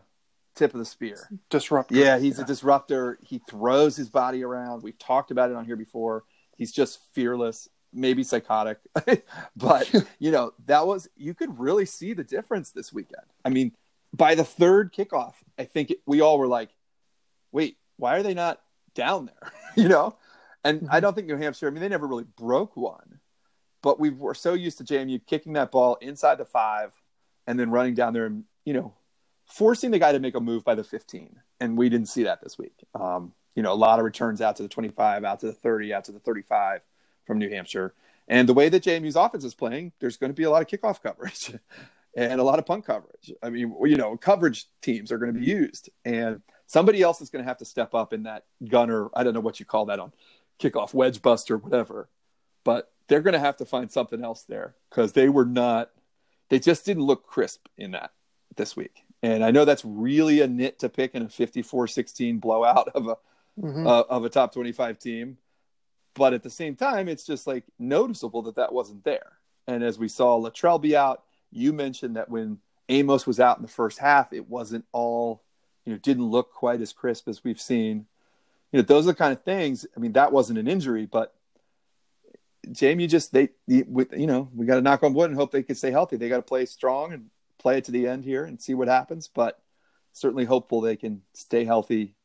tip 0.56 0.74
of 0.74 0.80
the 0.80 0.86
spear. 0.86 1.18
Disruptor. 1.50 1.96
Yeah, 1.96 2.20
he's 2.20 2.38
a 2.38 2.46
disruptor. 2.46 3.18
He 3.22 3.42
throws 3.50 3.96
his 3.96 4.10
body 4.10 4.44
around. 4.44 4.84
We've 4.84 4.98
talked 4.98 5.32
about 5.32 5.50
it 5.50 5.56
on 5.56 5.66
here 5.66 5.76
before. 5.76 6.24
He's 6.56 6.72
just 6.72 7.00
fearless, 7.14 7.68
maybe 7.94 8.24
psychotic, 8.24 8.80
but 9.56 9.92
you 10.20 10.32
know 10.32 10.54
that 10.66 10.86
was 10.86 11.08
you 11.16 11.34
could 11.34 11.60
really 11.60 11.86
see 11.86 12.14
the 12.14 12.24
difference 12.24 12.72
this 12.72 12.92
weekend. 12.92 13.26
I 13.46 13.50
mean, 13.50 13.74
by 14.14 14.36
the 14.36 14.44
third 14.44 14.94
kickoff, 14.94 15.34
I 15.58 15.66
think 15.66 15.92
it, 15.92 16.00
we 16.06 16.22
all 16.22 16.38
were 16.38 16.48
like, 16.48 16.70
"Wait, 17.52 17.78
why 17.98 18.18
are 18.18 18.24
they 18.24 18.34
not 18.34 18.62
down 18.96 19.26
there?" 19.26 19.52
you 19.76 19.88
know, 19.88 20.16
and 20.64 20.88
I 20.90 21.00
don't 21.00 21.14
think 21.14 21.28
New 21.28 21.38
Hampshire. 21.38 21.68
I 21.68 21.72
mean, 21.72 21.82
they 21.82 21.90
never 21.90 22.08
really 22.08 22.26
broke 22.38 22.76
one, 22.76 23.20
but 23.82 24.00
we 24.00 24.10
were 24.10 24.36
so 24.36 24.54
used 24.54 24.78
to 24.80 24.84
JMU 24.84 25.26
kicking 25.26 25.54
that 25.54 25.72
ball 25.72 25.98
inside 26.02 26.38
the 26.38 26.46
five 26.46 26.94
and 27.48 27.60
then 27.60 27.72
running 27.72 27.94
down 27.94 28.14
there 28.14 28.26
and 28.26 28.46
you 28.66 28.74
know 28.74 28.94
forcing 29.46 29.92
the 29.92 30.00
guy 30.00 30.12
to 30.12 30.20
make 30.20 30.36
a 30.36 30.40
move 30.40 30.64
by 30.64 30.76
the 30.76 30.84
15 30.84 31.40
and 31.60 31.78
we 31.78 31.90
didn't 31.90 32.08
see 32.08 32.24
that 32.24 32.42
this 32.42 32.58
week 32.58 32.74
um, 32.96 33.34
you 33.56 33.64
know 33.64 33.74
a 33.74 33.76
lot 33.76 34.00
of 34.00 34.06
returns 34.06 34.42
out 34.42 34.56
to 34.56 34.64
the 34.64 34.70
25 34.70 35.24
out 35.24 35.40
to 35.40 35.48
the 35.48 35.54
30 35.54 35.94
out 35.94 36.06
to 36.06 36.12
the 36.12 36.20
35 36.20 36.82
from 37.26 37.38
new 37.38 37.50
hampshire 37.50 37.94
and 38.28 38.48
the 38.48 38.54
way 38.54 38.70
that 38.70 38.84
jmu's 38.84 39.16
offense 39.16 39.44
is 39.44 39.54
playing 39.56 39.92
there's 40.00 40.18
going 40.18 40.30
to 40.30 40.36
be 40.36 40.44
a 40.44 40.50
lot 40.50 40.62
of 40.62 40.68
kickoff 40.68 41.02
coverage 41.02 41.54
and 42.16 42.40
a 42.40 42.44
lot 42.44 42.60
of 42.60 42.66
punt 42.66 42.86
coverage 42.86 43.32
i 43.42 43.50
mean 43.50 43.76
you 43.86 43.96
know 43.96 44.16
coverage 44.18 44.66
teams 44.82 45.12
are 45.12 45.18
going 45.18 45.34
to 45.34 45.40
be 45.40 45.46
used 45.46 45.90
and 46.06 46.42
somebody 46.68 47.02
else 47.02 47.22
is 47.22 47.30
going 47.30 47.44
to 47.44 47.48
have 47.48 47.58
to 47.58 47.66
step 47.66 47.94
up 47.94 48.14
in 48.14 48.24
that 48.24 48.46
gunner 48.68 49.10
i 49.16 49.24
don't 49.24 49.34
know 49.34 49.40
what 49.40 49.60
you 49.60 49.66
call 49.66 49.86
that 49.86 50.00
on 50.00 50.12
kickoff 50.60 50.94
wedge 50.94 51.22
buster 51.22 51.58
whatever 51.58 52.10
but 52.64 52.92
they're 53.08 53.22
going 53.22 53.34
to 53.34 53.40
have 53.40 53.58
to 53.58 53.66
find 53.66 53.92
something 53.92 54.24
else 54.24 54.44
there 54.44 54.76
because 54.90 55.12
they 55.14 55.28
were 55.28 55.46
not 55.46 55.90
they 56.50 56.60
just 56.60 56.86
didn't 56.86 57.04
look 57.04 57.26
crisp 57.26 57.68
in 57.78 57.92
that 57.92 58.12
this 58.56 58.76
week. 58.76 59.04
And 59.24 59.44
I 59.44 59.50
know 59.52 59.66
that's 59.66 59.84
really 59.84 60.42
a 60.42 60.48
nit 60.48 60.78
to 60.80 60.90
pick 60.90 61.16
in 61.16 61.24
a 61.24 61.26
54-16 61.28 62.40
blowout 62.40 62.90
of 62.90 63.08
a 63.08 63.18
Mhm. 63.60 63.88
uh, 63.88 64.04
of 64.10 64.24
a 64.26 64.30
top 64.30 64.54
25 64.54 65.00
team, 65.00 65.38
but 66.16 66.34
at 66.34 66.44
the 66.44 66.50
same 66.50 66.76
time 66.76 67.08
it's 67.08 67.26
just 67.26 67.48
like 67.48 67.64
noticeable 67.80 68.44
that 68.44 68.56
that 68.56 68.74
wasn't 68.74 69.04
there. 69.04 69.34
And 69.68 69.84
as 69.84 69.98
we 69.98 70.08
saw 70.08 70.40
Latrell 70.40 70.82
be 70.82 70.96
out, 70.96 71.24
you 71.52 71.74
mentioned 71.74 72.16
that 72.16 72.30
when 72.30 72.60
Amos 72.90 73.26
was 73.26 73.40
out 73.40 73.58
in 73.58 73.64
the 73.64 73.70
first 73.70 74.00
half, 74.00 74.34
it 74.34 74.50
wasn't 74.50 74.86
all, 74.92 75.42
you 75.86 75.94
know, 75.94 76.00
didn't 76.00 76.26
look 76.26 76.54
quite 76.54 76.82
as 76.82 76.92
crisp 76.92 77.28
as 77.28 77.44
we've 77.44 77.62
seen. 77.62 78.06
You 78.72 78.80
know, 78.80 78.84
those 78.84 79.06
are 79.06 79.12
the 79.12 79.18
kind 79.18 79.32
of 79.32 79.44
things. 79.44 79.86
I 79.96 80.00
mean, 80.00 80.14
that 80.14 80.34
wasn't 80.34 80.60
an 80.60 80.68
injury, 80.68 81.06
but 81.06 81.34
Jamie 82.72 83.04
you 83.04 83.10
just 83.10 83.34
they 83.34 83.50
you 83.68 83.86
know 84.26 84.50
we 84.56 84.66
got 84.66 84.76
to 84.76 84.82
knock 84.82 85.04
on 85.04 85.14
wood 85.14 85.30
and 85.30 85.38
hope 85.38 85.52
they 85.52 85.64
can 85.64 85.76
stay 85.76 85.92
healthy. 85.92 86.16
They 86.16 86.30
got 86.30 86.38
to 86.38 86.44
play 86.44 86.66
strong 86.66 87.12
and 87.12 87.30
play 87.58 87.78
it 87.78 87.84
to 87.86 87.92
the 87.92 88.08
end 88.08 88.24
here 88.24 88.46
and 88.46 88.62
see 88.62 88.74
what 88.74 88.88
happens. 88.88 89.28
But 89.28 89.60
certainly 90.14 90.46
hopeful 90.46 90.82
they 90.82 90.96
can 90.96 91.22
stay 91.34 91.66
healthy 91.66 92.16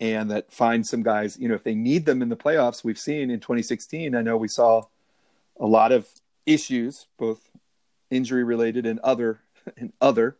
and 0.00 0.30
that 0.30 0.52
find 0.52 0.86
some 0.86 1.02
guys. 1.02 1.38
You 1.38 1.48
know, 1.48 1.54
if 1.54 1.64
they 1.64 1.74
need 1.74 2.06
them 2.06 2.22
in 2.22 2.28
the 2.28 2.36
playoffs, 2.36 2.84
we've 2.84 2.98
seen 2.98 3.30
in 3.30 3.40
2016. 3.40 4.14
I 4.14 4.22
know 4.22 4.36
we 4.36 4.48
saw 4.48 4.82
a 5.58 5.66
lot 5.66 5.92
of 5.92 6.08
issues, 6.46 7.06
both 7.18 7.50
injury 8.10 8.44
related 8.44 8.86
and 8.86 8.98
other 9.00 9.40
and 9.76 9.92
other, 10.00 10.36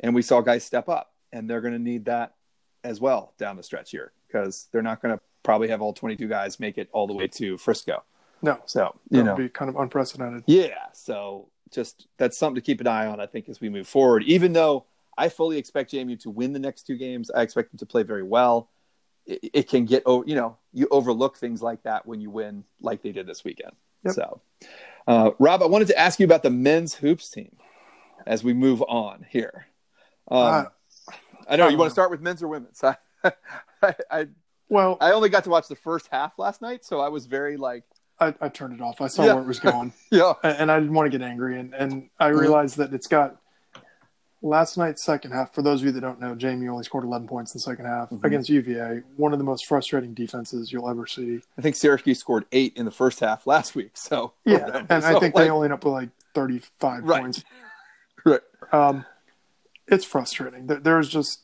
and 0.00 0.14
we 0.14 0.22
saw 0.22 0.40
guys 0.40 0.64
step 0.64 0.88
up, 0.88 1.12
and 1.32 1.48
they're 1.48 1.60
going 1.60 1.74
to 1.74 1.78
need 1.80 2.04
that 2.06 2.34
as 2.82 3.00
well 3.00 3.32
down 3.38 3.56
the 3.56 3.62
stretch 3.62 3.90
here 3.90 4.12
because 4.26 4.68
they're 4.70 4.82
not 4.82 5.00
going 5.00 5.16
to 5.16 5.20
probably 5.42 5.68
have 5.68 5.80
all 5.80 5.92
22 5.92 6.26
guys 6.28 6.60
make 6.60 6.76
it 6.78 6.88
all 6.92 7.06
the 7.06 7.14
way 7.14 7.26
to 7.26 7.56
Frisco. 7.56 8.02
No, 8.42 8.58
So 8.66 8.94
you 9.10 9.22
know, 9.22 9.36
be 9.36 9.48
kind 9.48 9.70
of 9.70 9.76
unprecedented. 9.76 10.42
yeah. 10.46 10.86
So 10.92 11.48
just 11.72 12.06
that's 12.18 12.38
something 12.38 12.56
to 12.56 12.60
keep 12.60 12.80
an 12.80 12.86
eye 12.86 13.06
on. 13.06 13.18
I 13.20 13.26
think 13.26 13.48
as 13.48 13.60
we 13.60 13.70
move 13.70 13.88
forward, 13.88 14.22
even 14.24 14.52
though 14.52 14.84
I 15.16 15.30
fully 15.30 15.56
expect 15.56 15.92
JMU 15.92 16.20
to 16.20 16.30
win 16.30 16.52
the 16.52 16.58
next 16.58 16.86
two 16.86 16.96
games, 16.96 17.30
I 17.30 17.40
expect 17.42 17.70
them 17.70 17.78
to 17.78 17.86
play 17.86 18.02
very 18.02 18.22
well. 18.22 18.68
It, 19.26 19.50
it 19.52 19.68
can 19.68 19.84
get 19.84 20.02
oh, 20.06 20.24
you 20.24 20.34
know, 20.34 20.56
you 20.72 20.88
overlook 20.90 21.36
things 21.36 21.62
like 21.62 21.82
that 21.84 22.06
when 22.06 22.20
you 22.20 22.30
win, 22.30 22.64
like 22.80 23.02
they 23.02 23.12
did 23.12 23.26
this 23.26 23.44
weekend. 23.44 23.72
Yep. 24.04 24.14
So, 24.14 24.40
uh, 25.06 25.30
Rob, 25.38 25.62
I 25.62 25.66
wanted 25.66 25.88
to 25.88 25.98
ask 25.98 26.18
you 26.20 26.26
about 26.26 26.42
the 26.42 26.50
men's 26.50 26.94
hoops 26.94 27.30
team 27.30 27.56
as 28.26 28.44
we 28.44 28.52
move 28.52 28.82
on 28.82 29.24
here. 29.28 29.66
Um, 30.30 30.40
Uh, 30.40 30.64
I 31.48 31.56
know 31.56 31.66
I 31.66 31.70
you 31.70 31.78
want 31.78 31.88
to 31.90 31.92
start 31.94 32.10
with 32.10 32.20
men's 32.20 32.42
or 32.42 32.48
women's. 32.48 32.82
I, 32.84 32.96
I, 33.82 33.94
I 34.10 34.28
Well, 34.68 34.96
I 35.00 35.12
only 35.12 35.28
got 35.28 35.44
to 35.44 35.50
watch 35.50 35.68
the 35.68 35.76
first 35.76 36.08
half 36.10 36.38
last 36.38 36.62
night, 36.62 36.84
so 36.84 37.00
I 37.00 37.08
was 37.08 37.26
very 37.26 37.56
like, 37.56 37.84
I, 38.18 38.34
I 38.40 38.48
turned 38.48 38.74
it 38.74 38.80
off. 38.80 39.00
I 39.00 39.08
saw 39.08 39.24
Yeah. 39.24 39.34
where 39.34 39.42
it 39.42 39.46
was 39.46 39.60
going, 39.60 39.92
yeah, 40.10 40.34
and 40.42 40.70
I 40.70 40.78
didn't 40.80 40.94
want 40.94 41.10
to 41.10 41.18
get 41.18 41.26
angry. 41.26 41.58
And, 41.58 41.74
and 41.74 42.08
I 42.18 42.30
Mhm. 42.30 42.38
realized 42.40 42.76
that 42.78 42.94
it's 42.94 43.06
got 43.08 43.36
last 44.44 44.76
night's 44.76 45.02
second 45.02 45.30
half. 45.32 45.54
For 45.54 45.62
those 45.62 45.80
of 45.80 45.86
you 45.86 45.92
that 45.92 46.00
don't 46.00 46.20
know, 46.20 46.34
JMU 46.34 46.68
only 46.70 46.84
scored 46.84 47.04
11 47.04 47.26
points 47.26 47.54
in 47.54 47.58
the 47.58 47.62
second 47.62 47.86
half 47.86 48.10
Mhm. 48.10 48.24
against 48.24 48.48
UVA. 48.50 49.02
One 49.16 49.32
of 49.32 49.38
the 49.38 49.44
most 49.44 49.66
frustrating 49.66 50.12
defenses 50.14 50.70
you'll 50.72 50.88
ever 50.88 51.06
see. 51.06 51.40
I 51.58 51.62
think 51.62 51.76
Syracuse 51.76 52.18
scored 52.20 52.44
eight 52.52 52.76
in 52.76 52.84
the 52.84 52.90
first 52.90 53.20
half 53.20 53.46
last 53.46 53.74
week. 53.74 53.92
So 53.94 54.32
Yeah, 54.44 54.84
and 54.88 55.04
I 55.04 55.12
think 55.18 55.34
like, 55.34 55.44
they 55.46 55.50
only 55.50 55.66
end 55.66 55.72
up 55.74 55.84
with 55.84 55.94
like 55.94 56.10
35 56.34 57.04
Right. 57.04 57.22
points. 57.22 57.44
Right. 58.26 58.40
Um, 58.72 59.04
it's 59.86 60.04
frustrating. 60.06 60.66
There, 60.66 60.78
there's 60.80 61.10
just 61.10 61.40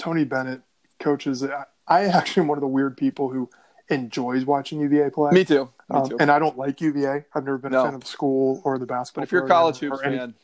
Tony 0.00 0.24
Bennett 0.24 0.62
coaches. 0.98 1.44
I, 1.44 2.04
actually 2.06 2.40
am 2.42 2.48
one 2.48 2.58
of 2.58 2.62
the 2.62 2.66
weird 2.66 2.96
people 2.96 3.28
who 3.28 3.48
enjoys 3.88 4.44
watching 4.44 4.80
UVA 4.80 5.10
play. 5.10 5.30
Me 5.30 5.44
too. 5.44 5.68
Me 5.88 5.96
Um, 5.96 6.08
too. 6.08 6.16
and 6.18 6.28
I 6.30 6.40
don't 6.40 6.58
like 6.58 6.80
UVA. 6.80 7.24
I've 7.34 7.44
never 7.44 7.56
been 7.58 7.70
No. 7.70 7.82
a 7.82 7.84
fan 7.84 7.94
of 7.94 8.00
the 8.00 8.06
school 8.08 8.60
or 8.64 8.78
the 8.78 8.86
basketball. 8.86 9.22
but 9.22 9.28
if 9.28 9.32
you're 9.32 9.44
a 9.44 9.48
college 9.48 9.78
hoops 9.78 10.00
any- 10.04 10.18
fan, 10.18 10.34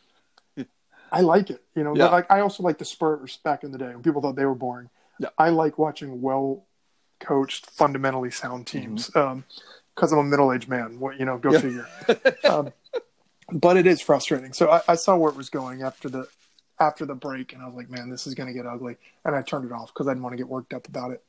I 1.15 1.21
like 1.21 1.51
it. 1.51 1.63
You 1.75 1.85
know, 1.85 1.95
Yeah. 1.97 2.09
like 2.09 2.31
I 2.31 2.41
also 2.41 2.63
like 2.63 2.79
the 2.79 2.85
Spurs 2.85 3.39
back 3.45 3.65
in 3.65 3.73
the 3.73 3.79
day 3.79 3.87
when 3.89 4.03
people 4.03 4.21
thought 4.21 4.37
they 4.37 4.45
were 4.47 4.55
boring. 4.55 4.91
Yeah. 5.19 5.29
I 5.39 5.51
like 5.51 5.79
watching 5.79 6.21
well 6.23 6.65
coached, 7.21 7.71
fundamentally 7.71 8.31
sound 8.31 8.67
teams 8.67 9.11
Mm-hmm. 9.11 9.41
because 9.95 10.13
I'm 10.13 10.19
a 10.19 10.25
middle 10.25 10.53
aged 10.53 10.69
man. 10.69 10.99
What 11.01 11.19
you 11.19 11.25
know, 11.25 11.39
go 11.39 11.53
Yeah. 11.53 11.61
figure. 11.61 11.87
um, 12.51 12.73
but 13.53 13.77
it 13.77 13.87
is 13.87 14.01
frustrating. 14.01 14.53
So 14.53 14.71
I, 14.71 14.81
I 14.89 14.95
saw 14.97 15.17
where 15.17 15.31
it 15.31 15.37
was 15.37 15.51
going 15.51 15.83
after 15.83 16.09
the 16.09 16.27
after 16.81 17.07
the 17.07 17.15
break, 17.15 17.53
and 17.53 17.63
I 17.63 17.67
was 17.67 17.75
like, 17.77 17.89
man, 17.89 18.11
this 18.11 18.27
is 18.27 18.35
going 18.35 18.49
to 18.49 18.53
get 18.53 18.67
ugly, 18.67 18.97
and 19.25 19.37
I 19.37 19.43
turned 19.43 19.65
it 19.65 19.73
off 19.73 19.95
because 19.95 20.09
I 20.09 20.11
didn't 20.11 20.25
want 20.25 20.33
to 20.33 20.37
get 20.37 20.49
worked 20.49 20.75
up 20.75 20.89
about 20.89 21.13
it. 21.13 21.23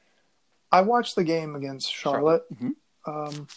I 0.71 0.81
watched 0.81 1.15
the 1.15 1.23
game 1.23 1.55
against 1.55 1.93
Charlotte. 1.93 2.43
Mhm. 2.51 2.73
Um, 3.05 3.47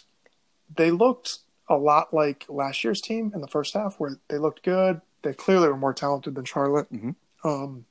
they 0.75 0.91
looked 0.91 1.39
a 1.67 1.75
lot 1.75 2.13
like 2.13 2.45
last 2.47 2.83
year's 2.83 3.01
team 3.01 3.31
in 3.33 3.41
the 3.41 3.47
first 3.47 3.73
half, 3.73 3.99
where 3.99 4.19
they 4.27 4.37
looked 4.37 4.61
good. 4.63 5.01
They 5.21 5.33
clearly 5.33 5.67
were 5.67 5.77
more 5.77 5.93
talented 5.93 6.35
than 6.35 6.45
Charlotte. 6.45 6.91
Mhm. 6.91 7.15
Um, 7.43 7.85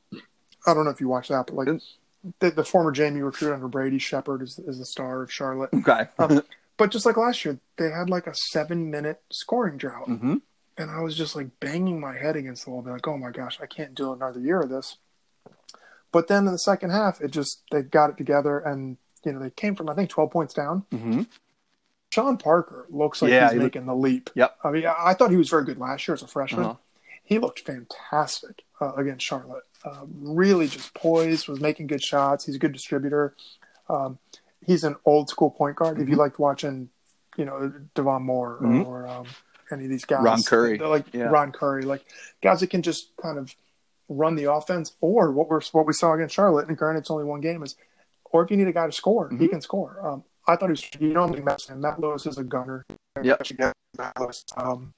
I 0.66 0.74
don't 0.74 0.84
know 0.84 0.90
if 0.90 1.00
you 1.00 1.08
watched 1.08 1.30
that, 1.30 1.46
but 1.46 1.54
like 1.56 1.68
the, 2.40 2.50
the 2.50 2.64
former 2.64 2.92
JMU 2.92 3.24
recruit 3.24 3.54
under 3.54 3.68
Brady 3.68 3.98
Shepard 3.98 4.42
is, 4.42 4.58
is 4.58 4.78
the 4.78 4.84
star 4.86 5.22
of 5.22 5.32
Charlotte. 5.32 5.70
okay. 5.74 6.08
Um, 6.18 6.42
But 6.76 6.92
just 6.92 7.04
like 7.04 7.16
last 7.16 7.44
year, 7.44 7.58
they 7.76 7.90
had 7.90 8.08
like 8.08 8.28
a 8.28 8.34
seven 8.36 8.88
minute 8.88 9.20
scoring 9.32 9.78
drought. 9.78 10.06
hmm 10.06 10.36
And 10.76 10.90
I 10.92 11.00
was 11.00 11.16
just 11.16 11.34
like 11.34 11.58
banging 11.58 11.98
my 11.98 12.16
head 12.16 12.36
against 12.36 12.64
the 12.64 12.70
wall, 12.70 12.82
being 12.82 12.92
like, 12.92 13.08
oh 13.08 13.18
my 13.18 13.32
gosh, 13.32 13.58
I 13.60 13.66
can't 13.66 13.96
do 13.96 14.12
another 14.12 14.38
year 14.38 14.60
of 14.60 14.68
this. 14.68 14.96
But 16.12 16.28
then 16.28 16.46
in 16.46 16.52
the 16.52 16.58
second 16.58 16.90
half, 16.90 17.20
it 17.20 17.32
just, 17.32 17.62
they 17.72 17.82
got 17.82 18.10
it 18.10 18.16
together 18.16 18.60
and, 18.60 18.96
you 19.24 19.32
know, 19.32 19.40
they 19.40 19.50
came 19.50 19.74
from, 19.74 19.88
I 19.90 19.94
think, 19.94 20.08
12 20.08 20.30
points 20.30 20.54
down. 20.54 20.84
hmm 20.92 21.22
Sean 22.10 22.38
Parker 22.38 22.86
looks 22.88 23.20
like 23.22 23.32
Yeah, 23.32 23.46
he's 23.48 23.52
he 23.54 23.58
making 23.58 23.84
the 23.86 23.94
leap. 23.94 24.30
Yep. 24.34 24.56
I 24.64 24.70
mean, 24.70 24.86
I 24.86 24.94
I 25.08 25.14
thought 25.14 25.30
he 25.30 25.36
was 25.36 25.50
very 25.50 25.64
good 25.64 25.78
last 25.78 26.06
year 26.08 26.14
as 26.14 26.22
a 26.22 26.26
freshman. 26.26 26.64
Uh-huh. 26.64 26.76
He 27.28 27.38
looked 27.38 27.60
fantastic 27.60 28.62
uh, 28.80 28.94
against 28.94 29.24
Charlotte. 29.24 29.64
Uh, 29.84 30.06
really 30.18 30.66
just 30.66 30.94
poised, 30.94 31.46
was 31.46 31.60
making 31.60 31.86
good 31.86 32.02
shots. 32.02 32.46
He's 32.46 32.54
a 32.54 32.58
good 32.58 32.72
distributor. 32.72 33.34
Um, 33.90 34.18
he's 34.66 34.82
an 34.82 34.96
old 35.04 35.28
school 35.28 35.50
point 35.50 35.76
guard. 35.76 35.94
Mm-hmm. 35.94 36.02
If 36.02 36.08
you 36.08 36.14
mm-hmm. 36.14 36.20
liked 36.22 36.38
watching, 36.38 36.88
you 37.36 37.44
know, 37.44 37.70
Devon 37.94 38.22
Moore 38.22 38.58
mm-hmm. 38.62 38.88
or 38.88 39.06
um, 39.06 39.26
any 39.70 39.84
of 39.84 39.90
these 39.90 40.06
guys, 40.06 40.24
Ron 40.24 40.42
Curry, 40.42 40.78
like 40.78 41.12
yeah. 41.12 41.24
Ron 41.24 41.52
Curry, 41.52 41.82
like 41.82 42.02
guys 42.42 42.60
that 42.60 42.70
can 42.70 42.80
just 42.80 43.14
kind 43.20 43.36
of 43.36 43.54
run 44.08 44.34
the 44.34 44.50
offense, 44.50 44.94
or 45.02 45.30
what 45.30 45.50
we're 45.50 45.60
what 45.72 45.86
we 45.86 45.92
saw 45.92 46.14
against 46.14 46.34
Charlotte. 46.34 46.66
And 46.66 46.78
granted, 46.78 47.00
it's 47.00 47.10
only 47.10 47.24
one 47.24 47.42
game. 47.42 47.62
Is 47.62 47.76
or 48.24 48.42
if 48.42 48.50
you 48.50 48.56
need 48.56 48.68
a 48.68 48.72
guy 48.72 48.86
to 48.86 48.92
score, 48.92 49.26
mm-hmm. 49.28 49.38
he 49.38 49.48
can 49.48 49.60
score. 49.60 50.00
Um, 50.02 50.24
I 50.46 50.56
thought 50.56 50.70
he 50.70 50.72
was. 50.72 50.88
You 50.98 51.12
know, 51.12 51.28
Matt, 51.28 51.60
Matt 51.76 52.00
Lewis 52.00 52.24
is 52.24 52.38
a 52.38 52.44
gunner. 52.44 52.86
Yep. 53.22 53.46
Um, 54.56 54.94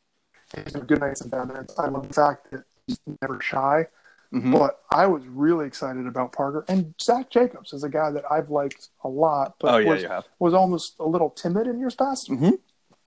good 0.86 1.00
nights 1.00 1.20
and 1.20 1.30
bad 1.30 1.48
nights. 1.48 1.74
I 1.78 1.88
love 1.88 2.08
the 2.08 2.14
fact 2.14 2.50
that 2.50 2.64
he's 2.86 3.00
never 3.20 3.40
shy. 3.40 3.86
Mm-hmm. 4.32 4.52
But 4.52 4.80
I 4.92 5.06
was 5.06 5.26
really 5.26 5.66
excited 5.66 6.06
about 6.06 6.32
Parker 6.32 6.64
and 6.68 6.94
Zach 7.00 7.30
Jacobs 7.30 7.72
is 7.72 7.82
a 7.82 7.88
guy 7.88 8.12
that 8.12 8.24
I've 8.30 8.48
liked 8.48 8.90
a 9.02 9.08
lot, 9.08 9.56
but 9.58 9.74
oh, 9.74 9.78
yeah, 9.78 9.88
was, 9.88 10.24
was 10.38 10.54
almost 10.54 11.00
a 11.00 11.04
little 11.04 11.30
timid 11.30 11.66
in 11.66 11.80
years 11.80 11.96
past. 11.96 12.30
Mm-hmm. 12.30 12.50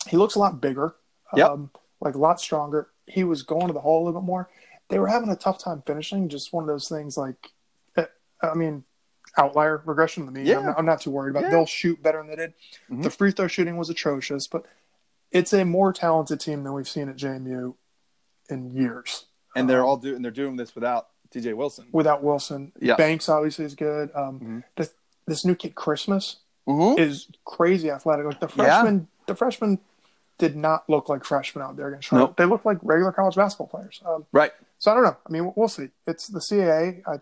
He 0.09 0.17
looks 0.17 0.35
a 0.35 0.39
lot 0.39 0.59
bigger, 0.59 0.95
yep. 1.33 1.49
um, 1.49 1.71
like 2.01 2.15
a 2.15 2.17
lot 2.17 2.41
stronger. 2.41 2.89
He 3.07 3.23
was 3.23 3.41
going 3.41 3.67
to 3.67 3.73
the 3.73 3.79
hole 3.79 4.03
a 4.03 4.05
little 4.05 4.19
bit 4.19 4.25
more. 4.25 4.49
They 4.89 4.99
were 4.99 5.07
having 5.07 5.29
a 5.29 5.35
tough 5.37 5.59
time 5.59 5.81
finishing. 5.87 6.27
Just 6.27 6.51
one 6.51 6.65
of 6.65 6.67
those 6.67 6.89
things, 6.89 7.15
like 7.15 7.51
eh, 7.95 8.05
I 8.41 8.53
mean, 8.53 8.83
outlier 9.37 9.81
regression 9.85 10.25
to 10.25 10.31
the 10.31 10.37
mean. 10.37 10.45
Yeah. 10.45 10.59
I'm, 10.59 10.65
not, 10.65 10.79
I'm, 10.79 10.85
not, 10.85 11.01
too 11.01 11.11
worried 11.11 11.37
about. 11.37 11.49
They'll 11.49 11.65
shoot 11.65 12.03
better 12.03 12.17
than 12.17 12.27
they 12.27 12.35
did. 12.35 12.53
Mm-hmm. 12.91 13.01
The 13.01 13.09
free 13.09 13.31
throw 13.31 13.47
shooting 13.47 13.77
was 13.77 13.89
atrocious, 13.89 14.47
but 14.47 14.65
it's 15.33 15.51
a 15.51 15.65
more 15.65 15.91
talented 15.91 16.39
team 16.39 16.63
than 16.63 16.73
we've 16.73 16.87
seen 16.87 17.09
at 17.09 17.17
JMU 17.17 17.73
in 18.49 18.71
years. 18.71 19.25
And 19.55 19.69
they're 19.69 19.81
um, 19.81 19.89
all 19.89 19.97
doing. 19.97 20.21
They're 20.21 20.31
doing 20.31 20.55
this 20.55 20.73
without 20.75 21.07
DJ 21.33 21.53
Wilson. 21.55 21.87
Without 21.91 22.23
Wilson, 22.23 22.71
yeah. 22.79 22.95
Banks 22.95 23.27
obviously 23.27 23.65
is 23.65 23.75
good. 23.75 24.09
Um, 24.15 24.35
mm-hmm. 24.35 24.59
this, 24.77 24.93
this 25.27 25.43
new 25.43 25.55
kid 25.55 25.75
Christmas 25.75 26.37
mm-hmm. 26.67 26.99
is 26.99 27.27
crazy 27.45 27.89
athletic. 27.89 28.25
Like 28.25 28.39
the 28.39 28.47
freshman, 28.47 28.95
yeah. 28.95 29.05
the 29.27 29.35
freshman 29.35 29.79
did 30.37 30.55
not 30.55 30.89
look 30.89 31.09
like 31.09 31.23
freshmen 31.23 31.63
out 31.63 31.75
there 31.75 31.89
against 31.89 32.07
Charlotte. 32.07 32.29
Nope. 32.29 32.37
They 32.37 32.45
look 32.45 32.65
like 32.65 32.77
regular 32.81 33.11
college 33.11 33.35
basketball 33.35 33.67
players. 33.67 34.01
Um, 34.05 34.25
right. 34.31 34.51
So 34.79 34.91
I 34.91 34.95
don't 34.95 35.03
know. 35.03 35.17
I 35.27 35.31
mean, 35.31 35.53
we'll 35.55 35.67
see. 35.67 35.89
It's 36.07 36.27
the 36.27 36.39
CAA. 36.39 37.01
I 37.07 37.17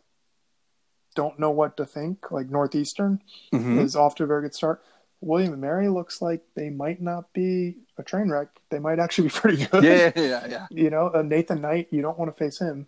don't 1.15 1.37
know 1.39 1.51
what 1.51 1.77
to 1.77 1.85
think. 1.85 2.31
Like 2.31 2.49
Northeastern 2.49 3.21
mm-hmm. 3.53 3.79
is 3.79 3.95
off 3.95 4.15
to 4.15 4.23
a 4.23 4.27
very 4.27 4.43
good 4.43 4.55
start. 4.55 4.81
William 5.21 5.53
and 5.53 5.61
Mary 5.61 5.87
looks 5.87 6.21
like 6.21 6.43
they 6.55 6.69
might 6.69 7.01
not 7.01 7.31
be 7.33 7.77
a 7.97 8.03
train 8.03 8.29
wreck. 8.29 8.47
They 8.69 8.79
might 8.79 8.99
actually 8.99 9.27
be 9.27 9.33
pretty 9.35 9.65
good. 9.65 9.83
Yeah, 9.83 10.11
yeah, 10.15 10.47
yeah. 10.47 10.67
You 10.71 10.89
know, 10.89 11.11
uh, 11.13 11.21
Nathan 11.21 11.61
Knight, 11.61 11.87
you 11.91 12.01
don't 12.01 12.17
want 12.17 12.31
to 12.31 12.37
face 12.37 12.59
him. 12.59 12.87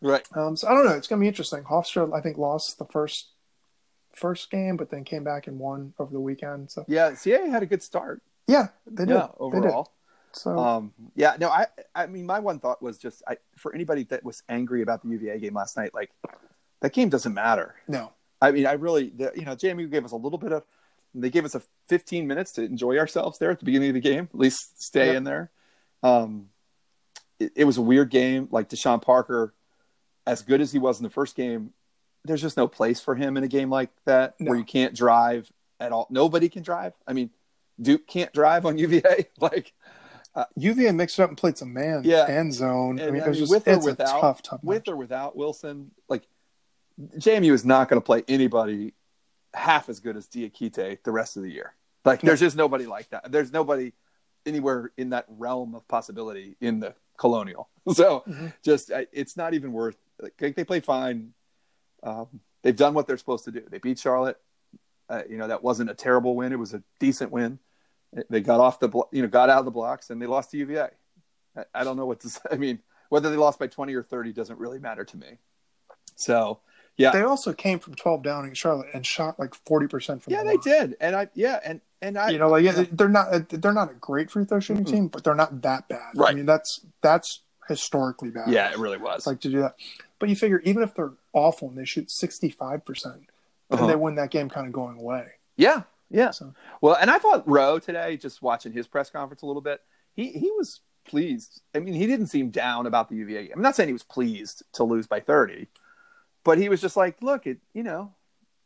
Right. 0.00 0.26
Um, 0.34 0.56
so 0.56 0.68
I 0.68 0.74
don't 0.74 0.84
know. 0.84 0.92
It's 0.92 1.06
going 1.06 1.20
to 1.20 1.24
be 1.24 1.28
interesting. 1.28 1.62
Hofstra, 1.64 2.12
I 2.16 2.20
think, 2.20 2.38
lost 2.38 2.78
the 2.78 2.86
first 2.86 3.28
first 4.14 4.50
game, 4.50 4.76
but 4.76 4.90
then 4.90 5.04
came 5.04 5.24
back 5.24 5.46
and 5.46 5.58
won 5.58 5.94
over 5.98 6.12
the 6.12 6.20
weekend. 6.20 6.70
So 6.70 6.84
yeah, 6.88 7.14
CA 7.14 7.48
had 7.48 7.62
a 7.62 7.66
good 7.66 7.82
start. 7.82 8.22
Yeah, 8.46 8.68
they 8.86 9.04
did. 9.04 9.14
Yeah, 9.14 9.28
overall. 9.38 9.84
Did. 9.84 9.90
So 10.34 10.58
um, 10.58 10.92
yeah, 11.14 11.36
no, 11.38 11.48
I 11.48 11.66
I 11.94 12.06
mean, 12.06 12.26
my 12.26 12.40
one 12.40 12.58
thought 12.58 12.82
was 12.82 12.98
just 12.98 13.22
I, 13.26 13.36
for 13.56 13.74
anybody 13.74 14.04
that 14.04 14.24
was 14.24 14.42
angry 14.48 14.82
about 14.82 15.02
the 15.02 15.08
UVA 15.10 15.38
game 15.38 15.54
last 15.54 15.76
night, 15.76 15.94
like 15.94 16.10
that 16.80 16.92
game 16.92 17.08
doesn't 17.08 17.34
matter. 17.34 17.74
No, 17.86 18.12
I 18.40 18.50
mean, 18.50 18.66
I 18.66 18.72
really, 18.72 19.10
the, 19.10 19.32
you 19.36 19.44
know, 19.44 19.54
JMU 19.54 19.90
gave 19.90 20.04
us 20.04 20.12
a 20.12 20.16
little 20.16 20.38
bit 20.38 20.52
of. 20.52 20.64
They 21.14 21.30
gave 21.30 21.44
us 21.44 21.54
a 21.54 21.62
15 21.88 22.26
minutes 22.26 22.52
to 22.52 22.62
enjoy 22.62 22.98
ourselves 22.98 23.38
there 23.38 23.50
at 23.50 23.58
the 23.58 23.64
beginning 23.64 23.90
of 23.90 23.94
the 23.94 24.00
game. 24.00 24.28
At 24.32 24.38
least 24.38 24.82
stay 24.82 25.08
yep. 25.08 25.16
in 25.16 25.24
there. 25.24 25.50
Um, 26.02 26.48
it, 27.38 27.52
it 27.56 27.64
was 27.64 27.76
a 27.76 27.82
weird 27.82 28.10
game. 28.10 28.48
Like 28.50 28.68
Deshon 28.68 29.02
Parker 29.02 29.54
as 30.26 30.42
good 30.42 30.60
as 30.60 30.72
he 30.72 30.78
was 30.78 30.98
in 30.98 31.04
the 31.04 31.10
first 31.10 31.36
game, 31.36 31.72
there's 32.24 32.42
just 32.42 32.56
no 32.56 32.68
place 32.68 33.00
for 33.00 33.14
him 33.14 33.36
in 33.36 33.44
a 33.44 33.48
game 33.48 33.70
like 33.70 33.90
that 34.04 34.34
no. 34.38 34.50
where 34.50 34.58
you 34.58 34.64
can't 34.64 34.94
drive 34.94 35.52
at 35.80 35.92
all. 35.92 36.06
Nobody 36.10 36.48
can 36.48 36.62
drive. 36.62 36.92
I 37.06 37.12
mean, 37.12 37.30
Duke 37.80 38.06
can't 38.06 38.32
drive 38.32 38.64
on 38.64 38.78
UVA. 38.78 39.26
like 39.40 39.72
uh, 40.34 40.44
UVA 40.56 40.92
mixed 40.92 41.18
it 41.18 41.22
up 41.22 41.28
and 41.28 41.38
played 41.38 41.58
some 41.58 41.72
man 41.72 42.02
yeah. 42.04 42.26
and 42.28 42.54
zone. 42.54 42.98
And, 42.98 43.08
I 43.08 43.10
mean, 43.10 43.22
I 43.22 43.26
mean 43.26 43.34
just, 43.34 43.50
with 43.50 43.66
or 43.66 43.78
without, 43.78 44.20
tough, 44.20 44.42
tough 44.42 44.60
with 44.62 44.88
or 44.88 44.96
without 44.96 45.36
Wilson, 45.36 45.90
like 46.08 46.22
JMU 47.16 47.52
is 47.52 47.64
not 47.64 47.88
going 47.88 48.00
to 48.00 48.04
play 48.04 48.22
anybody 48.28 48.94
half 49.54 49.88
as 49.88 50.00
good 50.00 50.16
as 50.16 50.26
Diakite 50.26 51.02
the 51.02 51.12
rest 51.12 51.36
of 51.36 51.42
the 51.42 51.50
year. 51.50 51.74
Like, 52.04 52.20
there's 52.20 52.40
just 52.40 52.56
nobody 52.56 52.86
like 52.86 53.10
that. 53.10 53.30
There's 53.30 53.52
nobody 53.52 53.92
anywhere 54.44 54.92
in 54.96 55.10
that 55.10 55.26
realm 55.28 55.74
of 55.74 55.86
possibility 55.88 56.56
in 56.60 56.80
the 56.80 56.94
Colonial. 57.16 57.68
So, 57.94 58.22
mm-hmm. 58.28 58.46
just 58.64 58.92
it's 59.12 59.36
not 59.36 59.54
even 59.54 59.72
worth 59.72 59.96
like, 60.20 60.36
they 60.54 60.62
played 60.62 60.84
fine. 60.84 61.32
Um, 62.04 62.40
they've 62.62 62.76
done 62.76 62.94
what 62.94 63.08
they're 63.08 63.16
supposed 63.16 63.44
to 63.46 63.50
do. 63.50 63.64
They 63.68 63.78
beat 63.78 63.98
Charlotte. 63.98 64.38
Uh, 65.08 65.22
you 65.28 65.36
know 65.36 65.48
that 65.48 65.62
wasn't 65.64 65.90
a 65.90 65.94
terrible 65.94 66.36
win. 66.36 66.52
It 66.52 66.58
was 66.58 66.74
a 66.74 66.82
decent 67.00 67.32
win. 67.32 67.58
They 68.30 68.40
got 68.40 68.60
off 68.60 68.78
the 68.78 68.88
you 69.10 69.22
know 69.22 69.28
got 69.28 69.50
out 69.50 69.58
of 69.58 69.64
the 69.64 69.70
blocks 69.70 70.10
and 70.10 70.22
they 70.22 70.26
lost 70.26 70.52
to 70.52 70.58
UVA. 70.58 70.90
I, 71.56 71.64
I 71.74 71.84
don't 71.84 71.96
know 71.96 72.06
what 72.06 72.20
to 72.20 72.28
say. 72.30 72.40
I 72.50 72.56
mean, 72.56 72.78
whether 73.08 73.30
they 73.30 73.36
lost 73.36 73.58
by 73.58 73.66
twenty 73.66 73.94
or 73.94 74.02
thirty 74.02 74.32
doesn't 74.32 74.58
really 74.58 74.78
matter 74.78 75.04
to 75.04 75.16
me. 75.16 75.38
So 76.14 76.60
yeah, 76.96 77.10
they 77.10 77.22
also 77.22 77.52
came 77.52 77.78
from 77.78 77.94
twelve 77.94 78.22
down 78.22 78.46
in 78.46 78.54
Charlotte 78.54 78.88
and 78.92 79.06
shot 79.06 79.38
like 79.38 79.54
forty 79.66 79.86
percent 79.86 80.22
from. 80.22 80.32
Yeah, 80.32 80.42
the 80.42 80.50
they 80.50 80.56
did, 80.58 80.96
and 81.00 81.16
I 81.16 81.28
yeah, 81.34 81.60
and 81.64 81.80
and 82.00 82.18
I 82.18 82.30
you 82.30 82.38
know 82.38 82.48
like 82.48 82.64
yeah, 82.64 82.84
they're 82.92 83.08
not 83.08 83.48
they're 83.48 83.72
not 83.72 83.90
a 83.90 83.94
great 83.94 84.30
free 84.30 84.44
throw 84.44 84.60
shooting 84.60 84.84
mm-hmm. 84.84 84.94
team, 84.94 85.08
but 85.08 85.24
they're 85.24 85.34
not 85.34 85.62
that 85.62 85.88
bad. 85.88 86.12
Right. 86.14 86.32
I 86.32 86.34
mean 86.34 86.46
that's 86.46 86.84
that's 87.02 87.42
historically 87.68 88.30
bad. 88.30 88.48
Yeah, 88.48 88.70
it 88.70 88.78
really 88.78 88.98
was. 88.98 89.26
Like 89.26 89.40
to 89.40 89.48
do 89.48 89.60
that. 89.60 89.76
But 90.18 90.28
you 90.28 90.36
figure 90.36 90.60
even 90.60 90.82
if 90.82 90.94
they're 90.94 91.12
awful 91.32 91.68
and 91.68 91.76
they 91.76 91.84
shoot 91.84 92.08
65%, 92.08 93.02
then 93.02 93.26
uh-huh. 93.70 93.86
they 93.86 93.96
win 93.96 94.16
that 94.16 94.30
game 94.30 94.48
kind 94.48 94.66
of 94.66 94.72
going 94.72 94.98
away. 94.98 95.26
Yeah. 95.56 95.82
Yeah. 96.10 96.30
So. 96.30 96.54
Well, 96.80 96.94
and 96.94 97.10
I 97.10 97.18
thought 97.18 97.48
Rowe 97.48 97.78
today, 97.78 98.16
just 98.16 98.42
watching 98.42 98.72
his 98.72 98.86
press 98.86 99.10
conference 99.10 99.42
a 99.42 99.46
little 99.46 99.62
bit, 99.62 99.80
he, 100.14 100.28
he 100.28 100.50
was 100.52 100.80
pleased. 101.04 101.62
I 101.74 101.80
mean, 101.80 101.94
he 101.94 102.06
didn't 102.06 102.26
seem 102.28 102.50
down 102.50 102.86
about 102.86 103.08
the 103.08 103.16
UVA 103.16 103.48
game. 103.48 103.52
I'm 103.56 103.62
not 103.62 103.74
saying 103.74 103.88
he 103.88 103.94
was 103.94 104.02
pleased 104.02 104.62
to 104.74 104.84
lose 104.84 105.06
by 105.06 105.20
30, 105.20 105.68
but 106.44 106.58
he 106.58 106.68
was 106.68 106.80
just 106.80 106.96
like, 106.96 107.22
look, 107.22 107.46
it, 107.46 107.58
you 107.72 107.82
know, 107.82 108.12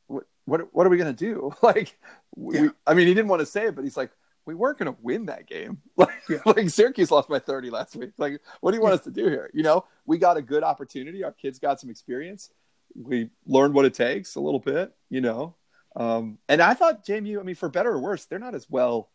what, 0.07 0.25
what, 0.45 0.75
what 0.75 0.87
are 0.87 0.91
we 0.91 0.97
going 0.97 1.15
to 1.15 1.25
do? 1.25 1.53
like, 1.63 1.97
yeah. 2.37 2.69
I 2.87 2.95
mean, 2.95 3.07
he 3.07 3.15
didn't 3.15 3.29
want 3.29 3.41
to 3.41 3.47
say 3.47 3.67
it, 3.67 3.75
but 3.75 3.85
he's 3.85 3.97
like, 3.97 4.11
we 4.47 4.55
weren't 4.55 4.79
going 4.79 4.93
to 4.93 4.99
win 5.03 5.27
that 5.27 5.47
game. 5.47 5.79
Like, 5.97 6.15
yeah. 6.29 6.39
like 6.45 6.69
Syracuse 6.69 7.11
lost 7.11 7.29
by 7.29 7.39
30 7.39 7.71
last 7.71 7.97
week. 7.97 8.11
Like, 8.19 8.41
what 8.61 8.73
do 8.73 8.77
you 8.77 8.83
want 8.83 8.93
yeah. 8.93 8.99
us 8.99 9.05
to 9.05 9.11
do 9.11 9.29
here? 9.29 9.51
You 9.55 9.63
know, 9.63 9.85
we 10.05 10.19
got 10.19 10.37
a 10.37 10.43
good 10.43 10.63
opportunity. 10.63 11.25
Our 11.25 11.33
kids 11.33 11.59
got 11.59 11.81
some 11.81 11.89
experience. 11.89 12.51
We 12.95 13.31
learned 13.47 13.75
what 13.75 13.87
it 13.87 13.95
takes 13.95 14.35
a 14.35 14.41
little 14.41 14.61
bit, 14.61 14.93
you 15.09 15.21
know. 15.21 15.55
Um, 15.95 16.39
and 16.49 16.61
I 16.61 16.75
thought 16.75 17.07
JMU, 17.07 17.41
I 17.41 17.43
mean, 17.43 17.55
for 17.55 17.69
better 17.69 17.93
or 17.93 18.01
worse, 18.01 18.27
they're 18.27 18.39
not 18.39 18.55
as 18.55 18.69
well, 18.69 19.09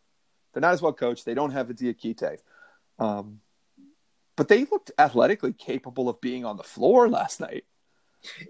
they're 0.52 0.60
not 0.60 0.72
as 0.72 0.82
well 0.82 0.92
coached. 0.92 1.24
They 1.24 1.34
don't 1.34 1.52
have 1.52 1.68
the 1.68 1.74
Diakite. 1.74 2.38
Um, 2.98 3.40
but 4.36 4.48
they 4.48 4.64
looked 4.64 4.90
athletically 4.98 5.52
capable 5.52 6.08
of 6.08 6.20
being 6.20 6.44
on 6.44 6.56
the 6.56 6.62
floor 6.62 7.08
last 7.08 7.40
night. 7.40 7.64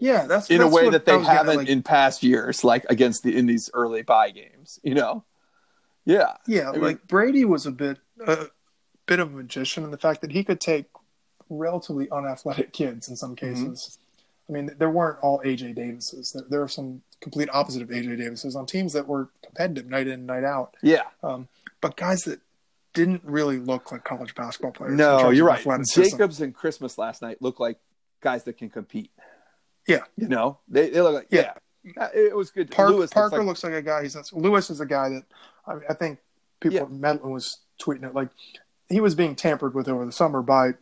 Yeah, 0.01 0.27
that's 0.27 0.51
in 0.51 0.59
that's 0.59 0.71
a 0.71 0.75
way 0.75 0.91
that 0.91 1.05
they 1.05 1.19
haven't 1.19 1.57
like... 1.57 1.69
in 1.69 1.83
past 1.83 2.23
years, 2.23 2.65
like 2.65 2.85
against 2.89 3.23
the 3.23 3.37
in 3.37 3.47
these 3.47 3.71
early 3.75 4.03
buy 4.03 4.31
games. 4.31 4.79
You 4.83 4.95
know, 4.95 5.25
yeah, 6.05 6.37
yeah. 6.47 6.69
I 6.69 6.73
mean, 6.73 6.83
like 6.83 7.07
Brady 7.07 7.45
was 7.45 7.67
a 7.67 7.71
bit 7.71 7.99
a 8.27 8.47
bit 9.07 9.21
of 9.21 9.33
a 9.33 9.37
magician 9.37 9.85
in 9.85 9.91
the 9.91 9.99
fact 9.99 10.21
that 10.21 10.33
he 10.33 10.45
could 10.45 10.61
take 10.61 10.87
relatively 11.49 12.11
unathletic 12.11 12.73
kids 12.73 13.09
in 13.09 13.17
some 13.17 13.35
mm-hmm. 13.35 13.55
cases. 13.55 13.99
Mm-hmm. 13.99 13.99
I 14.49 14.53
mean, 14.53 14.71
there 14.79 14.91
weren't 14.91 15.19
all 15.23 15.41
AJ 15.45 15.77
Davises. 15.77 16.33
There, 16.33 16.45
there 16.51 16.61
were 16.61 16.69
some 16.69 17.03
complete 17.21 17.49
opposite 17.53 17.83
of 17.83 17.89
AJ 17.89 18.19
Davises 18.19 18.57
on 18.57 18.67
teams 18.67 18.93
that 18.93 19.07
were 19.07 19.31
competitive 19.43 19.89
night 19.89 20.07
in, 20.07 20.15
and 20.15 20.27
night 20.27 20.45
out. 20.45 20.77
Yeah, 20.83 21.05
um, 21.23 21.49
but 21.81 21.97
guys 21.97 22.23
that 22.23 22.41
didn't 22.93 23.23
really 23.25 23.59
look 23.59 23.91
like 23.91 24.05
college 24.05 24.35
basketball 24.35 24.73
players. 24.73 24.97
No, 24.97 25.31
you're 25.31 25.47
right. 25.47 25.65
Jacobs 25.95 26.41
and 26.41 26.55
Christmas 26.55 26.99
last 26.99 27.23
night 27.23 27.41
looked 27.41 27.61
like 27.61 27.79
guys 28.21 28.45
that 28.45 28.59
can 28.59 28.71
compete. 28.71 29.11
Yeah, 29.87 30.05
you 30.17 30.29
know, 30.29 30.59
they, 30.69 30.91
they 30.91 31.01
look 31.01 31.15
like 31.15 31.27
yeah. 31.31 31.55
yeah. 31.85 32.09
It 32.15 32.37
was 32.37 32.51
good. 32.51 32.71
Park, 32.71 32.91
Lewis 32.91 33.11
Parker 33.11 33.37
looks 33.37 33.39
like, 33.39 33.47
looks 33.47 33.65
like, 33.65 33.73
a 33.75 33.83
guy. 33.83 34.03
He's 34.03 34.15
not, 34.15 34.33
Lewis 34.33 34.71
is 34.71 34.81
a 34.81 34.87
guy 34.87 35.09
that 35.09 35.25
I, 35.67 35.75
I 35.91 35.95
think 35.95 36.19
people. 36.61 36.79
Yeah. 36.79 36.87
Medlin 36.89 37.31
was 37.31 37.59
tweeting 37.81 38.05
it 38.05 38.15
like 38.15 38.29
he 38.89 39.01
was 39.01 39.15
being 39.15 39.35
tampered 39.35 39.75
with 39.75 39.89
over 39.89 40.05
the 40.05 40.13
summer 40.13 40.43
by 40.43 40.73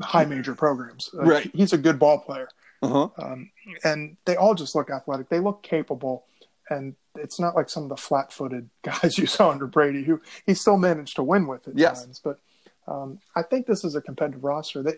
high 0.00 0.24
major 0.24 0.54
programs. 0.54 1.10
Like, 1.12 1.26
right. 1.26 1.50
He's 1.54 1.72
a 1.72 1.78
good 1.78 1.98
ball 1.98 2.18
player. 2.18 2.48
Uh-huh. 2.82 3.08
Um, 3.18 3.50
and 3.84 4.16
they 4.24 4.36
all 4.36 4.54
just 4.54 4.74
look 4.74 4.90
athletic. 4.90 5.28
They 5.28 5.40
look 5.40 5.62
capable. 5.62 6.24
And 6.68 6.94
it's 7.16 7.40
not 7.40 7.54
like 7.54 7.68
some 7.68 7.84
of 7.84 7.88
the 7.88 7.96
flat 7.96 8.32
footed 8.32 8.68
guys 8.82 9.18
you 9.18 9.26
saw 9.26 9.50
under 9.50 9.66
Brady, 9.66 10.04
who 10.04 10.20
he 10.46 10.54
still 10.54 10.76
managed 10.76 11.16
to 11.16 11.22
win 11.22 11.46
with 11.46 11.68
at 11.68 11.76
yes. 11.76 12.04
times. 12.04 12.20
But 12.22 12.38
um, 12.86 13.20
I 13.36 13.42
think 13.42 13.66
this 13.66 13.84
is 13.84 13.94
a 13.94 14.00
competitive 14.00 14.44
roster. 14.44 14.82
They, 14.82 14.94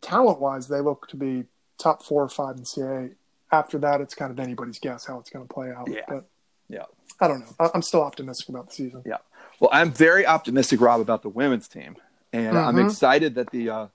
talent 0.00 0.40
wise, 0.40 0.68
they 0.68 0.80
look 0.80 1.08
to 1.08 1.16
be 1.16 1.44
top 1.78 2.02
four 2.02 2.22
or 2.22 2.28
five 2.28 2.56
in 2.56 2.64
CA. 2.64 3.10
After 3.50 3.78
that, 3.78 4.00
it's 4.00 4.14
kind 4.14 4.30
of 4.30 4.38
anybody's 4.38 4.78
guess 4.78 5.06
how 5.06 5.18
it's 5.18 5.30
going 5.30 5.46
to 5.46 5.52
play 5.52 5.70
out. 5.70 5.88
Yeah. 5.90 6.02
But 6.06 6.28
yeah. 6.68 6.84
I 7.20 7.28
don't 7.28 7.40
know. 7.40 7.70
I'm 7.74 7.82
still 7.82 8.02
optimistic 8.02 8.48
about 8.50 8.68
the 8.68 8.74
season. 8.74 9.02
Yeah. 9.06 9.16
Well, 9.58 9.70
I'm 9.72 9.90
very 9.90 10.26
optimistic, 10.26 10.80
Rob, 10.80 11.00
about 11.00 11.22
the 11.22 11.28
women's 11.28 11.66
team, 11.66 11.96
and 12.32 12.54
mm-hmm. 12.54 12.68
I'm 12.68 12.86
excited 12.86 13.34
that 13.36 13.50
the 13.50 13.70
uh, 13.70 13.86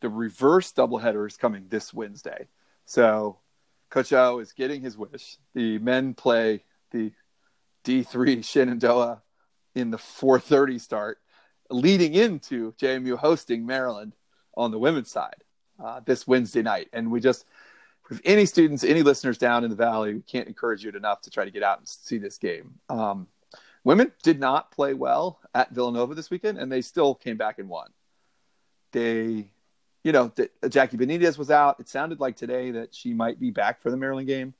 the 0.00 0.08
reverse 0.08 0.72
doubleheader 0.72 1.26
is 1.26 1.36
coming 1.36 1.66
this 1.68 1.92
Wednesday. 1.92 2.46
So 2.86 3.38
Coach 3.90 4.12
O 4.12 4.38
is 4.38 4.52
getting 4.52 4.80
his 4.80 4.96
wish. 4.96 5.36
The 5.54 5.78
men 5.78 6.14
play 6.14 6.64
the 6.90 7.12
D3 7.84 8.44
Shenandoah 8.44 9.22
in 9.74 9.90
the 9.90 9.98
4:30 9.98 10.80
start, 10.80 11.18
leading 11.68 12.14
into 12.14 12.72
JMU 12.72 13.16
hosting 13.16 13.66
Maryland 13.66 14.14
on 14.56 14.70
the 14.70 14.78
women's 14.78 15.10
side 15.10 15.44
uh, 15.82 16.00
this 16.04 16.26
Wednesday 16.26 16.62
night. 16.62 16.88
And 16.92 17.10
we 17.10 17.20
just, 17.20 17.44
if 18.10 18.20
any 18.24 18.46
students, 18.46 18.84
any 18.84 19.02
listeners 19.02 19.38
down 19.38 19.64
in 19.64 19.70
the 19.70 19.76
valley, 19.76 20.14
we 20.14 20.22
can't 20.22 20.48
encourage 20.48 20.84
you 20.84 20.90
enough 20.90 21.22
to 21.22 21.30
try 21.30 21.44
to 21.44 21.50
get 21.50 21.62
out 21.62 21.78
and 21.78 21.88
see 21.88 22.18
this 22.18 22.38
game. 22.38 22.74
Um, 22.88 23.28
women 23.82 24.12
did 24.22 24.40
not 24.40 24.70
play 24.70 24.94
well 24.94 25.40
at 25.54 25.70
Villanova 25.70 26.14
this 26.14 26.30
weekend, 26.30 26.58
and 26.58 26.70
they 26.70 26.80
still 26.80 27.14
came 27.14 27.36
back 27.36 27.58
and 27.58 27.68
won. 27.68 27.88
They, 28.92 29.48
you 30.02 30.12
know, 30.12 30.32
the, 30.34 30.50
Jackie 30.68 30.96
Benitez 30.96 31.38
was 31.38 31.50
out. 31.50 31.80
It 31.80 31.88
sounded 31.88 32.20
like 32.20 32.36
today 32.36 32.72
that 32.72 32.94
she 32.94 33.14
might 33.14 33.40
be 33.40 33.50
back 33.50 33.80
for 33.80 33.90
the 33.90 33.96
Maryland 33.96 34.28
game. 34.28 34.54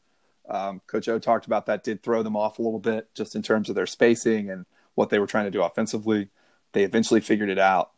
Um, 0.49 0.81
Coach 0.87 1.09
O 1.09 1.19
talked 1.19 1.47
about 1.47 1.67
that, 1.67 1.85
did 1.85 2.03
throw 2.03 2.23
them 2.23 2.37
off 2.37 2.59
a 2.59 2.63
little 2.63 2.79
bit 2.79 3.09
just 3.15 3.35
in 3.35 3.43
terms 3.43 3.69
of 3.69 3.75
their 3.75 3.87
spacing 3.87 4.51
and 4.51 4.67
what 4.95 5.11
they 5.11 5.19
were 5.19 5.27
trying 5.27 5.47
to 5.47 5.51
do 5.51 5.63
offensively. 5.63 6.29
They 6.73 6.85
eventually 6.85 7.21
figured 7.21 7.49
it 7.49 7.59
out. 7.59 7.93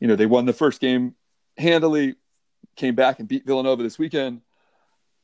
You 0.00 0.08
know, 0.08 0.16
they 0.16 0.26
won 0.26 0.44
the 0.44 0.52
first 0.52 0.80
game 0.80 1.14
handily, 1.56 2.16
came 2.76 2.94
back 2.94 3.18
and 3.18 3.28
beat 3.28 3.46
Villanova 3.46 3.82
this 3.82 3.98
weekend. 3.98 4.42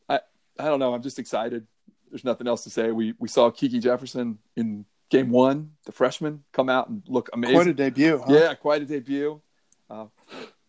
I 0.08 0.20
I 0.58 0.64
don't 0.64 0.80
know. 0.80 0.94
I'm 0.94 1.02
just 1.02 1.18
excited. 1.18 1.66
There's 2.10 2.24
nothing 2.24 2.46
else 2.46 2.64
to 2.64 2.70
say. 2.70 2.90
We 2.90 3.14
we 3.18 3.28
saw 3.28 3.50
Kiki 3.50 3.78
Jefferson 3.78 4.38
in 4.56 4.84
game 5.10 5.30
one, 5.30 5.72
the 5.84 5.92
freshman, 5.92 6.42
come 6.52 6.68
out 6.68 6.88
and 6.88 7.02
look 7.06 7.28
amazing. 7.32 7.56
Quite 7.56 7.66
a 7.68 7.74
debut. 7.74 8.18
Huh? 8.18 8.32
Yeah, 8.32 8.54
quite 8.54 8.82
a 8.82 8.86
debut. 8.86 9.40
Uh, 9.88 10.06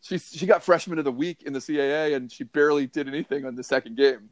she 0.02 0.18
she 0.18 0.46
got 0.46 0.64
freshman 0.64 1.00
of 1.00 1.06
the 1.06 1.12
week 1.12 1.44
in 1.44 1.54
the 1.54 1.60
CAA, 1.60 2.16
and 2.16 2.32
she 2.32 2.44
barely 2.44 2.86
did 2.86 3.08
anything 3.08 3.46
on 3.46 3.56
the 3.56 3.64
second 3.64 3.96
game. 3.98 4.30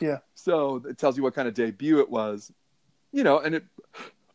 Yeah. 0.00 0.18
So 0.34 0.82
it 0.88 0.98
tells 0.98 1.16
you 1.16 1.22
what 1.22 1.34
kind 1.34 1.48
of 1.48 1.54
debut 1.54 2.00
it 2.00 2.10
was, 2.10 2.52
you 3.12 3.22
know, 3.24 3.38
and 3.38 3.54
it 3.54 3.64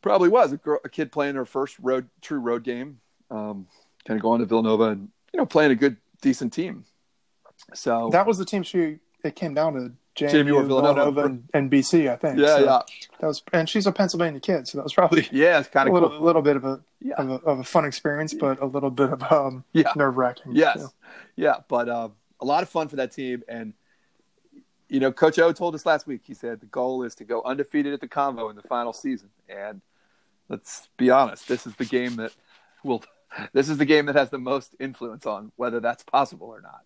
probably 0.01 0.30
was 0.30 0.53
a, 0.53 0.57
girl, 0.57 0.80
a 0.84 0.89
kid 0.89 1.11
playing 1.11 1.36
her 1.36 1.45
first 1.45 1.78
road 1.80 2.07
true 2.22 2.39
road 2.39 2.63
game, 2.63 2.99
um, 3.30 3.68
kind 4.05 4.18
of 4.18 4.22
going 4.22 4.39
to 4.39 4.45
Villanova 4.45 4.86
and 4.86 5.09
you 5.34 5.38
know 5.38 5.45
playing 5.45 5.72
a 5.72 5.76
good 5.76 5.97
decent 6.22 6.53
team. 6.53 6.86
So 7.74 8.09
that 8.11 8.26
was 8.26 8.38
the 8.38 8.45
team 8.45 8.63
she 8.63 8.99
it 9.24 9.36
came 9.36 9.53
down 9.53 9.74
to 9.74 9.91
JMU, 10.15 10.45
JMU 10.45 10.55
or 10.55 10.63
Villanova. 10.63 11.26
And, 11.26 11.43
and 11.53 11.70
BC, 11.72 12.09
I 12.09 12.15
think. 12.15 12.39
yeah, 12.39 12.45
So 12.57 12.63
yeah, 12.65 12.82
That 13.20 13.28
was, 13.28 13.43
and 13.53 13.68
she's 13.70 13.86
a 13.86 13.91
Pennsylvania 13.91 14.39
kid, 14.39 14.68
so 14.68 14.78
that 14.78 14.84
was 14.84 14.93
probably 14.93 15.28
yeah. 15.32 15.59
It's 15.59 15.68
kind 15.68 15.88
a 15.88 15.91
of 15.91 15.93
little, 15.93 16.09
cool. 16.09 16.22
little 16.26 16.41
bit 16.41 16.55
of 16.55 16.65
a, 16.65 16.82
Yeah. 17.01 17.15
of 17.18 17.30
a 17.30 17.34
of 17.45 17.59
a 17.59 17.63
fun 17.63 17.86
experience, 17.86 18.34
but 18.34 18.59
a 18.61 18.65
little 18.65 18.89
bit 18.89 19.09
of 19.11 19.24
um, 19.32 19.63
Yeah. 19.74 19.91
nerve 19.95 20.18
wracking. 20.18 20.53
Yes, 20.55 20.88
yeah, 21.36 21.57
but 21.68 21.88
uh, 21.89 22.09
a 22.39 22.45
lot 22.45 22.63
of 22.63 22.70
fun 22.70 22.88
for 22.88 22.95
that 22.97 23.11
team, 23.11 23.43
and 23.47 23.74
you 24.89 24.99
know, 25.01 25.11
Coach 25.11 25.38
O 25.39 25.51
told 25.51 25.76
us 25.76 25.86
last 25.86 26.07
week. 26.07 26.22
He 26.24 26.34
said 26.34 26.61
the 26.61 26.65
goal 26.68 27.03
is 27.03 27.13
to 27.15 27.24
go 27.26 27.43
undefeated 27.43 27.93
at 27.93 27.99
the 27.99 28.07
Convo 28.07 28.49
in 28.49 28.55
the 28.55 28.61
final 28.63 28.93
season, 28.93 29.30
and 29.49 29.82
let's 30.49 30.88
be 30.97 31.09
honest, 31.09 31.47
this 31.47 31.68
is 31.68 31.76
the 31.76 31.86
game 31.86 32.15
that 32.18 32.32
will. 32.84 33.03
This 33.51 33.68
is 33.68 33.78
the 33.78 33.86
game 33.86 34.05
that 34.05 34.15
has 34.15 34.30
the 34.30 34.38
most 34.39 34.74
influence 34.80 35.26
on 35.26 35.51
whether 35.57 35.82
that's 35.82 36.01
possible 36.01 36.47
or 36.47 36.61
not. 36.61 36.86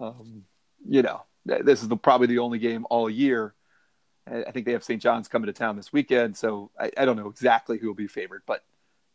Um, 0.00 0.44
you 0.86 1.02
know, 1.02 1.22
this 1.44 1.82
is 1.82 1.88
the, 1.88 1.96
probably 1.96 2.26
the 2.26 2.38
only 2.38 2.58
game 2.58 2.86
all 2.90 3.10
year. 3.10 3.54
I 4.26 4.52
think 4.52 4.66
they 4.66 4.72
have 4.72 4.84
St. 4.84 5.02
John's 5.02 5.26
coming 5.26 5.46
to 5.46 5.52
town 5.52 5.76
this 5.76 5.92
weekend, 5.92 6.36
so 6.36 6.70
I, 6.78 6.92
I 6.96 7.04
don't 7.04 7.16
know 7.16 7.28
exactly 7.28 7.78
who 7.78 7.88
will 7.88 7.94
be 7.94 8.06
favored, 8.06 8.42
but 8.46 8.64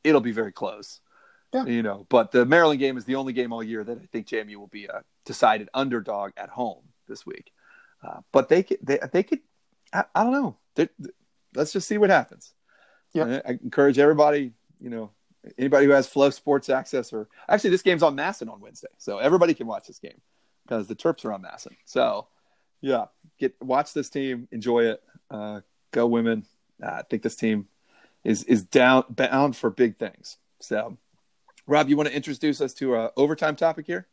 it'll 0.04 0.22
be 0.22 0.34
very 0.34 0.52
close. 0.52 1.00
Yeah. 1.54 1.66
You 1.66 1.82
know, 1.82 2.06
but 2.10 2.32
the 2.34 2.46
Maryland 2.46 2.80
game 2.80 2.98
is 2.98 3.06
the 3.06 3.16
only 3.16 3.32
game 3.32 3.54
all 3.54 3.64
year 3.64 3.84
that 3.84 3.98
I 3.98 4.06
think 4.12 4.28
JMU 4.28 4.58
will 4.58 4.68
be 4.68 4.86
a 4.86 5.04
decided 5.26 5.70
underdog 5.74 6.32
at 6.36 6.50
home 6.50 6.84
this 7.08 7.26
week. 7.26 7.54
Uh, 8.06 8.20
but 8.34 8.50
they 8.50 8.64
could, 8.64 8.80
they, 8.84 9.00
they 9.14 9.24
could, 9.24 9.40
I, 9.94 10.04
I 10.14 10.24
don't 10.24 10.34
know. 10.34 10.58
They, 10.76 10.90
let's 11.56 11.72
just 11.72 11.88
see 11.88 11.98
what 11.98 12.10
happens. 12.10 12.54
Yeah. 13.14 13.40
I, 13.46 13.52
I 13.52 13.60
encourage 13.64 13.98
everybody, 13.98 14.52
you 14.82 14.90
know, 14.90 15.12
anybody 15.58 15.86
who 15.86 15.94
has 15.94 16.10
FloSports 16.10 16.70
access 16.74 17.14
or 17.14 17.30
actually 17.48 17.70
this 17.70 17.82
game's 17.82 18.04
on 18.04 18.18
MASN 18.18 18.52
on 18.52 18.60
Wednesday, 18.60 18.90
so 18.98 19.20
everybody 19.20 19.54
can 19.54 19.68
watch 19.68 19.88
this 19.88 20.00
game 20.00 20.20
because 20.68 20.88
the 20.88 20.96
Terps 20.96 21.24
are 21.26 21.32
on 21.34 21.42
MASN. 21.44 21.76
So 21.86 22.28
yeah, 22.82 23.06
get 23.40 23.56
watch 23.62 23.94
this 23.94 24.10
team, 24.10 24.48
enjoy 24.52 24.84
it, 24.86 25.04
uh, 25.32 25.62
go 25.92 26.06
women. 26.08 26.46
Uh, 26.84 26.88
I 26.92 27.02
think 27.10 27.24
this 27.24 27.36
team 27.36 27.68
is 28.24 28.44
is 28.44 28.64
down 28.64 29.06
bound 29.10 29.56
for 29.56 29.70
big 29.70 29.98
things. 29.98 30.38
So, 30.60 30.98
Rob, 31.66 31.90
you 31.90 31.96
want 31.98 32.10
to 32.10 32.16
introduce 32.16 32.62
us 32.62 32.74
to 32.76 32.96
a 32.96 33.12
overtime 33.16 33.56
topic 33.56 33.88
here? 33.88 34.08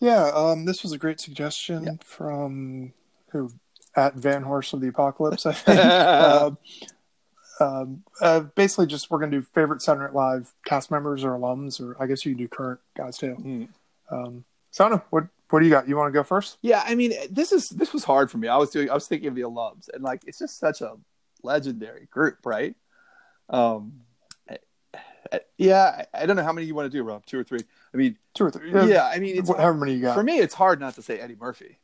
Yeah, 0.00 0.30
um, 0.34 0.64
this 0.64 0.82
was 0.82 0.92
a 0.92 0.98
great 0.98 1.20
suggestion 1.20 1.84
Yeah. 1.84 1.92
from 2.02 2.92
who 3.30 3.50
at 3.96 4.16
Vanhorse 4.16 4.72
of 4.72 4.80
the 4.80 4.88
Apocalypse, 4.88 5.46
I 5.46 5.52
think. 5.52 5.80
um, 5.80 6.58
um, 7.60 8.02
uh, 8.20 8.40
basically, 8.40 8.86
just 8.86 9.10
we're 9.10 9.18
going 9.18 9.30
to 9.30 9.38
do 9.38 9.46
favorite 9.54 9.80
Saturday 9.82 10.06
Night 10.06 10.14
Live 10.14 10.52
cast 10.64 10.90
members 10.90 11.22
or 11.24 11.30
alums, 11.38 11.80
or 11.80 11.96
I 12.02 12.06
guess 12.06 12.24
you 12.26 12.32
can 12.34 12.38
do 12.42 12.48
current 12.48 12.80
guys 12.96 13.16
too. 13.18 13.34
Hmm. 13.34 13.64
Um, 14.10 14.44
so 14.74 14.84
I 14.84 14.88
don't 14.88 14.98
know. 14.98 15.04
What 15.10 15.24
what 15.50 15.60
do 15.60 15.66
you 15.66 15.70
got? 15.70 15.86
You 15.88 15.96
want 15.96 16.08
to 16.12 16.18
go 16.18 16.24
first? 16.24 16.58
Yeah, 16.62 16.82
I 16.84 16.96
mean, 16.96 17.12
this 17.30 17.52
is 17.52 17.68
this 17.68 17.92
was 17.92 18.02
hard 18.02 18.28
for 18.28 18.38
me. 18.38 18.48
I 18.48 18.56
was 18.56 18.70
doing, 18.70 18.90
I 18.90 18.94
was 18.94 19.06
thinking 19.06 19.28
of 19.28 19.36
the 19.36 19.42
alums, 19.42 19.88
and 19.94 20.02
like, 20.02 20.22
it's 20.26 20.38
just 20.40 20.58
such 20.58 20.80
a 20.80 20.94
legendary 21.44 22.06
group, 22.10 22.38
right? 22.44 22.74
Um, 23.48 24.00
I- 24.50 24.58
I- 25.32 25.40
yeah, 25.58 26.04
I, 26.12 26.22
I 26.22 26.26
don't 26.26 26.34
know 26.34 26.42
how 26.42 26.52
many 26.52 26.66
you 26.66 26.74
want 26.74 26.90
to 26.90 26.98
do, 26.98 27.04
Rob. 27.04 27.24
Two 27.24 27.38
or 27.38 27.44
three? 27.44 27.60
I 27.92 27.96
mean, 27.96 28.18
Two 28.34 28.46
or 28.46 28.50
three? 28.50 28.70
yeah, 28.72 29.06
I 29.06 29.20
mean, 29.20 29.36
it's 29.38 29.48
however 29.48 29.74
many 29.74 29.94
you 29.94 30.02
got. 30.02 30.16
for 30.16 30.24
me, 30.24 30.38
it's 30.38 30.54
hard 30.54 30.80
not 30.80 30.94
to 30.96 31.02
say 31.02 31.20
Eddie 31.20 31.36
Murphy. 31.38 31.78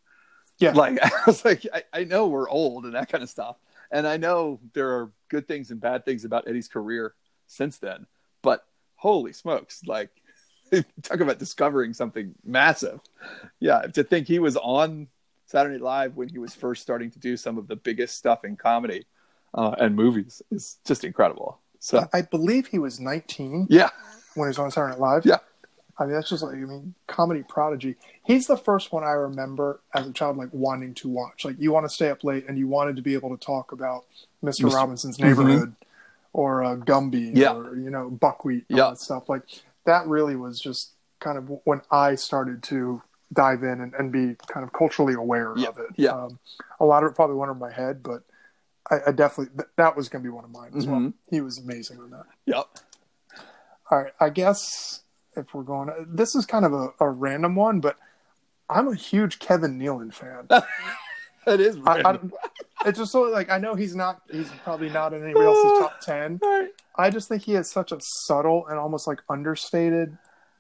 Yeah. 0.58 0.72
Like 0.72 0.98
I 1.04 1.10
was 1.26 1.44
like, 1.44 1.64
I 1.92 2.04
know 2.04 2.26
we're 2.26 2.48
old 2.48 2.84
and 2.86 2.94
that 2.94 3.08
kind 3.08 3.22
of 3.22 3.30
stuff. 3.30 3.56
And 3.92 4.06
I 4.06 4.16
know 4.16 4.58
there 4.74 4.90
are 4.98 5.10
good 5.28 5.46
things 5.48 5.70
and 5.70 5.80
bad 5.80 6.04
things 6.04 6.24
about 6.24 6.48
Eddie's 6.48 6.68
career 6.68 7.14
since 7.46 7.78
then. 7.78 8.06
But 8.42 8.64
holy 8.96 9.32
smokes, 9.32 9.82
like 9.86 10.10
talk 11.02 11.20
about 11.20 11.38
discovering 11.38 11.92
something 11.94 12.34
massive. 12.44 13.00
Yeah, 13.58 13.82
to 13.82 14.04
think 14.04 14.26
he 14.26 14.38
was 14.38 14.56
on 14.56 15.08
Saturday 15.46 15.74
Night 15.74 15.82
Live 15.84 16.16
when 16.16 16.28
he 16.28 16.38
was 16.38 16.54
first 16.54 16.82
starting 16.82 17.10
to 17.10 17.18
do 17.18 17.36
some 17.36 17.58
of 17.58 17.66
the 17.68 17.76
biggest 17.76 18.16
stuff 18.16 18.44
in 18.44 18.56
comedy 18.56 19.04
uh, 19.54 19.74
and 19.78 19.96
movies 19.96 20.42
is 20.50 20.78
just 20.84 21.04
incredible. 21.04 21.58
So 21.78 22.06
I 22.12 22.22
believe 22.22 22.66
he 22.68 22.78
was 22.78 23.00
19 23.00 23.66
yeah, 23.70 23.88
when 24.34 24.46
he 24.46 24.50
was 24.50 24.58
on 24.58 24.70
Saturday 24.70 24.92
Night 24.92 25.00
Live. 25.00 25.26
Yeah. 25.26 25.38
I 25.98 26.04
mean, 26.04 26.14
that's 26.14 26.30
just 26.30 26.42
like, 26.42 26.54
I 26.54 26.58
mean, 26.58 26.94
comedy 27.06 27.42
prodigy. 27.46 27.96
He's 28.24 28.46
the 28.46 28.56
first 28.56 28.90
one 28.90 29.04
I 29.04 29.10
remember 29.10 29.80
as 29.94 30.06
a 30.06 30.12
child, 30.12 30.38
like, 30.38 30.48
wanting 30.52 30.94
to 30.94 31.08
watch. 31.10 31.44
Like, 31.44 31.56
you 31.58 31.72
want 31.72 31.84
to 31.84 31.90
stay 31.94 32.08
up 32.08 32.24
late 32.24 32.46
and 32.48 32.56
you 32.56 32.66
wanted 32.68 32.96
to 32.96 33.02
be 33.02 33.12
able 33.12 33.36
to 33.36 33.44
talk 33.44 33.72
about 33.72 34.04
Mr. 34.42 34.64
Mr. 34.64 34.72
Robinson's 34.74 35.18
Neighborhood 35.18 35.74
or 36.32 36.64
uh, 36.64 36.76
Gumby 36.76 37.32
Mm-hmm. 37.32 37.36
Yeah. 37.36 37.52
or, 37.54 37.76
you 37.76 37.90
know, 37.90 38.08
Buckwheat 38.08 38.64
and 38.70 38.78
Yeah. 38.78 38.94
stuff. 38.94 39.28
Like, 39.28 39.42
that 39.90 40.06
really 40.06 40.36
was 40.36 40.60
just 40.60 40.92
kind 41.18 41.36
of 41.36 41.50
when 41.64 41.82
I 41.90 42.14
started 42.14 42.62
to 42.64 43.02
dive 43.32 43.64
in 43.64 43.80
and, 43.80 43.92
and 43.94 44.12
be 44.12 44.36
kind 44.46 44.64
of 44.64 44.72
culturally 44.72 45.14
aware 45.14 45.52
yeah, 45.56 45.68
of 45.68 45.78
it. 45.78 45.86
Yeah. 45.96 46.10
Um, 46.10 46.38
a 46.78 46.84
lot 46.84 47.02
of 47.02 47.10
it 47.10 47.14
probably 47.16 47.36
went 47.36 47.50
over 47.50 47.58
my 47.58 47.72
head, 47.72 48.02
but 48.02 48.22
I, 48.88 49.08
I 49.08 49.12
definitely, 49.12 49.56
th- 49.56 49.68
that 49.76 49.96
was 49.96 50.08
going 50.08 50.22
to 50.22 50.28
be 50.28 50.32
one 50.32 50.44
of 50.44 50.50
mine 50.50 50.72
as 50.76 50.86
mm-hmm. 50.86 51.04
well. 51.04 51.12
He 51.28 51.40
was 51.40 51.58
amazing 51.58 51.98
on 51.98 52.10
that. 52.10 52.26
Yep. 52.46 52.66
All 53.90 53.98
right. 53.98 54.12
I 54.20 54.30
guess 54.30 55.02
if 55.36 55.54
we're 55.54 55.62
going, 55.62 55.90
this 56.08 56.36
is 56.36 56.46
kind 56.46 56.64
of 56.64 56.72
a, 56.72 56.90
a 57.00 57.10
random 57.10 57.56
one, 57.56 57.80
but 57.80 57.96
I'm 58.68 58.86
a 58.86 58.94
huge 58.94 59.40
Kevin 59.40 59.78
Nealon 59.78 60.14
fan. 60.14 60.46
that 61.46 61.60
is 61.60 61.78
I, 61.84 62.02
I, 62.02 62.18
it's 62.86 62.98
just 62.98 63.10
so 63.10 63.22
like, 63.22 63.50
I 63.50 63.58
know 63.58 63.74
he's 63.74 63.96
not, 63.96 64.22
he's 64.30 64.50
probably 64.62 64.88
not 64.88 65.12
in 65.12 65.24
anybody 65.24 65.46
else's 65.46 65.78
top 65.80 66.00
10. 66.02 66.40
I 67.00 67.10
just 67.10 67.28
think 67.28 67.42
he 67.42 67.52
has 67.54 67.70
such 67.70 67.92
a 67.92 67.98
subtle 68.00 68.66
and 68.68 68.78
almost 68.78 69.06
like 69.06 69.22
understated 69.28 70.16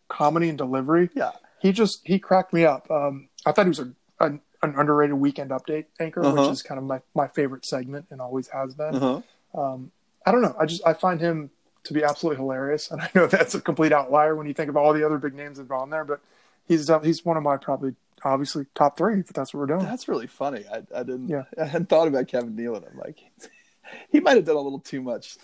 comedy 0.08 0.48
and 0.48 0.58
delivery. 0.58 1.10
Yeah. 1.14 1.32
He 1.60 1.72
just 1.72 2.00
he 2.06 2.18
cracked 2.18 2.52
me 2.52 2.64
up. 2.64 2.90
Um, 2.90 3.28
I 3.46 3.52
thought 3.52 3.66
he 3.66 3.70
was 3.70 3.80
a, 3.80 3.92
an 4.20 4.40
an 4.62 4.74
underrated 4.76 5.14
weekend 5.14 5.50
update 5.50 5.86
anchor, 5.98 6.22
Uh-huh. 6.24 6.42
which 6.42 6.50
is 6.52 6.62
kind 6.62 6.78
of 6.78 6.84
my, 6.84 7.00
my 7.14 7.28
favorite 7.28 7.64
segment 7.64 8.06
and 8.10 8.20
always 8.20 8.48
has 8.48 8.74
been. 8.74 8.94
Uh-huh. 8.96 9.22
Um, 9.60 9.90
I 10.26 10.32
don't 10.32 10.42
know. 10.42 10.54
I 10.58 10.66
just 10.66 10.86
I 10.86 10.92
find 10.94 11.20
him 11.20 11.50
to 11.84 11.94
be 11.94 12.02
absolutely 12.04 12.36
hilarious, 12.42 12.90
and 12.90 13.00
I 13.02 13.10
know 13.14 13.26
that's 13.26 13.54
a 13.54 13.60
complete 13.60 13.92
outlier 13.92 14.34
when 14.36 14.46
you 14.46 14.52
think 14.54 14.68
of 14.68 14.76
all 14.76 14.92
the 14.92 15.04
other 15.04 15.18
big 15.18 15.34
names 15.34 15.56
that 15.56 15.62
have 15.62 15.68
gone 15.68 15.90
there. 15.90 16.04
But 16.04 16.20
he's 16.68 16.90
he's 17.04 17.24
one 17.24 17.36
of 17.36 17.42
my 17.42 17.56
probably 17.56 17.94
obviously 18.22 18.66
top 18.74 18.98
three 18.98 19.20
if 19.20 19.28
that's 19.28 19.54
what 19.54 19.60
we're 19.60 19.66
doing. 19.66 19.80
That's 19.84 20.08
really 20.08 20.26
funny. 20.26 20.64
I, 20.70 20.82
I 20.94 21.02
didn't. 21.04 21.28
Yeah. 21.28 21.44
I 21.60 21.64
hadn't 21.64 21.88
thought 21.88 22.08
about 22.08 22.28
Kevin 22.28 22.54
Nealon. 22.56 22.90
I'm 22.90 22.98
like, 22.98 23.18
he 24.10 24.20
might 24.20 24.36
have 24.36 24.44
done 24.44 24.56
a 24.56 24.60
little 24.60 24.78
too 24.80 25.00
much. 25.02 25.36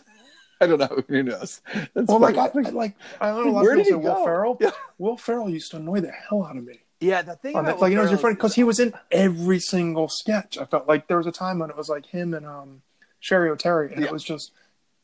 I 0.60 0.66
don't 0.66 0.78
know. 0.78 1.02
Who 1.08 1.22
knows? 1.22 1.60
That's 1.94 2.08
well, 2.08 2.18
like 2.20 2.36
I, 2.36 2.48
funny. 2.48 2.66
I 2.66 2.70
like 2.70 2.94
I 3.20 3.30
know 3.30 3.48
a 3.48 3.50
lot 3.50 3.62
Where 3.64 3.72
of 3.78 3.84
people 3.84 4.00
he 4.00 4.04
say 4.04 4.08
Will 4.08 4.14
go? 4.14 4.24
Ferrell. 4.24 4.56
Yeah. 4.60 4.70
Will 4.98 5.16
Ferrell 5.16 5.50
used 5.50 5.70
to 5.72 5.76
annoy 5.78 6.00
the 6.00 6.10
hell 6.12 6.44
out 6.44 6.56
of 6.56 6.64
me. 6.64 6.80
yeah, 7.00 7.22
the 7.22 7.36
thing 7.36 7.52
about 7.56 7.66
that, 7.66 7.80
like 7.80 7.90
you 7.90 7.96
know, 7.96 8.04
Will 8.04 8.12
it's 8.12 8.22
funny 8.22 8.34
because 8.34 8.54
he 8.54 8.64
was 8.64 8.80
in 8.80 8.94
every 9.10 9.58
single 9.60 10.08
sketch. 10.08 10.56
I 10.58 10.64
felt 10.64 10.88
like 10.88 11.08
there 11.08 11.18
was 11.18 11.26
a 11.26 11.32
time 11.32 11.58
when 11.58 11.70
it 11.70 11.76
was 11.76 11.88
like 11.88 12.06
him 12.06 12.32
and 12.34 12.46
um 12.46 12.82
Cheri 13.22 13.50
Oteri, 13.54 13.92
and 13.92 14.00
Yeah. 14.00 14.06
it 14.08 14.12
was 14.12 14.22
just 14.24 14.52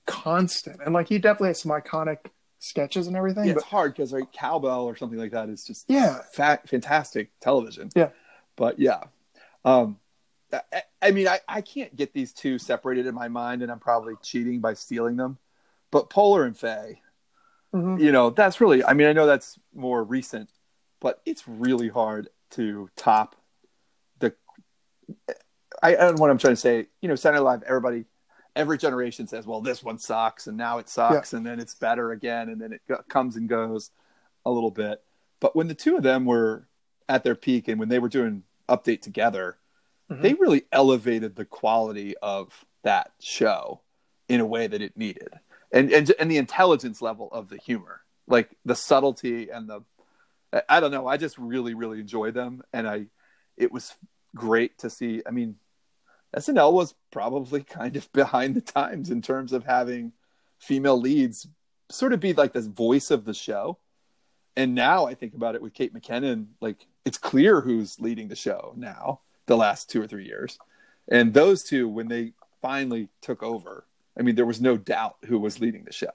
constant. 0.07 0.80
And 0.84 0.94
like 0.94 1.09
he 1.09 1.18
definitely 1.18 1.48
has 1.48 1.61
some 1.62 1.72
iconic 1.72 2.18
sketches 2.59 3.07
and 3.07 3.16
everything. 3.16 3.44
Yeah, 3.46 3.55
but 3.55 3.61
it's 3.62 3.68
hard 3.68 3.92
because 3.92 4.12
like 4.12 4.32
cowbell 4.32 4.84
or 4.84 4.96
something 4.96 5.18
like 5.18 5.32
that 5.32 5.48
is 5.48 5.64
just 5.64 5.84
yeah, 5.88 6.20
fa- 6.32 6.61
fantastic 6.66 7.30
television. 7.40 7.90
Yeah. 7.94 8.11
but 8.57 8.78
yeah, 8.78 9.05
um, 9.64 9.98
I, 10.53 10.82
I 11.00 11.11
mean, 11.12 11.26
I, 11.28 11.40
I 11.48 11.61
can't 11.62 11.94
get 11.96 12.12
these 12.12 12.32
two 12.32 12.59
separated 12.59 13.07
in 13.07 13.14
my 13.14 13.28
mind, 13.28 13.62
and 13.62 13.72
I'm 13.72 13.78
probably 13.80 14.14
cheating 14.22 14.61
by 14.61 14.74
stealing 14.74 15.16
them. 15.16 15.38
But 15.93 16.11
Poehler 16.11 16.45
and 16.45 16.57
Fey, 16.57 17.01
Mhm. 17.72 18.01
you 18.01 18.11
know, 18.11 18.30
that's 18.30 18.61
really. 18.61 18.82
I 18.84 18.95
mean, 18.95 19.07
I 19.07 19.12
know 19.12 19.26
that's 19.26 19.59
more 19.72 20.03
recent, 20.03 20.51
but 21.01 21.20
it's 21.24 21.47
really 21.47 21.88
hard 21.88 22.28
to 22.51 22.90
top 22.97 23.36
the. 24.18 24.34
I, 25.82 25.90
I 25.90 25.93
don't 25.95 26.16
know 26.16 26.20
what 26.20 26.30
I'm 26.30 26.38
trying 26.38 26.55
to 26.55 26.61
say. 26.61 26.88
You 27.01 27.09
know, 27.09 27.14
Saturday 27.14 27.40
Live. 27.40 27.62
Everybody, 27.62 28.07
every 28.57 28.78
generation 28.78 29.26
says, 29.26 29.47
"Well, 29.47 29.61
this 29.61 29.82
one 29.84 29.99
sucks," 29.99 30.47
and 30.49 30.57
now 30.57 30.78
it 30.78 30.88
sucks, 30.88 31.32
and 31.34 31.47
then 31.47 31.61
it's 31.61 31.74
better 31.74 32.11
again, 32.12 32.49
and 32.49 32.61
then 32.61 32.72
it 32.72 32.80
go- 32.88 33.03
comes 33.09 33.36
and 33.36 33.49
goes 33.49 33.90
a 34.45 34.51
little 34.51 34.70
bit. 34.70 35.03
But 35.40 35.55
when 35.55 35.68
the 35.68 35.74
two 35.74 35.97
of 35.97 36.03
them 36.03 36.24
were 36.24 36.66
at 37.09 37.22
their 37.24 37.34
peak, 37.34 37.68
and 37.68 37.78
when 37.78 37.88
they 37.90 37.99
were 37.99 38.09
doing 38.09 38.45
update 38.68 39.03
together, 39.03 39.59
Mhm. 40.11 40.22
they 40.22 40.34
really 40.34 40.66
elevated 40.72 41.36
the 41.36 41.45
quality 41.45 42.16
of 42.18 42.64
that 42.82 43.12
show 43.20 43.80
in 44.28 44.40
a 44.40 44.47
way 44.47 44.66
that 44.66 44.80
it 44.82 44.97
needed, 44.97 45.28
and 45.72 45.90
and 45.92 46.12
and 46.18 46.30
the 46.30 46.36
intelligence 46.36 47.02
level 47.02 47.28
of 47.32 47.48
the 47.48 47.56
humor, 47.56 48.02
like 48.26 48.50
the 48.64 48.76
subtlety 48.76 49.50
and 49.50 49.68
the. 49.68 49.80
I- 50.68 50.80
don't 50.80 50.90
know. 50.90 51.06
I 51.06 51.16
just 51.16 51.38
really, 51.38 51.72
really 51.72 52.00
enjoyed 52.00 52.34
them, 52.34 52.62
and 52.72 52.88
I. 52.88 53.06
It 53.56 53.72
was 53.72 53.94
great 54.34 54.78
to 54.78 54.90
see. 54.90 55.22
I 55.26 55.30
mean, 55.30 55.56
SNL 56.36 56.72
was 56.72 56.94
probably 57.10 57.62
kind 57.64 57.96
of 57.96 58.12
behind 58.12 58.54
the 58.54 58.60
times 58.60 59.10
in 59.10 59.22
terms 59.22 59.52
of 59.52 59.64
having 59.64 60.12
female 60.58 60.98
leads 60.98 61.48
sort 61.90 62.12
of 62.12 62.20
be 62.20 62.32
like 62.32 62.52
the 62.52 62.62
voice 62.62 63.10
of 63.10 63.24
the 63.24 63.34
show. 63.34 63.78
And 64.56 64.74
now 64.74 65.06
I 65.06 65.14
think 65.14 65.34
about 65.34 65.54
it 65.54 65.62
with 65.62 65.74
Kate 65.74 65.94
McKinnon, 65.94 66.46
like 66.60 66.86
it's 67.04 67.18
clear 67.18 67.60
who's 67.60 68.00
leading 68.00 68.28
the 68.28 68.36
show 68.36 68.74
now, 68.76 69.20
the 69.46 69.56
last 69.56 69.90
two 69.90 70.02
or 70.02 70.06
three 70.06 70.26
years. 70.26 70.58
And 71.08 71.34
those 71.34 71.62
two, 71.62 71.88
when 71.88 72.08
they 72.08 72.32
finally 72.60 73.08
took 73.20 73.42
over, 73.42 73.84
I 74.18 74.22
mean, 74.22 74.34
there 74.34 74.46
was 74.46 74.60
no 74.60 74.76
doubt 74.76 75.16
who 75.26 75.38
was 75.38 75.60
leading 75.60 75.84
the 75.84 75.92
show. 75.92 76.12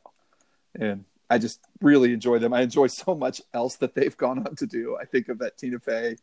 And 0.79 1.05
I 1.29 1.37
just 1.39 1.59
really 1.81 2.13
enjoy 2.13 2.39
them. 2.39 2.53
I 2.53 2.61
enjoy 2.61 2.87
so 2.87 3.15
much 3.15 3.41
else 3.53 3.75
that 3.77 3.95
they've 3.95 4.15
gone 4.15 4.39
on 4.39 4.55
to 4.57 4.65
do. 4.67 4.97
I 4.99 5.05
think 5.05 5.29
of 5.29 5.39
that 5.39 5.57
Tina 5.57 5.79
Fey, 5.79 6.17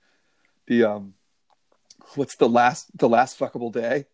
the 0.66 0.84
um 0.84 1.14
what's 2.14 2.36
the 2.36 2.48
last 2.48 2.96
the 2.96 3.08
last 3.08 3.38
fuckable 3.38 3.72
day? 3.72 4.06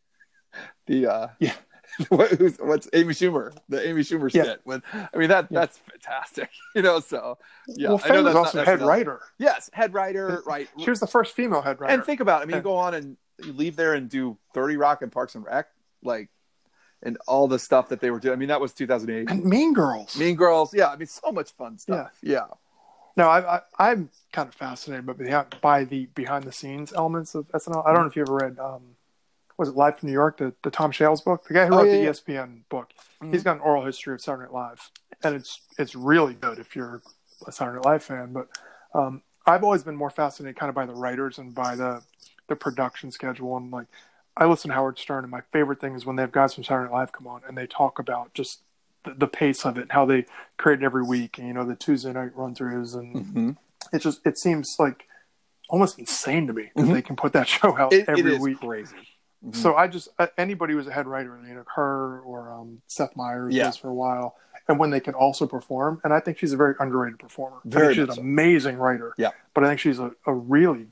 The 0.86 1.06
uh 1.06 1.28
Yeah. 1.38 1.54
what, 2.08 2.30
who's, 2.30 2.56
what's 2.58 2.88
Amy 2.92 3.12
Schumer? 3.12 3.52
The 3.68 3.86
Amy 3.86 4.02
Schumer 4.02 4.32
Yeah. 4.32 4.44
skit. 4.44 4.61
When 4.64 4.82
I 4.94 5.16
mean 5.16 5.28
that 5.28 5.48
Yeah. 5.50 5.61
that's 5.61 5.78
fantastic. 5.78 6.48
You 6.76 6.82
know, 6.82 7.00
so 7.00 7.36
yeah. 7.66 7.88
well, 7.88 8.00
I 8.04 8.11
know 8.11 8.22
was 8.22 8.36
also 8.36 8.64
head 8.64 8.80
writer. 8.80 9.20
Yes, 9.38 9.68
head 9.72 9.92
writer, 9.92 10.40
right. 10.46 10.68
She 10.78 10.88
was 10.88 11.00
the 11.00 11.08
first 11.08 11.34
female 11.34 11.62
head 11.62 11.80
writer. 11.80 11.92
And 11.92 12.04
think 12.04 12.20
about 12.20 12.40
it. 12.40 12.42
I 12.44 12.46
mean, 12.46 12.56
you 12.58 12.62
go 12.62 12.76
on 12.76 12.94
and 12.94 13.16
you 13.44 13.52
leave 13.52 13.74
there 13.74 13.94
and 13.94 14.08
do 14.08 14.38
30 14.54 14.76
Rock 14.76 15.02
and 15.02 15.11
Parks 15.11 15.34
and 15.34 15.44
Rec, 15.44 15.66
like, 16.04 16.28
and 17.03 17.16
all 17.26 17.48
the 17.48 17.59
stuff 17.59 17.88
that 17.88 18.01
they 18.01 18.11
were 18.11 18.20
doing. 18.20 18.34
I 18.34 18.36
mean, 18.36 18.48
that 18.48 18.61
was 18.61 18.72
2008. 18.74 19.30
and 19.30 19.44
Mean 19.44 19.72
Girls. 19.72 20.16
Mean 20.18 20.36
Girls. 20.36 20.74
Yeah. 20.74 20.88
I 20.88 20.96
mean, 20.96 21.07
so 21.07 21.32
much 21.32 21.53
fun 21.53 21.78
stuff. 21.78 22.11
Yeah. 22.22 22.46
No, 23.16 23.28
I, 23.28 23.57
I, 23.57 23.61
I'm 23.78 24.11
kind 24.32 24.48
of 24.48 24.55
fascinated 24.55 25.05
by 25.07 25.12
the, 25.14 25.46
by 25.61 25.84
the 25.84 26.07
behind 26.14 26.44
the 26.44 26.53
scenes 26.53 26.92
elements 26.92 27.34
of 27.34 27.48
SNL. 27.48 27.84
I 27.86 27.92
don't 27.92 28.03
know 28.03 28.09
if 28.09 28.16
you 28.16 28.22
ever 28.22 28.34
read, 28.36 28.59
um, 28.59 28.82
was 29.59 29.68
it 29.68 29.76
Live 29.76 29.98
from 29.98 30.09
New 30.09 30.12
York, 30.12 30.38
the, 30.38 30.55
the 30.62 30.70
Tom 30.70 30.90
Shales 30.90 31.20
book, 31.20 31.46
the 31.48 31.55
guy 31.55 31.66
who 31.66 31.74
Oh, 31.74 31.78
wrote 31.78 31.86
yeah, 31.88 31.96
the 31.96 32.03
yeah. 32.05 32.11
ESPN 32.11 32.61
book. 32.68 32.90
Mhm. 33.22 33.32
He's 33.32 33.42
got 33.42 33.57
an 33.57 33.62
oral 33.62 33.84
history 33.84 34.14
of 34.14 34.20
Saturday 34.20 34.44
Night 34.44 34.53
Live, 34.55 34.90
and 35.22 35.34
it's 35.34 35.61
it's 35.78 35.94
really 35.94 36.34
good 36.34 36.59
if 36.59 36.74
you're 36.76 37.03
a 37.46 37.53
Saturday 37.53 37.76
Night 37.76 37.84
Live 37.84 38.03
fan. 38.05 38.32
But 38.32 38.48
um, 38.94 39.22
I've 39.44 39.64
always 39.64 39.82
been 39.82 39.96
more 39.96 40.09
fascinated 40.11 40.57
kind 40.57 40.68
of 40.70 40.74
by 40.76 40.86
the 40.86 40.94
writers 40.94 41.36
and 41.38 41.55
by 41.55 41.74
the 41.76 42.03
the 42.46 42.57
production 42.57 43.11
schedule 43.11 43.57
and 43.57 43.70
like. 43.70 43.86
I 44.36 44.46
listen 44.46 44.68
to 44.70 44.74
Howard 44.74 44.98
Stern, 44.98 45.24
and 45.24 45.30
my 45.30 45.42
favorite 45.52 45.80
thing 45.80 45.94
is 45.94 46.06
when 46.06 46.16
they 46.16 46.22
have 46.22 46.32
guys 46.32 46.54
from 46.54 46.64
Saturday 46.64 46.90
Night 46.90 46.96
Live 46.98 47.12
come 47.12 47.26
on 47.26 47.42
and 47.46 47.56
they 47.58 47.66
talk 47.66 47.98
about 47.98 48.32
just 48.34 48.62
the, 49.04 49.14
the 49.14 49.26
pace 49.26 49.64
of 49.64 49.76
it 49.78 49.82
and 49.82 49.92
how 49.92 50.04
they 50.06 50.24
create 50.56 50.82
it 50.82 50.84
every 50.84 51.02
week, 51.02 51.38
and 51.38 51.46
you 51.48 51.54
know 51.54 51.64
the 51.64 51.74
Tuesday 51.76 52.12
night 52.12 52.34
run 52.34 52.54
throughs 52.54 52.94
and 52.94 53.16
Mhm. 53.16 53.56
it 53.92 54.00
just 54.00 54.20
it 54.26 54.38
seems 54.38 54.76
like 54.78 55.06
almost 55.68 55.98
insane 55.98 56.46
to 56.46 56.52
me 56.52 56.70
that 56.74 56.82
Mhm. 56.82 56.92
they 56.92 57.02
can 57.02 57.16
put 57.16 57.32
that 57.32 57.48
show 57.48 57.76
out 57.76 57.92
It, 57.92 58.08
every 58.08 58.20
it 58.20 58.26
is 58.36 58.40
week. 58.40 58.60
crazy. 58.60 58.96
Mhm. 59.44 59.56
So 59.56 59.74
I 59.74 59.88
just 59.88 60.08
uh, 60.18 60.26
anybody 60.38 60.74
who's 60.74 60.86
a 60.86 60.92
head 60.92 61.06
writer, 61.06 61.38
you 61.46 61.54
know, 61.54 61.64
her 61.74 62.20
or 62.20 62.52
um, 62.52 62.82
Seth 62.86 63.16
Meyers 63.16 63.54
Yeah. 63.54 63.66
was 63.66 63.76
for 63.76 63.88
a 63.88 63.94
while, 63.94 64.36
and 64.68 64.78
when 64.78 64.90
they 64.90 65.00
can 65.00 65.14
also 65.14 65.46
perform, 65.46 66.00
and 66.04 66.12
I 66.12 66.20
think 66.20 66.38
she's 66.38 66.52
a 66.52 66.56
very 66.58 66.74
underrated 66.78 67.18
performer. 67.18 67.56
I 67.64 67.68
Very 67.68 67.94
think 67.94 68.08
she's 68.08 68.08
an 68.10 68.14
so. 68.16 68.20
amazing 68.22 68.76
writer. 68.78 69.14
Yeah. 69.18 69.30
but 69.54 69.64
I 69.64 69.68
think 69.68 69.80
she's 69.80 69.98
a, 69.98 70.12
a 70.26 70.32
really 70.34 70.88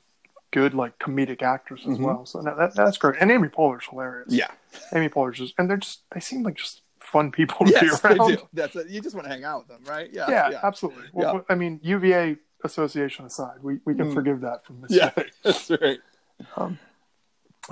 good 0.50 0.72
like 0.74 0.98
comedic 0.98 1.42
actress 1.42 1.82
as 1.86 1.98
Mhm. 1.98 2.04
well. 2.04 2.26
So 2.26 2.40
that, 2.42 2.56
that 2.56 2.74
that's 2.74 2.96
great. 2.98 3.16
And 3.20 3.30
Amy 3.30 3.48
Poehler's 3.48 3.86
hilarious. 3.88 4.32
yeah. 4.32 4.50
Amy 4.94 5.08
Poehler's 5.08 5.38
just 5.38 5.54
and 5.58 5.68
they're 5.68 5.76
just 5.76 6.02
they 6.14 6.20
seem 6.20 6.42
like 6.42 6.54
just 6.56 6.82
fun 7.00 7.30
people 7.30 7.66
to 7.66 7.72
Yes, 7.72 8.00
be 8.02 8.08
they 8.08 8.14
around. 8.16 8.28
do. 8.36 8.48
That's 8.52 8.76
it. 8.76 8.88
You 8.88 9.00
just 9.00 9.14
want 9.14 9.26
to 9.26 9.32
hang 9.32 9.44
out 9.44 9.60
with 9.60 9.68
them, 9.68 9.84
right? 9.84 10.10
Yeah. 10.12 10.26
Yeah, 10.30 10.50
Yeah. 10.50 10.60
absolutely. 10.62 11.04
Well, 11.12 11.34
Yeah. 11.36 11.40
I 11.48 11.54
mean, 11.54 11.80
UVA 11.82 12.36
association 12.64 13.24
aside, 13.24 13.62
we, 13.62 13.78
we 13.84 13.94
can 13.94 14.10
Mm. 14.10 14.14
forgive 14.14 14.40
that 14.42 14.64
from 14.66 14.80
this. 14.82 14.90
Yeah. 14.92 15.10
That's 15.44 15.70
right. 15.70 16.00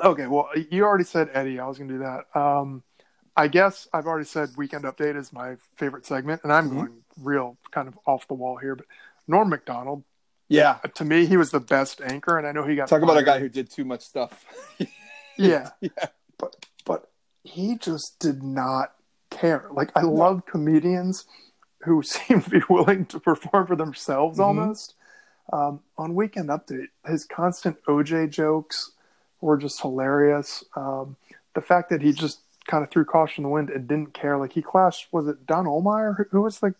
Okay, 0.04 0.26
well, 0.26 0.48
you 0.70 0.84
already 0.84 1.04
said 1.04 1.30
Eddie. 1.32 1.58
I 1.58 1.66
was 1.66 1.78
going 1.78 1.88
to 1.88 1.94
do 1.94 2.00
that. 2.00 2.38
Um, 2.38 2.82
I 3.34 3.48
guess 3.48 3.88
I've 3.92 4.06
already 4.06 4.26
said 4.26 4.50
Weekend 4.56 4.84
Update 4.84 5.16
is 5.16 5.32
my 5.32 5.56
favorite 5.76 6.04
segment, 6.04 6.42
and 6.44 6.52
I'm 6.52 6.70
Mhm. 6.70 6.74
going 6.74 7.04
real 7.22 7.56
kind 7.70 7.88
of 7.88 7.98
off 8.06 8.28
the 8.28 8.34
wall 8.34 8.56
here. 8.56 8.74
But 8.74 8.86
Norm 9.26 9.48
Macdonald, 9.48 10.04
Yeah. 10.48 10.74
to 10.94 11.04
me, 11.04 11.26
he 11.26 11.36
was 11.36 11.50
the 11.50 11.60
best 11.60 12.00
anchor, 12.00 12.38
and 12.38 12.46
I 12.46 12.52
know 12.52 12.64
he 12.64 12.76
got 12.76 12.88
Talk 12.88 13.02
about 13.02 13.18
a 13.18 13.22
guy 13.22 13.38
who 13.40 13.48
did 13.48 13.70
too 13.70 13.84
much 13.84 14.02
stuff. 14.02 14.44
yeah, 15.36 15.70
yeah. 15.80 15.90
but 16.38 16.56
but 16.84 17.10
he 17.44 17.76
just 17.76 18.18
did 18.20 18.42
not 18.42 18.92
care. 19.30 19.66
Like 19.72 19.90
I 19.96 20.02
love 20.02 20.46
comedians 20.46 21.24
who 21.82 22.02
seem 22.04 22.42
to 22.42 22.50
be 22.50 22.60
willing 22.68 23.06
to 23.06 23.20
perform 23.20 23.66
for 23.66 23.76
themselves 23.76 24.38
Mhm. 24.38 24.44
almost. 24.44 24.94
Um, 25.52 25.80
on 25.96 26.14
Weekend 26.16 26.48
Update, 26.48 26.88
his 27.06 27.24
constant 27.24 27.76
OJ 27.86 28.30
jokes 28.30 28.90
were 29.40 29.56
just 29.56 29.80
hilarious. 29.80 30.64
Um, 30.74 31.16
the 31.54 31.60
fact 31.60 31.90
that 31.90 32.02
he 32.02 32.12
just 32.12 32.40
kind 32.66 32.82
of 32.82 32.90
threw 32.90 33.04
caution 33.04 33.42
in 33.44 33.48
the 33.48 33.52
wind 33.54 33.70
and 33.70 33.86
didn't 33.86 34.12
care. 34.12 34.36
Like 34.38 34.52
he 34.52 34.62
clashed, 34.62 35.06
was 35.12 35.28
it 35.28 35.46
Don 35.46 35.66
Ohlmeyer? 35.66 36.16
Who, 36.16 36.24
who 36.32 36.42
was 36.42 36.62
like 36.64 36.74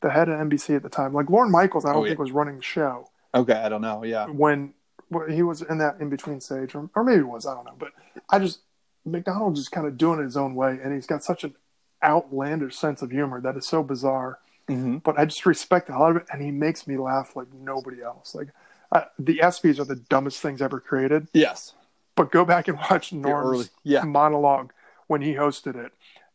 the 0.00 0.10
head 0.10 0.28
of 0.28 0.38
NBC 0.38 0.76
at 0.76 0.82
the 0.82 0.88
time? 0.88 1.12
Like 1.12 1.28
Lorne 1.30 1.50
Michaels, 1.50 1.84
I 1.84 1.92
don't 1.92 2.02
Oh, 2.02 2.04
yeah. 2.04 2.10
think 2.10 2.20
was 2.20 2.32
running 2.32 2.56
the 2.56 2.62
show 2.62 3.08
Okay. 3.34 3.54
I 3.54 3.68
don't 3.68 3.82
know. 3.82 4.02
Yeah. 4.04 4.26
when 4.26 4.74
when 5.08 5.30
he 5.32 5.42
was 5.42 5.62
in 5.62 5.78
that 5.78 6.00
in 6.00 6.08
between 6.08 6.40
stage, 6.40 6.74
or, 6.74 6.88
or 6.94 7.02
maybe 7.04 7.20
it 7.20 7.28
was, 7.28 7.44
I 7.46 7.54
don't 7.54 7.64
know. 7.64 7.74
But 7.78 7.92
I 8.28 8.38
just 8.38 8.60
Macdonald's 9.04 9.58
just 9.60 9.72
kind 9.72 9.86
of 9.86 9.96
doing 9.96 10.20
it 10.20 10.24
his 10.24 10.36
own 10.36 10.54
way, 10.54 10.78
and 10.82 10.92
he's 10.94 11.06
got 11.06 11.24
such 11.24 11.42
an 11.44 11.54
outlandish 12.02 12.76
sense 12.76 13.02
of 13.02 13.10
humor 13.10 13.40
that 13.40 13.56
is 13.56 13.66
so 13.66 13.82
bizarre. 13.82 14.38
Mm-hmm. 14.68 14.98
But 14.98 15.18
I 15.18 15.24
just 15.24 15.44
respect 15.46 15.86
the 15.88 15.94
hell 15.94 16.04
out 16.04 16.10
of 16.12 16.16
it, 16.18 16.26
and 16.32 16.40
he 16.42 16.50
makes 16.50 16.86
me 16.86 16.96
laugh 16.96 17.34
like 17.34 17.48
nobody 17.52 18.02
else. 18.02 18.34
Like 18.34 18.48
uh, 18.92 19.02
the 19.18 19.38
ESPYS 19.38 19.78
are 19.80 19.84
the 19.84 19.96
dumbest 19.96 20.40
things 20.40 20.62
ever 20.62 20.78
created. 20.80 21.28
Yes. 21.32 21.74
But 22.14 22.30
go 22.30 22.44
back 22.44 22.68
and 22.68 22.78
watch 22.90 23.12
Norm's 23.12 23.70
Yeah. 23.82 24.04
monologue 24.04 24.72
when 25.08 25.22
he 25.22 25.34
hosted 25.34 25.74
it, 25.76 25.92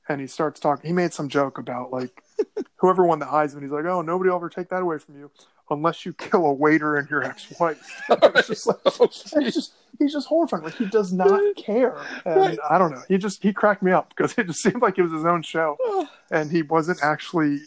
and 0.10 0.20
he 0.20 0.28
starts 0.28 0.60
talking. 0.60 0.88
He 0.88 0.94
made 0.94 1.14
some 1.14 1.30
joke 1.30 1.58
about 1.58 1.92
like 1.92 2.24
whoever 2.78 3.06
won 3.06 3.20
the 3.20 3.26
Heisman. 3.26 3.62
He's 3.62 3.72
like, 3.72 3.86
"Oh, 3.86 4.02
nobody 4.02 4.30
will 4.30 4.38
ever 4.38 4.50
take 4.50 4.70
that 4.70 4.82
away 4.82 4.98
from 4.98 5.18
you 5.18 5.32
unless 5.70 6.06
you 6.06 6.14
kill 6.14 6.46
a 6.46 6.54
waiter 6.54 6.96
and 6.96 7.10
your 7.10 7.24
ex-wife." 7.24 7.82
it's 8.10 8.48
just 8.48 8.68
like 8.68 8.78
it's 8.86 9.56
just 9.56 9.74
he's 10.00 10.14
just 10.14 10.28
horrifying. 10.28 10.64
Like 10.64 10.76
he 10.76 10.86
does 10.86 11.14
not 11.14 11.42
care. 11.56 11.98
And 12.26 12.36
Right. 12.36 12.60
I 12.70 12.78
don't 12.78 12.92
know. 12.92 13.02
He 13.08 13.18
just 13.18 13.42
he 13.44 13.54
cracked 13.54 13.82
me 13.84 13.92
up 13.92 14.10
because 14.10 14.34
it 14.38 14.48
just 14.48 14.62
seemed 14.62 14.82
like 14.82 14.98
it 14.98 15.04
was 15.04 15.12
his 15.12 15.26
own 15.26 15.42
show, 15.44 15.78
and 16.32 16.52
he 16.52 16.62
wasn't 16.62 17.00
actually 17.04 17.60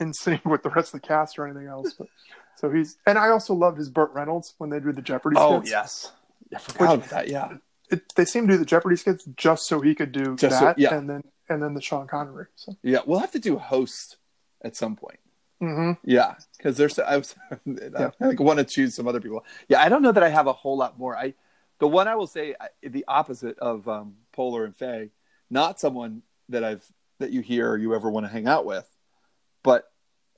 in 0.00 0.12
sync 0.12 0.44
with 0.44 0.62
the 0.62 0.70
rest 0.70 0.94
of 0.94 1.00
the 1.00 1.06
cast 1.06 1.38
or 1.38 1.46
anything 1.46 1.68
else. 1.68 1.92
But 1.92 2.08
so 2.56 2.70
he's 2.70 2.96
and 3.06 3.18
I 3.18 3.28
also 3.28 3.54
loved 3.54 3.78
his 3.78 3.88
Burt 3.90 4.10
Reynolds 4.12 4.54
when 4.58 4.70
they 4.70 4.80
do 4.80 4.92
the 4.92 5.02
Jeopardy 5.02 5.36
Oh 5.38 5.58
skits. 5.60 5.70
yes. 5.70 6.12
I 6.54 6.58
forgot 6.58 6.80
Which- 6.80 6.98
about 6.98 7.10
that. 7.10 7.28
Yeah. 7.28 7.56
It, 7.88 8.02
they 8.16 8.24
seem 8.24 8.48
to 8.48 8.54
do 8.54 8.58
the 8.58 8.64
Jeopardy 8.64 8.96
skits 8.96 9.24
just 9.36 9.66
so 9.68 9.80
he 9.80 9.94
could 9.94 10.10
do 10.10 10.34
Just 10.34 10.58
so- 10.58 10.64
that, 10.64 10.76
yeah. 10.78 10.92
and 10.96 11.08
then 11.08 11.22
and 11.48 11.62
then 11.62 11.74
the 11.74 11.80
Sean 11.80 12.06
Connery. 12.06 12.46
So. 12.56 12.76
Yeah. 12.82 13.00
We'll 13.06 13.20
have 13.20 13.32
to 13.32 13.38
do 13.38 13.56
host 13.58 14.16
at 14.62 14.74
some 14.76 14.96
point. 14.96 15.18
hmm 15.60 15.92
Yeah, 16.04 16.34
because 16.56 16.76
there's 16.76 16.98
I 16.98 17.16
was 17.16 17.34
I 17.96 18.10
like 18.20 18.40
want 18.40 18.58
to 18.58 18.64
choose 18.64 18.94
some 18.94 19.06
other 19.08 19.20
people. 19.20 19.44
Yeah, 19.68 19.80
I 19.82 19.88
don't 19.88 20.02
know 20.02 20.12
that 20.12 20.22
I 20.22 20.28
have 20.28 20.46
a 20.46 20.52
whole 20.52 20.76
lot 20.76 20.98
more. 20.98 21.16
I 21.16 21.34
the 21.78 21.88
one 21.88 22.08
I 22.08 22.14
will 22.14 22.26
say 22.26 22.54
I- 22.60 22.88
the 22.88 23.04
opposite 23.08 23.58
of 23.58 23.86
um, 23.88 24.16
Poehler 24.36 24.64
and 24.64 24.74
Fey, 24.74 25.10
not 25.50 25.78
someone 25.80 26.22
that 26.48 26.64
I've 26.64 26.84
that 27.20 27.30
you 27.32 27.40
hear 27.40 27.70
or 27.70 27.78
you 27.78 27.94
ever 27.94 28.10
want 28.10 28.26
to 28.26 28.32
hang 28.32 28.46
out 28.46 28.66
with, 28.66 28.86
but 29.62 29.90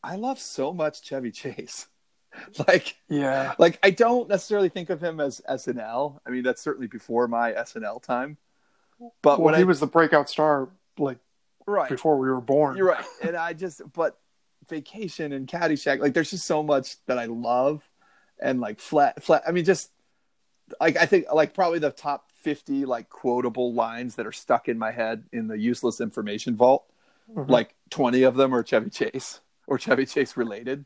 I 0.03 0.15
love 0.17 0.39
so 0.39 0.73
much 0.73 1.03
Chevy 1.03 1.31
Chase. 1.33 1.87
like 2.69 2.95
Yeah. 3.09 3.55
like 3.59 3.79
I 3.83 3.91
don't 3.91 4.29
necessarily 4.29 4.69
think 4.69 4.91
of 4.91 5.01
him 5.03 5.19
as 5.21 5.41
SNL. 5.49 6.21
I 6.27 6.31
mean 6.31 6.43
that's 6.45 6.61
certainly 6.63 6.87
before 6.87 7.27
my 7.27 7.53
SNL 7.53 8.03
time. 8.03 8.37
But 9.23 9.39
Well, 9.39 9.47
when 9.47 9.55
he 9.55 9.61
I 9.63 9.65
was 9.65 9.81
the 9.81 9.87
breakout 9.87 10.29
star 10.29 10.69
like 10.99 11.19
right 11.67 11.89
before 11.89 12.19
we 12.19 12.29
were 12.29 12.41
born. 12.41 12.77
You're 12.77 12.89
right. 12.89 13.05
And 13.23 13.37
I 13.37 13.53
just, 13.53 13.83
but 13.93 14.19
Vacation 14.69 15.33
and 15.33 15.47
Caddyshack. 15.47 16.01
Like 16.01 16.15
there's 16.15 16.31
just 16.31 16.47
so 16.47 16.63
much 16.63 16.97
that 17.07 17.19
I 17.19 17.27
love, 17.27 17.89
and 18.41 18.61
like 18.61 18.81
flat 18.81 19.23
flat. 19.23 19.43
I 19.47 19.53
mean, 19.53 19.65
just 19.65 19.91
like 20.81 20.97
I 20.97 21.07
think 21.07 21.27
like 21.33 21.55
probably 21.55 21.79
the 21.79 21.91
top 21.91 22.31
fifty 22.35 22.85
like 22.85 23.09
quotable 23.09 23.73
lines 23.73 24.17
that 24.17 24.27
are 24.27 24.33
stuck 24.33 24.69
in 24.69 24.79
my 24.79 24.91
head 24.91 25.25
in 25.33 25.49
the 25.49 25.59
useless 25.59 26.01
information 26.01 26.57
vault. 26.57 26.85
Mhm. 27.35 27.49
Like 27.49 27.75
twenty 27.91 28.23
of 28.23 28.37
them 28.37 28.55
are 28.55 28.63
Chevy 28.63 28.91
Chase 28.91 29.41
or 29.67 29.79
Chevy 29.79 30.07
Chase 30.07 30.37
related. 30.37 30.85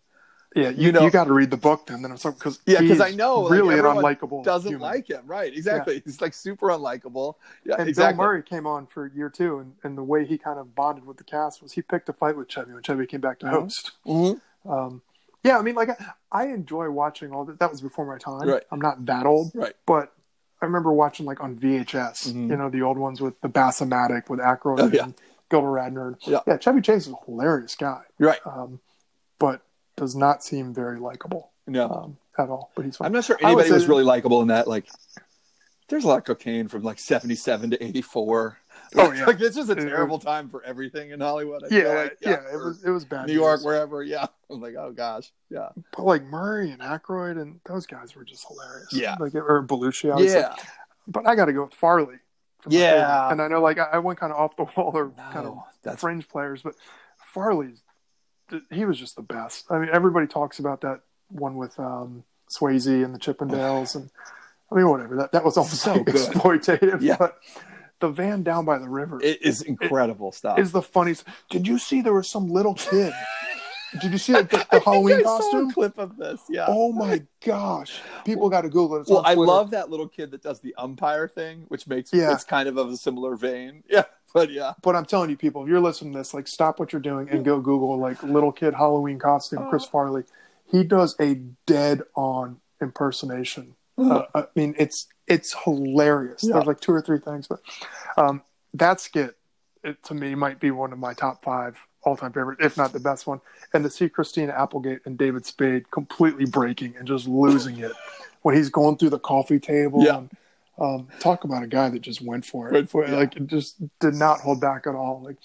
Yeah, 0.55 0.69
you, 0.69 0.93
know- 0.93 1.03
you 1.03 1.11
got 1.11 1.25
to 1.25 1.33
read 1.33 1.51
the 1.51 1.57
book 1.57 1.87
then. 1.87 2.03
Then 2.03 2.11
I'm 2.13 2.17
because 2.19 2.61
Yeah, 2.67 2.81
because 2.81 3.01
I 3.01 3.11
know 3.11 3.41
like, 3.41 3.53
really 3.53 3.79
an 3.79 3.85
unlikable 3.85 4.45
doesn't 4.45 4.71
human. 4.71 4.83
like 4.83 5.09
him. 5.09 5.23
Right? 5.27 5.53
Exactly. 5.53 6.03
He's 6.05 6.21
like 6.21 6.35
super 6.35 6.69
unlikable. 6.69 7.35
Yeah, 7.65 7.77
And 7.79 7.89
exactly. 7.89 8.17
Bill 8.19 8.27
Murray 8.27 8.43
came 8.43 8.67
on 8.67 8.87
for 8.87 9.07
year 9.07 9.31
two, 9.31 9.59
and, 9.61 9.73
and 9.83 9.97
the 9.97 10.03
way 10.03 10.27
he 10.27 10.37
kind 10.39 10.59
of 10.59 10.75
bonded 10.75 11.07
with 11.07 11.17
the 11.17 11.25
cast 11.25 11.63
was 11.63 11.73
he 11.73 11.83
picked 11.83 12.09
a 12.09 12.13
fight 12.13 12.37
with 12.37 12.49
Chevy 12.49 12.73
when 12.73 12.83
Chevy 12.83 13.07
came 13.07 13.21
back 13.21 13.39
to 13.41 13.47
Mhm. 13.47 13.51
host. 13.51 13.93
Mhm. 14.07 14.41
Um, 14.69 15.03
yeah, 15.43 15.59
I 15.59 15.63
mean, 15.63 15.75
like 15.75 15.89
I, 15.91 15.97
I 16.31 16.47
enjoy 16.49 16.91
watching 16.91 17.33
all 17.33 17.45
that. 17.47 17.59
That 17.59 17.71
was 17.71 17.81
before 17.81 18.05
my 18.07 18.19
time. 18.19 18.49
Right. 18.49 18.63
I'm 18.71 18.81
not 18.81 19.05
that 19.07 19.27
old, 19.27 19.53
Right. 19.55 19.75
but 19.87 20.13
I 20.61 20.67
remember 20.67 20.93
watching 20.93 21.27
like 21.27 21.41
on 21.43 21.57
VHS, 21.57 22.29
Mhm. 22.33 22.51
you 22.51 22.57
know, 22.57 22.69
the 22.71 22.83
old 22.83 22.99
ones 22.99 23.21
with 23.21 23.41
the 23.41 23.49
Bassomatic 23.49 24.29
with 24.29 24.39
Aykroyd 24.39 24.81
Oh, 24.81 24.87
yeah. 24.93 25.05
and 25.05 25.15
Gilda 25.51 25.67
Radner. 25.67 26.17
Yeah. 26.21 26.41
yeah, 26.47 26.59
Chevy 26.59 26.81
Chase 26.83 27.07
is 27.09 27.13
a 27.13 27.17
hilarious 27.27 27.75
guy, 27.75 28.03
Right. 28.21 28.39
um, 28.47 28.81
but 29.41 29.63
does 29.97 30.15
not 30.17 30.43
seem 30.43 30.73
very 30.75 30.99
likable 30.99 31.51
No. 31.67 31.89
um, 31.91 32.17
at 32.39 32.49
all. 32.49 32.71
But 32.75 32.85
he's 32.85 32.97
Fine. 32.97 33.07
I'm 33.07 33.13
not 33.13 33.25
sure 33.25 33.37
anybody 33.43 33.71
was 33.71 33.87
really 33.87 34.05
likable 34.05 34.41
in 34.43 34.49
that. 34.49 34.67
Like, 34.69 34.87
there's 35.89 36.05
a 36.05 36.09
lot 36.09 36.19
of 36.19 36.25
cocaine 36.25 36.69
from 36.69 36.83
like 36.83 36.99
77 36.99 37.71
to 37.71 37.85
84. 37.85 38.59
Oh, 38.95 39.11
yeah. 39.13 39.25
like 39.27 39.41
it's 39.41 39.57
just 39.57 39.71
a 39.71 39.73
It- 39.73 39.81
terrible 39.87 40.19
time 40.19 40.49
for 40.51 40.63
everything 40.65 41.11
in 41.13 41.21
Hollywood. 41.21 41.63
Yeah, 41.71 41.89
like. 41.89 42.19
yeah, 42.21 42.43
it 42.53 42.57
was 42.57 42.85
it 42.85 42.91
was 42.91 43.05
bad. 43.07 43.27
New 43.27 43.33
York, 43.33 43.63
wherever. 43.65 44.03
Yeah, 44.03 44.27
I'm 44.51 44.61
like, 44.61 44.75
oh 44.79 44.93
gosh, 44.93 45.31
yeah, 45.51 45.69
But 45.97 46.05
like 46.05 46.23
Murray 46.25 46.71
and 46.71 46.81
Aykroyd 46.83 47.41
and 47.41 47.61
those 47.65 47.87
guys 47.87 48.15
were 48.15 48.25
just 48.25 48.47
hilarious. 48.47 48.93
Yeah. 48.93 49.17
like 49.19 49.35
or 49.35 49.63
Belushi. 49.67 50.13
obviously. 50.13 50.41
yeah, 50.41 50.55
but 51.07 51.27
I 51.27 51.35
got 51.37 51.47
to 51.47 51.53
go 51.55 51.65
with 51.65 51.75
Farley. 51.75 52.17
Yeah. 52.69 53.31
and 53.31 53.41
I 53.41 53.49
know 53.49 53.61
like 53.63 53.79
I, 53.79 53.85
I 53.95 53.99
went 53.99 54.19
kind 54.21 54.33
of 54.33 54.39
off 54.39 54.57
the 54.57 54.65
wall 54.77 54.93
or 54.95 55.11
kind 55.33 55.47
of 55.49 55.99
fringe 55.99 56.29
players, 56.29 56.61
but 56.63 56.75
Farley's 57.33 57.82
he 58.71 58.85
was 58.85 58.99
just 58.99 59.17
the 59.17 59.23
best. 59.23 59.67
I 59.71 59.79
mean, 59.79 59.89
everybody 59.93 60.27
talks 60.27 60.59
about 60.59 60.81
that 60.83 61.01
one 61.29 61.57
with 61.57 61.79
um, 61.79 62.25
Swayze 62.51 63.05
and 63.05 63.15
the 63.15 63.19
Chippendales, 63.19 63.95
and 63.95 64.11
I 64.71 64.75
mean, 64.77 64.89
whatever. 64.89 65.17
That 65.17 65.33
that 65.33 65.45
was 65.45 65.57
all 65.57 65.65
So 65.65 66.03
good. 66.03 66.15
exploitative. 66.15 67.01
Yeah. 67.03 67.17
But 67.19 67.39
the 68.01 68.09
van 68.09 68.43
down 68.43 68.65
by 68.65 68.79
the 68.79 68.89
river 68.89 69.21
it 69.23 69.43
is 69.43 69.63
incredible 69.63 70.33
stuff. 70.33 70.59
is 70.59 70.73
the 70.73 70.83
funniest. 70.83 71.25
Did 71.51 71.67
you 71.69 71.79
see 71.79 72.01
there 72.03 72.13
was 72.15 72.29
some 72.29 72.49
little 72.49 72.75
kid? 72.75 73.13
Did 74.01 74.11
you 74.13 74.19
see 74.19 74.33
the, 74.33 74.67
the 74.71 74.81
Halloween 74.85 75.21
I 75.21 75.23
costume? 75.23 75.71
clip 75.71 75.99
of 75.99 76.17
this. 76.17 76.41
Yeah. 76.49 76.65
Oh 76.67 76.93
my 76.93 77.23
gosh! 77.45 78.01
People 78.25 78.49
got 78.49 78.63
to 78.63 78.71
Google 78.71 78.97
it. 78.97 79.01
It's 79.03 79.11
well, 79.11 79.23
I 79.25 79.35
love 79.35 79.71
that 79.73 79.91
little 79.91 80.09
kid 80.09 80.31
that 80.31 80.43
does 80.43 80.61
the 80.61 80.75
umpire 80.79 81.29
thing, 81.29 81.67
which 81.69 81.87
makes 81.87 82.11
Yeah. 82.13 82.33
it's 82.33 82.43
kind 82.45 82.69
of 82.69 82.79
of 82.79 82.89
a 82.91 82.97
similar 82.97 83.37
vein. 83.37 83.85
Yeah, 83.91 84.05
but 84.33 84.51
yeah, 84.51 84.73
But 84.83 84.97
I'm 84.97 85.05
telling 85.05 85.31
you, 85.31 85.37
people, 85.37 85.63
if 85.63 85.69
you're 85.69 85.81
listening 85.81 86.13
to 86.13 86.19
this, 86.19 86.35
like, 86.35 86.49
stop 86.49 86.79
what 86.79 86.93
you're 86.93 87.03
doing 87.03 87.29
and 87.29 87.45
go 87.45 87.61
Google 87.61 87.99
like 87.99 88.23
little 88.23 88.53
kid 88.53 88.75
Halloween 88.75 89.19
costume, 89.19 89.69
Chris 89.69 89.85
Farley. 89.85 90.25
He 90.71 90.85
does 90.85 91.15
a 91.21 91.35
dead 91.67 92.03
on 92.15 92.61
impersonation. 92.81 93.75
Uh, 93.99 94.23
I 94.35 94.47
mean, 94.55 94.75
it's 94.79 95.07
it's 95.27 95.55
hilarious. 95.65 96.43
Yeah. 96.43 96.55
There's 96.55 96.67
like 96.67 96.81
two 96.81 96.93
or 96.93 97.03
three 97.03 97.19
things, 97.19 97.47
but 97.47 97.61
um, 98.17 98.43
that 98.75 99.01
skit, 99.01 99.37
it, 99.85 100.03
to 100.05 100.15
me, 100.15 100.35
might 100.35 100.61
be 100.61 100.71
one 100.71 100.93
of 100.93 100.99
my 100.99 101.13
top 101.15 101.45
five 101.45 101.77
all 102.03 102.17
time 102.17 102.33
favorite, 102.33 102.59
if 102.61 102.77
not 102.77 102.93
the 102.93 103.01
best 103.01 103.27
one. 103.27 103.41
And 103.75 103.85
to 103.85 103.91
see 103.91 104.09
Christina 104.09 104.53
Applegate 104.53 105.01
and 105.05 105.17
David 105.19 105.47
Spade 105.47 105.91
completely 105.91 106.47
breaking 106.47 106.97
and 106.97 107.07
just 107.07 107.29
losing 107.29 107.79
it 107.79 107.93
when 108.43 108.57
he's 108.57 108.71
going 108.71 108.97
through 108.97 109.11
the 109.11 109.19
coffee 109.19 109.61
table. 109.61 110.03
Yeah. 110.03 110.19
And, 110.19 110.31
um, 110.79 111.09
talk 111.21 111.45
about 111.45 111.63
a 111.63 111.67
guy 111.67 111.89
that 111.91 112.01
just 112.01 112.21
went 112.23 112.45
for 112.45 112.69
it. 112.69 112.73
Went 112.73 112.91
for 112.91 113.05
it, 113.05 113.11
yeah. 113.11 113.17
Like, 113.17 113.37
it 113.37 113.47
just 113.47 113.77
did 114.01 114.15
not 114.15 114.41
hold 114.41 114.61
back 114.61 114.87
at 114.87 114.95
all. 114.95 115.23
Like, 115.23 115.37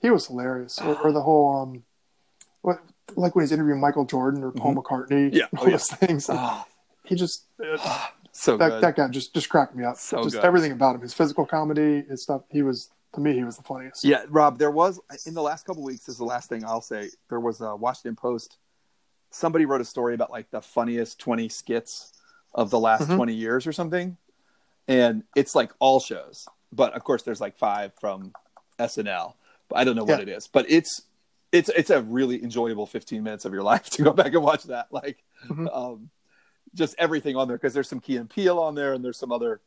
he 0.00 0.10
was 0.10 0.26
hilarious. 0.26 0.78
Or, 0.80 0.94
or 1.02 1.12
the 1.12 1.22
whole, 1.22 1.56
um, 1.62 1.82
what, 2.62 2.80
like 3.16 3.34
when 3.34 3.42
he's 3.44 3.52
interviewing 3.52 3.80
Michael 3.80 4.04
Jordan 4.04 4.42
or 4.44 4.52
Paul 4.52 4.74
McCartney, 4.76 5.30
Mm-hmm. 5.30 5.36
Yeah. 5.36 5.44
all 5.56 5.64
Oh, 5.64 5.66
yeah. 5.66 5.70
those 5.72 5.88
things. 5.88 6.28
Ah, 6.30 6.66
he 7.04 7.14
just, 7.14 7.44
so 8.32 8.56
that, 8.56 8.68
good. 8.68 8.82
that 8.82 8.96
guy 8.96 9.08
just, 9.08 9.34
just 9.34 9.48
cracked 9.48 9.74
me 9.74 9.84
up. 9.84 9.96
So 9.96 10.22
just 10.22 10.36
good. 10.36 10.44
everything 10.44 10.72
about 10.72 10.94
him, 10.96 11.00
his 11.02 11.14
physical 11.14 11.46
comedy, 11.46 12.02
his 12.08 12.22
stuff. 12.22 12.42
He 12.50 12.62
was, 12.62 12.90
to 13.14 13.20
me, 13.20 13.32
he 13.34 13.44
was 13.44 13.56
the 13.56 13.62
funniest. 13.62 14.04
Yeah, 14.04 14.24
Rob, 14.28 14.58
there 14.58 14.70
was 14.70 15.00
in 15.26 15.34
the 15.34 15.42
last 15.42 15.64
couple 15.66 15.82
weeks. 15.82 16.08
Is 16.08 16.18
the 16.18 16.24
last 16.24 16.48
thing 16.48 16.64
I'll 16.64 16.82
say. 16.82 17.08
There 17.30 17.40
was 17.40 17.60
a 17.62 17.74
Washington 17.74 18.14
Post. 18.14 18.58
Somebody 19.30 19.64
wrote 19.64 19.80
a 19.80 19.84
story 19.86 20.14
about 20.14 20.30
like 20.30 20.50
the 20.50 20.60
funniest 20.60 21.18
twenty 21.18 21.48
skits 21.48 22.12
of 22.54 22.68
the 22.70 22.78
last 22.78 23.08
Mhm. 23.08 23.16
twenty 23.16 23.32
years 23.34 23.66
or 23.66 23.72
something, 23.72 24.16
and 24.88 25.24
it's 25.34 25.54
like 25.54 25.72
all 25.78 26.00
shows. 26.00 26.46
But 26.72 26.94
of 26.94 27.04
course, 27.04 27.22
there's 27.22 27.40
like 27.40 27.56
five 27.56 27.92
from 28.00 28.32
SNL. 28.78 29.34
But 29.68 29.78
I 29.78 29.84
don't 29.84 29.96
know 29.96 30.04
what 30.04 30.18
Yeah. 30.18 30.22
it 30.22 30.28
is. 30.28 30.48
But 30.48 30.66
it's 30.70 31.02
it's 31.52 31.68
it's 31.70 31.90
a 31.90 32.02
really 32.02 32.42
enjoyable 32.42 32.86
fifteen 32.86 33.22
minutes 33.22 33.44
of 33.44 33.52
your 33.52 33.62
life 33.62 33.88
to 33.90 34.02
go 34.02 34.12
back 34.12 34.34
and 34.34 34.42
watch 34.42 34.64
that. 34.64 34.88
Like, 34.92 35.22
Mhm. 35.48 35.74
um, 35.74 36.10
just 36.74 36.94
everything 36.98 37.36
on 37.36 37.48
there 37.48 37.56
because 37.56 37.72
there's 37.72 37.88
some 37.88 38.00
Key 38.00 38.16
and 38.16 38.28
Peele 38.28 38.58
on 38.58 38.74
there, 38.74 38.92
and 38.92 39.04
there's 39.04 39.18
some 39.18 39.32
other, 39.32 39.60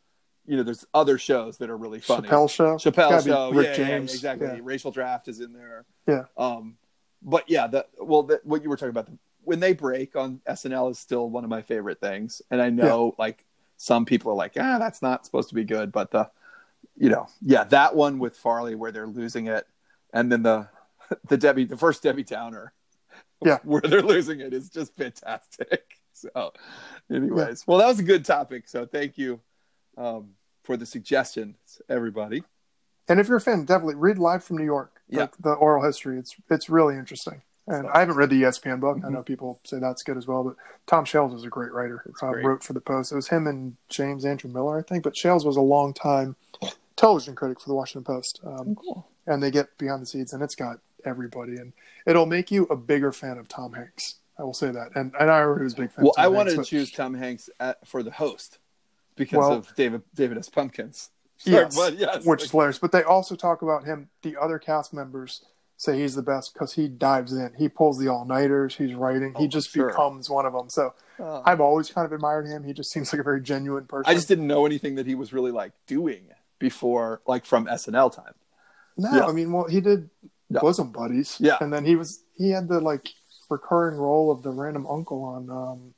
you 0.45 0.57
know, 0.57 0.63
there's 0.63 0.85
other 0.93 1.17
shows 1.17 1.57
that 1.57 1.69
are 1.69 1.77
really 1.77 1.99
funny. 1.99 2.27
Chappelle 2.27 2.49
show. 2.49 2.75
Chappelle 2.75 3.25
show, 3.25 3.51
Rick 3.51 3.67
yeah, 3.67 3.73
James. 3.87 4.11
yeah, 4.11 4.15
exactly. 4.15 4.47
Yeah. 4.47 4.59
Racial 4.61 4.91
draft 4.91 5.27
is 5.27 5.39
in 5.39 5.53
there. 5.53 5.85
Yeah. 6.07 6.25
Um, 6.37 6.77
but 7.21 7.49
yeah, 7.49 7.67
the 7.67 7.85
well, 7.99 8.23
the, 8.23 8.41
what 8.43 8.61
you 8.61 8.69
were 8.69 8.77
talking 8.77 8.89
about, 8.91 9.07
the, 9.07 9.17
when 9.43 9.59
they 9.59 9.73
break 9.73 10.15
on 10.15 10.41
SNL 10.47 10.91
is 10.91 10.99
still 10.99 11.29
one 11.29 11.43
of 11.43 11.49
my 11.49 11.61
favorite 11.61 11.99
things, 11.99 12.41
and 12.51 12.61
I 12.61 12.69
know 12.69 13.15
like 13.17 13.45
some 13.81 14.03
people 14.03 14.29
are 14.29 14.35
like, 14.35 14.53
ah, 14.59 14.77
that's 14.77 15.01
not 15.01 15.25
supposed 15.25 15.47
to 15.47 15.55
be 15.55 15.63
good, 15.63 15.89
but 15.93 16.11
the, 16.11 16.29
you 16.97 17.09
know, 17.09 17.27
yeah, 17.41 17.63
that 17.63 17.95
one 17.95 18.19
with 18.19 18.35
Farley 18.35 18.75
where 18.75 18.91
they're 18.91 19.07
losing 19.07 19.47
it, 19.47 19.65
and 20.13 20.29
then 20.29 20.43
the, 20.43 20.67
the 21.29 21.37
Debbie, 21.37 21.63
the 21.63 21.77
first 21.77 22.03
Debbie 22.03 22.23
Downer, 22.23 22.73
Yeah. 23.45 23.59
where 23.63 23.79
they're 23.81 24.01
losing 24.01 24.41
it 24.41 24.53
is 24.53 24.69
just 24.69 24.95
fantastic. 24.95 25.83
So, 26.11 26.51
anyways, 27.09 27.65
well, 27.65 27.77
that 27.77 27.87
was 27.87 27.99
a 27.99 28.03
good 28.03 28.25
topic. 28.25 28.67
So 28.67 28.85
thank 28.85 29.17
you 29.17 29.39
um, 29.97 30.31
for 30.65 30.75
the 30.75 30.85
suggestions, 30.85 31.81
everybody. 31.87 32.43
And 33.07 33.21
if 33.21 33.29
you're 33.29 33.37
a 33.37 33.41
fan, 33.41 33.63
definitely 33.63 33.95
read 33.95 34.17
Live 34.17 34.43
from 34.43 34.57
New 34.57 34.65
York. 34.65 34.99
Yeah. 35.07 35.27
The, 35.27 35.41
the 35.41 35.53
oral 35.53 35.81
history. 35.81 36.19
It's 36.19 36.35
it's 36.49 36.69
really 36.69 36.95
interesting. 36.97 37.41
And 37.69 37.87
I 37.87 37.99
haven't 37.99 38.15
read 38.15 38.29
the 38.29 38.41
ESPN 38.43 38.79
book. 38.79 38.97
Mm-hmm. 38.97 39.05
I 39.05 39.09
know 39.09 39.23
people 39.23 39.59
say 39.63 39.79
that's 39.79 40.03
good 40.03 40.17
as 40.17 40.27
well, 40.27 40.43
but 40.43 40.55
Tom 40.87 41.05
Shales 41.05 41.33
is 41.33 41.43
a 41.43 41.49
great 41.49 41.71
writer. 41.71 42.03
Uh, 42.21 42.31
great. 42.31 42.45
wrote 42.45 42.63
for 42.63 42.73
the 42.73 42.81
Post. 42.81 43.11
It 43.11 43.15
was 43.15 43.27
him 43.29 43.47
and 43.47 43.77
James 43.89 44.25
Andrew 44.25 44.49
Miller, 44.51 44.79
I 44.79 44.81
think. 44.81 45.03
But 45.03 45.15
Shales 45.15 45.45
was 45.45 45.55
a 45.55 45.61
long 45.61 45.93
time 45.93 46.35
television 46.95 47.35
critic 47.35 47.59
for 47.59 47.69
the 47.69 47.75
Washington 47.75 48.03
Post. 48.03 48.41
Um, 48.45 48.75
Cool. 48.75 49.07
and 49.27 49.41
they 49.41 49.51
get 49.51 49.77
behind 49.77 50.01
the 50.01 50.05
scenes, 50.05 50.33
and 50.33 50.41
it's 50.43 50.55
got 50.55 50.79
everybody, 51.05 51.53
and 51.57 51.71
it'll 52.05 52.25
make 52.25 52.51
you 52.51 52.63
a 52.65 52.75
bigger 52.75 53.11
fan 53.11 53.37
of 53.37 53.47
Tom 53.47 53.73
Hanks. 53.73 54.15
I 54.37 54.43
will 54.43 54.53
say 54.53 54.71
that. 54.71 54.95
And 54.95 55.13
and 55.19 55.29
I 55.29 55.39
already 55.41 55.63
was 55.65 55.73
a 55.73 55.77
big 55.77 55.91
fan. 55.91 56.03
Well, 56.05 56.11
of 56.11 56.15
Tom 56.17 56.25
I 56.25 56.27
wanted 56.27 56.53
Hanks, 56.55 56.69
to 56.69 56.75
but- 56.75 56.79
choose 56.81 56.91
Tom 56.91 57.13
Hanks 57.13 57.49
at, 57.59 57.85
for 57.87 58.03
the 58.03 58.11
host 58.11 58.57
because 59.15 59.37
Well- 59.37 59.53
of 59.53 59.75
David 59.75 60.01
David 60.15 60.37
S. 60.37 60.49
Pumpkins. 60.49 61.09
Yes, 61.45 61.73
but 61.73 61.97
yes, 61.97 62.25
which 62.25 62.43
is 62.43 62.51
hilarious. 62.51 62.79
But 62.79 62.91
they 62.91 63.01
also 63.03 63.33
talk 63.33 63.61
about 63.61 63.85
him. 63.85 64.09
The 64.23 64.35
other 64.35 64.59
cast 64.59 64.93
members 64.93 65.45
say 65.79 65.97
he's 66.01 66.13
the 66.13 66.21
best 66.21 66.53
because 66.53 66.73
he 66.73 66.89
dives 66.89 67.31
in. 67.31 67.53
He 67.57 67.69
pulls 67.69 67.97
the 67.97 68.09
all 68.09 68.25
nighters. 68.25 68.75
He's 68.75 68.93
writing. 68.93 69.31
Oh, 69.35 69.39
he 69.39 69.47
just 69.47 69.71
sure. 69.71 69.87
becomes 69.87 70.29
one 70.29 70.45
of 70.45 70.51
them. 70.53 70.69
So 70.69 70.93
Uh, 71.17 71.41
I've 71.45 71.61
always 71.61 71.89
kind 71.89 72.05
of 72.05 72.11
admired 72.11 72.47
him. 72.47 72.63
He 72.65 72.73
just 72.73 72.91
seems 72.91 73.11
like 73.13 73.19
a 73.21 73.23
very 73.23 73.41
genuine 73.41 73.85
person. 73.85 74.11
I 74.11 74.13
just 74.13 74.27
didn't 74.27 74.47
know 74.47 74.65
anything 74.65 74.95
that 74.95 75.07
he 75.07 75.15
was 75.15 75.31
really 75.33 75.51
like 75.51 75.71
doing 75.87 76.23
before, 76.59 77.21
like 77.25 77.45
from 77.45 77.65
SNL 77.65 78.13
time. 78.13 78.33
no. 78.97 79.09
yeah. 79.15 79.25
I 79.25 79.31
mean, 79.31 79.51
well, 79.53 79.67
he 79.67 79.79
did 79.81 80.09
Yeah. 80.49 80.59
bosom 80.59 80.91
buddies. 80.91 81.37
Yeah. 81.39 81.57
and 81.61 81.71
then 81.71 81.85
he 81.85 81.95
was 81.95 82.23
he 82.37 82.49
had 82.51 82.67
the 82.67 82.79
like 82.81 83.07
recurring 83.49 83.97
role 83.97 84.31
of 84.31 84.43
the 84.43 84.51
random 84.51 84.85
uncle 84.85 85.23
on 85.23 85.49
um, 85.49 85.93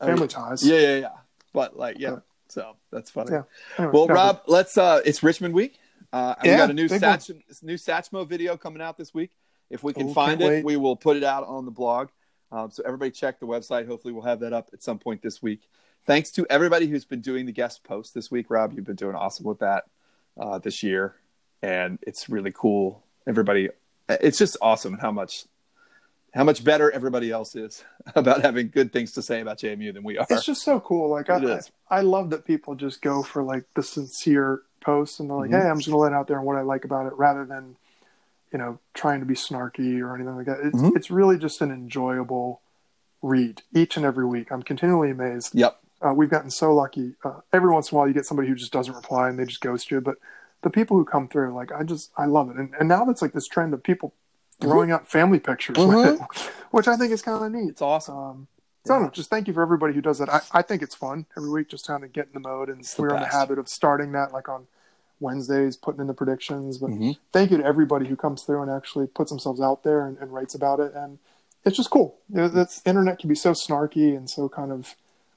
I 0.00 0.06
mean, 0.06 0.14
Family 0.16 0.28
Ties. 0.28 0.64
Yeah, 0.64 0.78
yeah, 0.80 0.96
yeah. 0.98 1.08
But 1.52 1.76
like, 1.76 1.98
yeah. 1.98 2.10
Yeah. 2.10 2.18
So 2.48 2.76
that's 2.92 3.10
funny. 3.10 3.32
Yeah. 3.32 3.42
Anyway, 3.78 3.92
Well, 3.94 4.06
yeah, 4.06 4.12
Rob, 4.14 4.42
let's. 4.46 4.78
uh 4.78 5.00
It's 5.04 5.22
Richmond 5.24 5.54
week. 5.54 5.78
Uh, 6.12 6.34
and 6.42 6.50
we 6.50 6.56
got 6.56 6.70
a 6.70 6.74
new 6.74 6.86
one. 6.88 7.00
Satch, 7.00 7.62
new 7.62 7.74
Satchmo 7.74 8.26
video 8.26 8.56
coming 8.56 8.80
out 8.82 8.96
this 8.96 9.12
week. 9.12 9.30
If 9.70 9.82
we 9.84 9.92
can 9.92 10.08
Oh, 10.10 10.12
find 10.14 10.40
it, 10.40 10.46
wait. 10.48 10.64
we 10.64 10.76
will 10.76 10.96
put 10.96 11.16
it 11.16 11.24
out 11.24 11.46
on 11.46 11.64
the 11.66 11.70
blog. 11.70 12.08
Um, 12.50 12.70
so 12.70 12.82
everybody 12.86 13.10
check 13.10 13.38
the 13.40 13.46
website. 13.46 13.86
Hopefully, 13.86 14.14
we'll 14.14 14.22
have 14.24 14.40
that 14.40 14.52
up 14.54 14.70
at 14.72 14.82
some 14.82 14.98
point 14.98 15.20
this 15.20 15.42
week. 15.42 15.68
Thanks 16.06 16.30
to 16.32 16.46
everybody 16.48 16.86
who's 16.86 17.04
been 17.04 17.20
doing 17.20 17.44
the 17.44 17.52
guest 17.52 17.84
post 17.84 18.14
this 18.14 18.30
week, 18.30 18.46
Rob. 18.48 18.72
You've 18.72 18.86
been 18.86 18.96
doing 18.96 19.14
awesome 19.14 19.44
with 19.44 19.58
that 19.58 19.84
uh, 20.40 20.58
this 20.58 20.82
year, 20.82 21.16
and 21.62 21.98
it's 22.06 22.30
really 22.30 22.52
cool. 22.54 23.04
Everybody, 23.26 23.68
it's 24.08 24.38
just 24.38 24.56
awesome 24.62 24.94
how 24.94 25.10
much 25.12 25.44
how 26.34 26.44
much 26.44 26.62
better 26.64 26.90
everybody 26.90 27.30
else 27.30 27.54
is 27.54 27.84
about 28.14 28.40
having 28.42 28.70
good 28.70 28.92
things 28.92 29.12
to 29.12 29.22
say 29.22 29.40
about 29.40 29.58
JMU 29.58 29.92
than 29.92 30.02
we 30.02 30.16
are. 30.16 30.26
it's 30.30 30.44
just 30.46 30.62
so 30.62 30.80
cool. 30.80 31.10
Like 31.10 31.28
I, 31.28 31.38
is. 31.38 31.70
I 31.90 32.00
love 32.00 32.30
that 32.30 32.46
people 32.46 32.74
just 32.74 33.02
go 33.02 33.22
for 33.22 33.42
like 33.42 33.64
the 33.74 33.82
sincere 33.82 34.62
posts 34.80 35.20
and 35.20 35.28
they're 35.30 35.36
like, 35.36 35.50
Mhm. 35.50 35.62
"Hey, 35.62 35.68
I'm 35.68 35.76
just 35.78 35.88
gonna 35.88 35.98
let 36.00 36.12
it 36.12 36.14
out 36.14 36.26
there 36.28 36.38
and 36.38 36.46
what 36.46 36.56
I 36.56 36.62
like 36.62 36.84
about 36.84 37.06
it," 37.06 37.12
rather 37.16 37.44
than 37.44 37.76
you 38.50 38.58
know, 38.58 38.78
trying 38.94 39.20
to 39.20 39.26
be 39.26 39.34
snarky 39.34 40.00
or 40.00 40.14
anything 40.14 40.34
like 40.34 40.46
that. 40.46 40.60
It's, 40.60 40.80
Mhm. 40.80 40.96
it's 40.96 41.10
really 41.10 41.36
just 41.36 41.60
an 41.60 41.70
enjoyable 41.70 42.62
read 43.20 43.60
each 43.74 43.98
and 43.98 44.06
every 44.06 44.24
week. 44.24 44.50
I'm 44.50 44.62
continually 44.62 45.10
amazed. 45.10 45.54
Yep. 45.54 45.78
Uh, 46.00 46.14
we've 46.14 46.30
gotten 46.30 46.48
so 46.50 46.72
lucky. 46.74 47.14
Uh, 47.22 47.40
every 47.52 47.70
once 47.70 47.92
in 47.92 47.94
a 47.94 47.98
while, 47.98 48.08
you 48.08 48.14
get 48.14 48.24
somebody 48.24 48.48
who 48.48 48.54
just 48.54 48.72
doesn't 48.72 48.94
reply 48.94 49.28
and 49.28 49.38
they 49.38 49.44
just 49.44 49.60
ghost 49.60 49.90
you. 49.90 50.00
But 50.00 50.16
the 50.62 50.70
people 50.70 50.96
who 50.96 51.04
come 51.04 51.28
through, 51.28 51.52
like, 51.52 51.70
I 51.72 51.82
just, 51.82 52.10
I 52.16 52.24
love 52.24 52.48
it. 52.48 52.56
And, 52.56 52.72
and 52.80 52.88
now 52.88 53.04
that's 53.04 53.20
like 53.20 53.32
this 53.34 53.46
trend 53.46 53.74
of 53.74 53.82
people 53.82 54.14
throwing 54.62 54.90
out 54.92 55.06
family 55.06 55.40
pictures, 55.40 55.76
Mhm. 55.76 56.26
which 56.70 56.88
I 56.88 56.96
think 56.96 57.12
is 57.12 57.20
kind 57.20 57.44
of 57.44 57.52
neat. 57.52 57.68
It's 57.68 57.82
awesome. 57.82 58.16
Um, 58.16 58.46
so 58.84 58.94
I 58.94 58.98
don't 58.98 59.04
know, 59.06 59.10
just 59.10 59.30
thank 59.30 59.48
you 59.48 59.54
for 59.54 59.62
everybody 59.62 59.94
who 59.94 60.00
does 60.00 60.18
that. 60.18 60.28
I, 60.32 60.40
I 60.52 60.62
think 60.62 60.82
it's 60.82 60.94
fun 60.94 61.26
every 61.36 61.50
week, 61.50 61.68
just 61.68 61.86
kind 61.86 62.04
of 62.04 62.12
get 62.12 62.26
in 62.28 62.32
the 62.32 62.40
mode. 62.40 62.68
And 62.68 62.82
the 62.84 63.02
we're 63.02 63.14
in 63.14 63.20
the 63.20 63.26
habit 63.26 63.58
of 63.58 63.68
starting 63.68 64.12
that 64.12 64.32
like 64.32 64.48
on 64.48 64.66
Wednesdays, 65.20 65.76
putting 65.76 66.00
in 66.00 66.06
the 66.06 66.14
predictions. 66.14 66.78
But 66.78 66.90
Mhm. 66.90 67.18
thank 67.32 67.50
you 67.50 67.58
to 67.58 67.64
everybody 67.64 68.06
who 68.06 68.16
comes 68.16 68.42
through 68.44 68.62
and 68.62 68.70
actually 68.70 69.06
puts 69.08 69.30
themselves 69.30 69.60
out 69.60 69.82
there 69.82 70.06
and, 70.06 70.16
and 70.18 70.32
writes 70.32 70.54
about 70.54 70.80
it. 70.80 70.94
And 70.94 71.18
it's 71.64 71.76
just 71.76 71.90
cool. 71.90 72.16
That's 72.30 72.80
internet 72.86 73.18
can 73.18 73.28
be 73.28 73.34
so 73.34 73.52
snarky 73.52 74.16
and 74.16 74.30
so 74.30 74.48
kind 74.48 74.72
of 74.72 74.94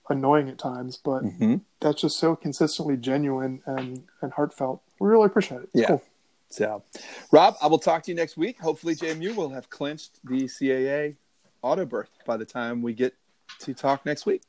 annoying 0.09 0.49
at 0.49 0.57
times, 0.57 0.97
but 0.97 1.23
Mhm. 1.23 1.61
that's 1.79 2.01
just 2.01 2.17
so 2.19 2.35
consistently 2.35 2.95
genuine 2.95 3.61
and, 3.65 4.03
and 4.21 4.33
heartfelt. 4.33 4.81
We 4.99 5.07
really 5.09 5.25
appreciate 5.25 5.61
it. 5.61 5.69
It's 5.73 5.81
Yeah. 5.81 5.87
cool. 5.87 6.01
So, 6.49 6.83
Rob, 7.31 7.55
I 7.61 7.67
will 7.67 7.79
talk 7.79 8.03
to 8.03 8.11
you 8.11 8.15
next 8.15 8.35
week. 8.37 8.59
Hopefully, 8.59 8.93
JMU 8.93 9.33
will 9.35 9.49
have 9.51 9.69
clinched 9.69 10.19
the 10.23 10.47
CAA 10.49 11.15
auto 11.61 11.85
berth 11.85 12.11
by 12.25 12.35
the 12.37 12.45
time 12.45 12.81
we 12.81 12.93
get 12.93 13.15
to 13.60 13.74
talk 13.74 14.06
next 14.06 14.26
week. 14.26 14.41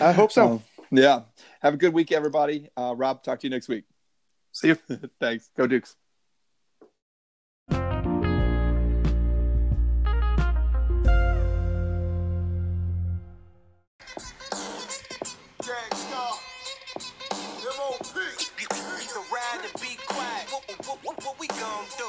I 0.00 0.12
hope 0.12 0.32
so. 0.32 0.48
Um, 0.48 0.62
yeah. 0.90 1.22
Have 1.60 1.74
a 1.74 1.76
good 1.76 1.92
week, 1.92 2.12
everybody. 2.12 2.68
Uh, 2.76 2.94
Rob, 2.96 3.22
talk 3.22 3.40
to 3.40 3.46
you 3.46 3.50
next 3.50 3.68
week. 3.68 3.84
See 4.52 4.68
you. 4.68 4.74
Thanks. 5.20 5.50
Go 5.56 5.66
Dukes. 5.66 5.96
Gang 15.60 15.92
Starr. 15.94 16.34
M.O.P. 17.60 18.50
The 19.10 19.22
ride 19.32 19.60
and 19.64 19.80
be 19.80 19.96
quiet. 20.06 20.46
What, 20.50 20.62
what, 20.86 20.98
what, 21.04 21.24
what 21.24 21.40
we 21.40 21.46
gon' 21.48 21.84
do? 21.98 22.04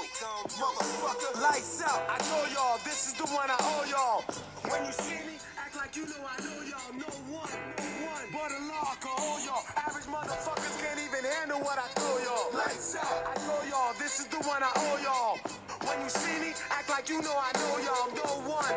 Motherfucker. 0.61 1.41
Lights 1.41 1.81
out. 1.83 2.05
I 2.09 2.17
told 2.19 2.51
y'all 2.53 2.77
this 2.83 3.07
is 3.07 3.13
the 3.15 3.25
one 3.33 3.49
I 3.49 3.57
owe 3.59 3.85
y'all. 3.89 4.21
When 4.71 4.85
you 4.85 4.91
see 4.91 5.15
me, 5.25 5.33
act 5.33 5.43
like 5.43 5.50
you 5.95 6.05
know 6.05 6.23
I 6.23 6.39
know 6.41 6.61
y'all. 6.63 6.93
No 6.93 7.11
one, 7.35 7.51
no 7.51 7.89
one. 8.07 8.25
But 8.31 8.51
a 8.51 8.59
law 8.67 8.95
can 9.01 9.11
hold 9.11 9.43
y'all. 9.43 9.63
Average 9.75 10.05
motherfuckers 10.05 10.75
can't 10.79 10.99
even 10.99 11.23
handle 11.25 11.59
what 11.59 11.77
I 11.77 11.87
throw 11.99 12.17
y'all. 12.23 12.53
Lights 12.53 12.95
out. 12.95 13.27
I 13.27 13.35
told 13.43 13.69
y'all 13.69 13.93
this 13.99 14.19
is 14.19 14.27
the 14.27 14.37
one 14.47 14.63
I 14.63 14.71
owe 14.75 14.99
y'all. 15.03 15.70
When 15.87 15.97
you 16.01 16.09
see 16.09 16.37
me, 16.39 16.53
act 16.69 16.89
like 16.89 17.09
you 17.09 17.21
know 17.21 17.33
I 17.33 17.51
know 17.57 17.75
y'all. 17.81 18.09
No 18.13 18.49
one. 18.49 18.75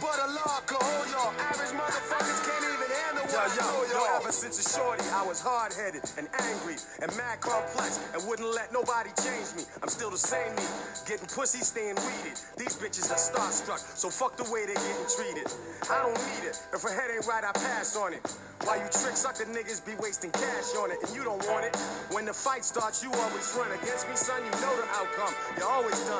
But 0.00 0.14
a 0.14 0.28
law 0.30 0.60
can 0.66 0.78
hold 0.78 1.08
y'all. 1.10 1.32
Average 1.40 1.74
motherfuckers 1.74 2.40
can't 2.46 2.64
even 2.70 2.90
handle 3.02 3.24
what 3.26 3.34
I 3.34 3.48
throw 3.50 3.82
y'all. 3.90 4.20
Ever 4.22 4.32
since 4.32 4.60
a 4.60 4.66
shorty, 4.78 5.02
I 5.10 5.26
was 5.26 5.40
hard 5.40 5.72
headed 5.72 6.04
and 6.18 6.28
angry 6.38 6.76
and 7.02 7.10
mad 7.16 7.40
complex 7.40 7.98
and 8.14 8.22
wouldn't 8.28 8.52
let 8.54 8.72
nobody 8.72 9.10
change 9.18 9.56
me. 9.56 9.64
I'm 9.82 9.88
still 9.88 10.10
the 10.10 10.20
same 10.20 10.54
me. 10.54 10.62
Getting 11.06 11.26
pussy, 11.26 11.64
staying 11.64 11.96
weeded. 11.96 12.36
These 12.56 12.76
bitches 12.78 13.10
are 13.10 13.18
starstruck, 13.18 13.80
so 13.96 14.10
fuck 14.10 14.36
the 14.36 14.46
way 14.52 14.66
they're 14.66 14.78
getting 14.78 15.10
treated. 15.10 15.48
I 15.90 16.02
don't 16.04 16.18
need 16.30 16.46
it. 16.46 16.60
If 16.72 16.84
a 16.84 16.90
head 16.92 17.10
ain't 17.10 17.26
right, 17.26 17.42
I 17.42 17.52
pass 17.52 17.96
on 17.96 18.12
it. 18.12 18.22
While 18.66 18.78
you 18.78 18.90
trick 18.90 19.16
sucker 19.16 19.46
niggas 19.46 19.86
be 19.86 19.94
wasting 20.02 20.30
cash 20.30 20.74
on 20.76 20.90
it, 20.90 20.98
and 21.02 21.10
you 21.14 21.24
don't 21.24 21.42
want 21.46 21.64
it. 21.64 21.74
When 22.10 22.26
the 22.26 22.34
fight 22.34 22.64
starts, 22.64 23.02
you 23.02 23.10
always 23.10 23.46
run 23.56 23.70
against 23.82 24.08
me, 24.08 24.14
son. 24.14 24.44
You 24.44 24.50
know 24.60 24.74
the 24.76 24.86
outcome. 24.98 25.34
You're 25.56 25.70
always 25.70 25.98
done. 26.06 26.17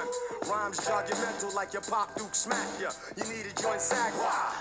Rhymes 0.48 0.84
jog 0.86 1.08
your 1.08 1.18
mental 1.18 1.50
like 1.54 1.72
your 1.72 1.82
pop 1.82 2.14
Duke 2.16 2.34
smack 2.34 2.66
ya. 2.80 2.90
You 3.16 3.24
need 3.28 3.44
a 3.44 3.54
joint 3.60 3.80
sack, 3.80 4.12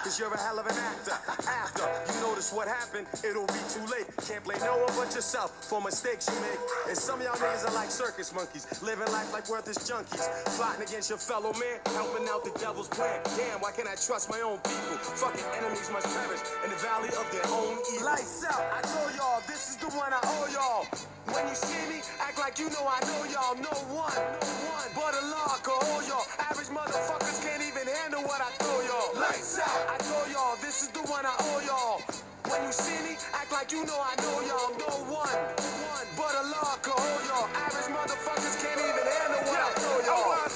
cause 0.04 0.20
you're 0.20 0.34
a 0.34 0.40
hell 0.40 0.60
of 0.60 0.66
an 0.66 0.76
actor. 0.76 1.16
After 1.48 1.84
you 2.12 2.22
notice 2.22 2.52
what 2.52 2.68
happened, 2.68 3.08
it'll 3.24 3.48
be 3.48 3.62
too 3.70 3.86
late. 3.88 4.08
Can't 4.28 4.44
blame 4.44 4.60
no 4.62 4.78
one 4.78 4.94
but 4.98 5.14
yourself 5.16 5.52
for 5.70 5.82
mistakes 5.82 6.28
you 6.28 6.40
make. 6.42 6.60
And 6.90 6.98
some 6.98 7.20
of 7.20 7.26
y'all 7.26 7.36
niggas 7.36 7.68
are 7.68 7.74
like 7.74 7.92
circus 7.92 8.34
monkeys, 8.34 8.66
living 8.82 9.08
life 9.12 9.32
like 9.32 9.50
worthless 9.50 9.80
junkies. 9.90 10.28
Plotting 10.58 10.84
against 10.84 11.10
your 11.10 11.20
fellow 11.20 11.54
man, 11.54 11.80
helping 11.94 12.28
out 12.30 12.44
the 12.44 12.52
devil's 12.60 12.90
plan. 12.90 13.22
Damn, 13.38 13.62
why 13.62 13.72
can't 13.72 13.88
I 13.88 13.96
trust 13.96 14.30
my 14.30 14.42
own 14.42 14.58
people? 14.60 14.98
Fucking 15.24 15.46
enemies 15.58 15.90
must 15.92 16.08
perish 16.08 16.42
in 16.64 16.70
the 16.70 16.78
valley 16.78 17.10
of 17.10 17.26
their 17.32 17.48
own 17.48 17.78
evil. 17.94 18.06
Lights 18.06 18.44
out, 18.46 18.62
I 18.74 18.82
told 18.82 19.16
y'all, 19.16 19.42
this 19.48 19.70
is 19.70 19.78
the 19.78 19.88
one 19.98 20.12
I 20.12 20.20
owe 20.24 20.48
y'all. 20.52 21.17
When 21.34 21.44
you 21.48 21.56
see 21.56 21.84
me, 21.92 22.00
act 22.24 22.40
like 22.40 22.58
you 22.60 22.70
know 22.72 22.88
I 22.88 23.00
know 23.04 23.22
y'all. 23.28 23.56
No 23.60 23.74
one, 23.92 24.16
no 24.16 24.52
one. 24.72 24.90
But 24.96 25.12
a 25.12 25.24
law 25.28 25.60
can 25.60 25.76
hold 25.84 26.08
y'all. 26.08 26.24
Average 26.40 26.72
motherfuckers 26.72 27.44
can't 27.44 27.64
even 27.64 27.84
handle 27.88 28.24
what 28.24 28.40
I 28.40 28.50
throw 28.64 28.80
y'all. 28.88 29.12
Lights 29.20 29.60
out, 29.60 29.92
I 29.92 29.98
told 30.00 30.32
y'all, 30.32 30.56
this 30.64 30.84
is 30.84 30.90
the 30.90 31.04
one 31.04 31.26
I 31.26 31.36
owe 31.52 31.62
y'all. 31.68 32.00
When 32.48 32.64
you 32.64 32.72
see 32.72 32.96
me, 33.04 33.20
act 33.36 33.52
like 33.52 33.72
you 33.76 33.84
know 33.84 34.00
I 34.00 34.16
know 34.24 34.40
y'all. 34.48 34.72
No 34.80 34.92
one, 35.12 35.36
no 35.36 35.72
one. 35.92 36.08
But 36.16 36.32
a 36.32 36.44
law 36.48 36.80
can 36.80 36.96
hold 36.96 37.24
y'all. 37.28 37.48
Average 37.60 37.92
motherfuckers 37.92 38.56
can't 38.64 38.80
even 38.80 39.04
handle 39.04 39.44
what 39.52 39.60
I 39.68 39.70
throw 39.84 39.98
y'all. 40.08 40.32
Oh, 40.32 40.47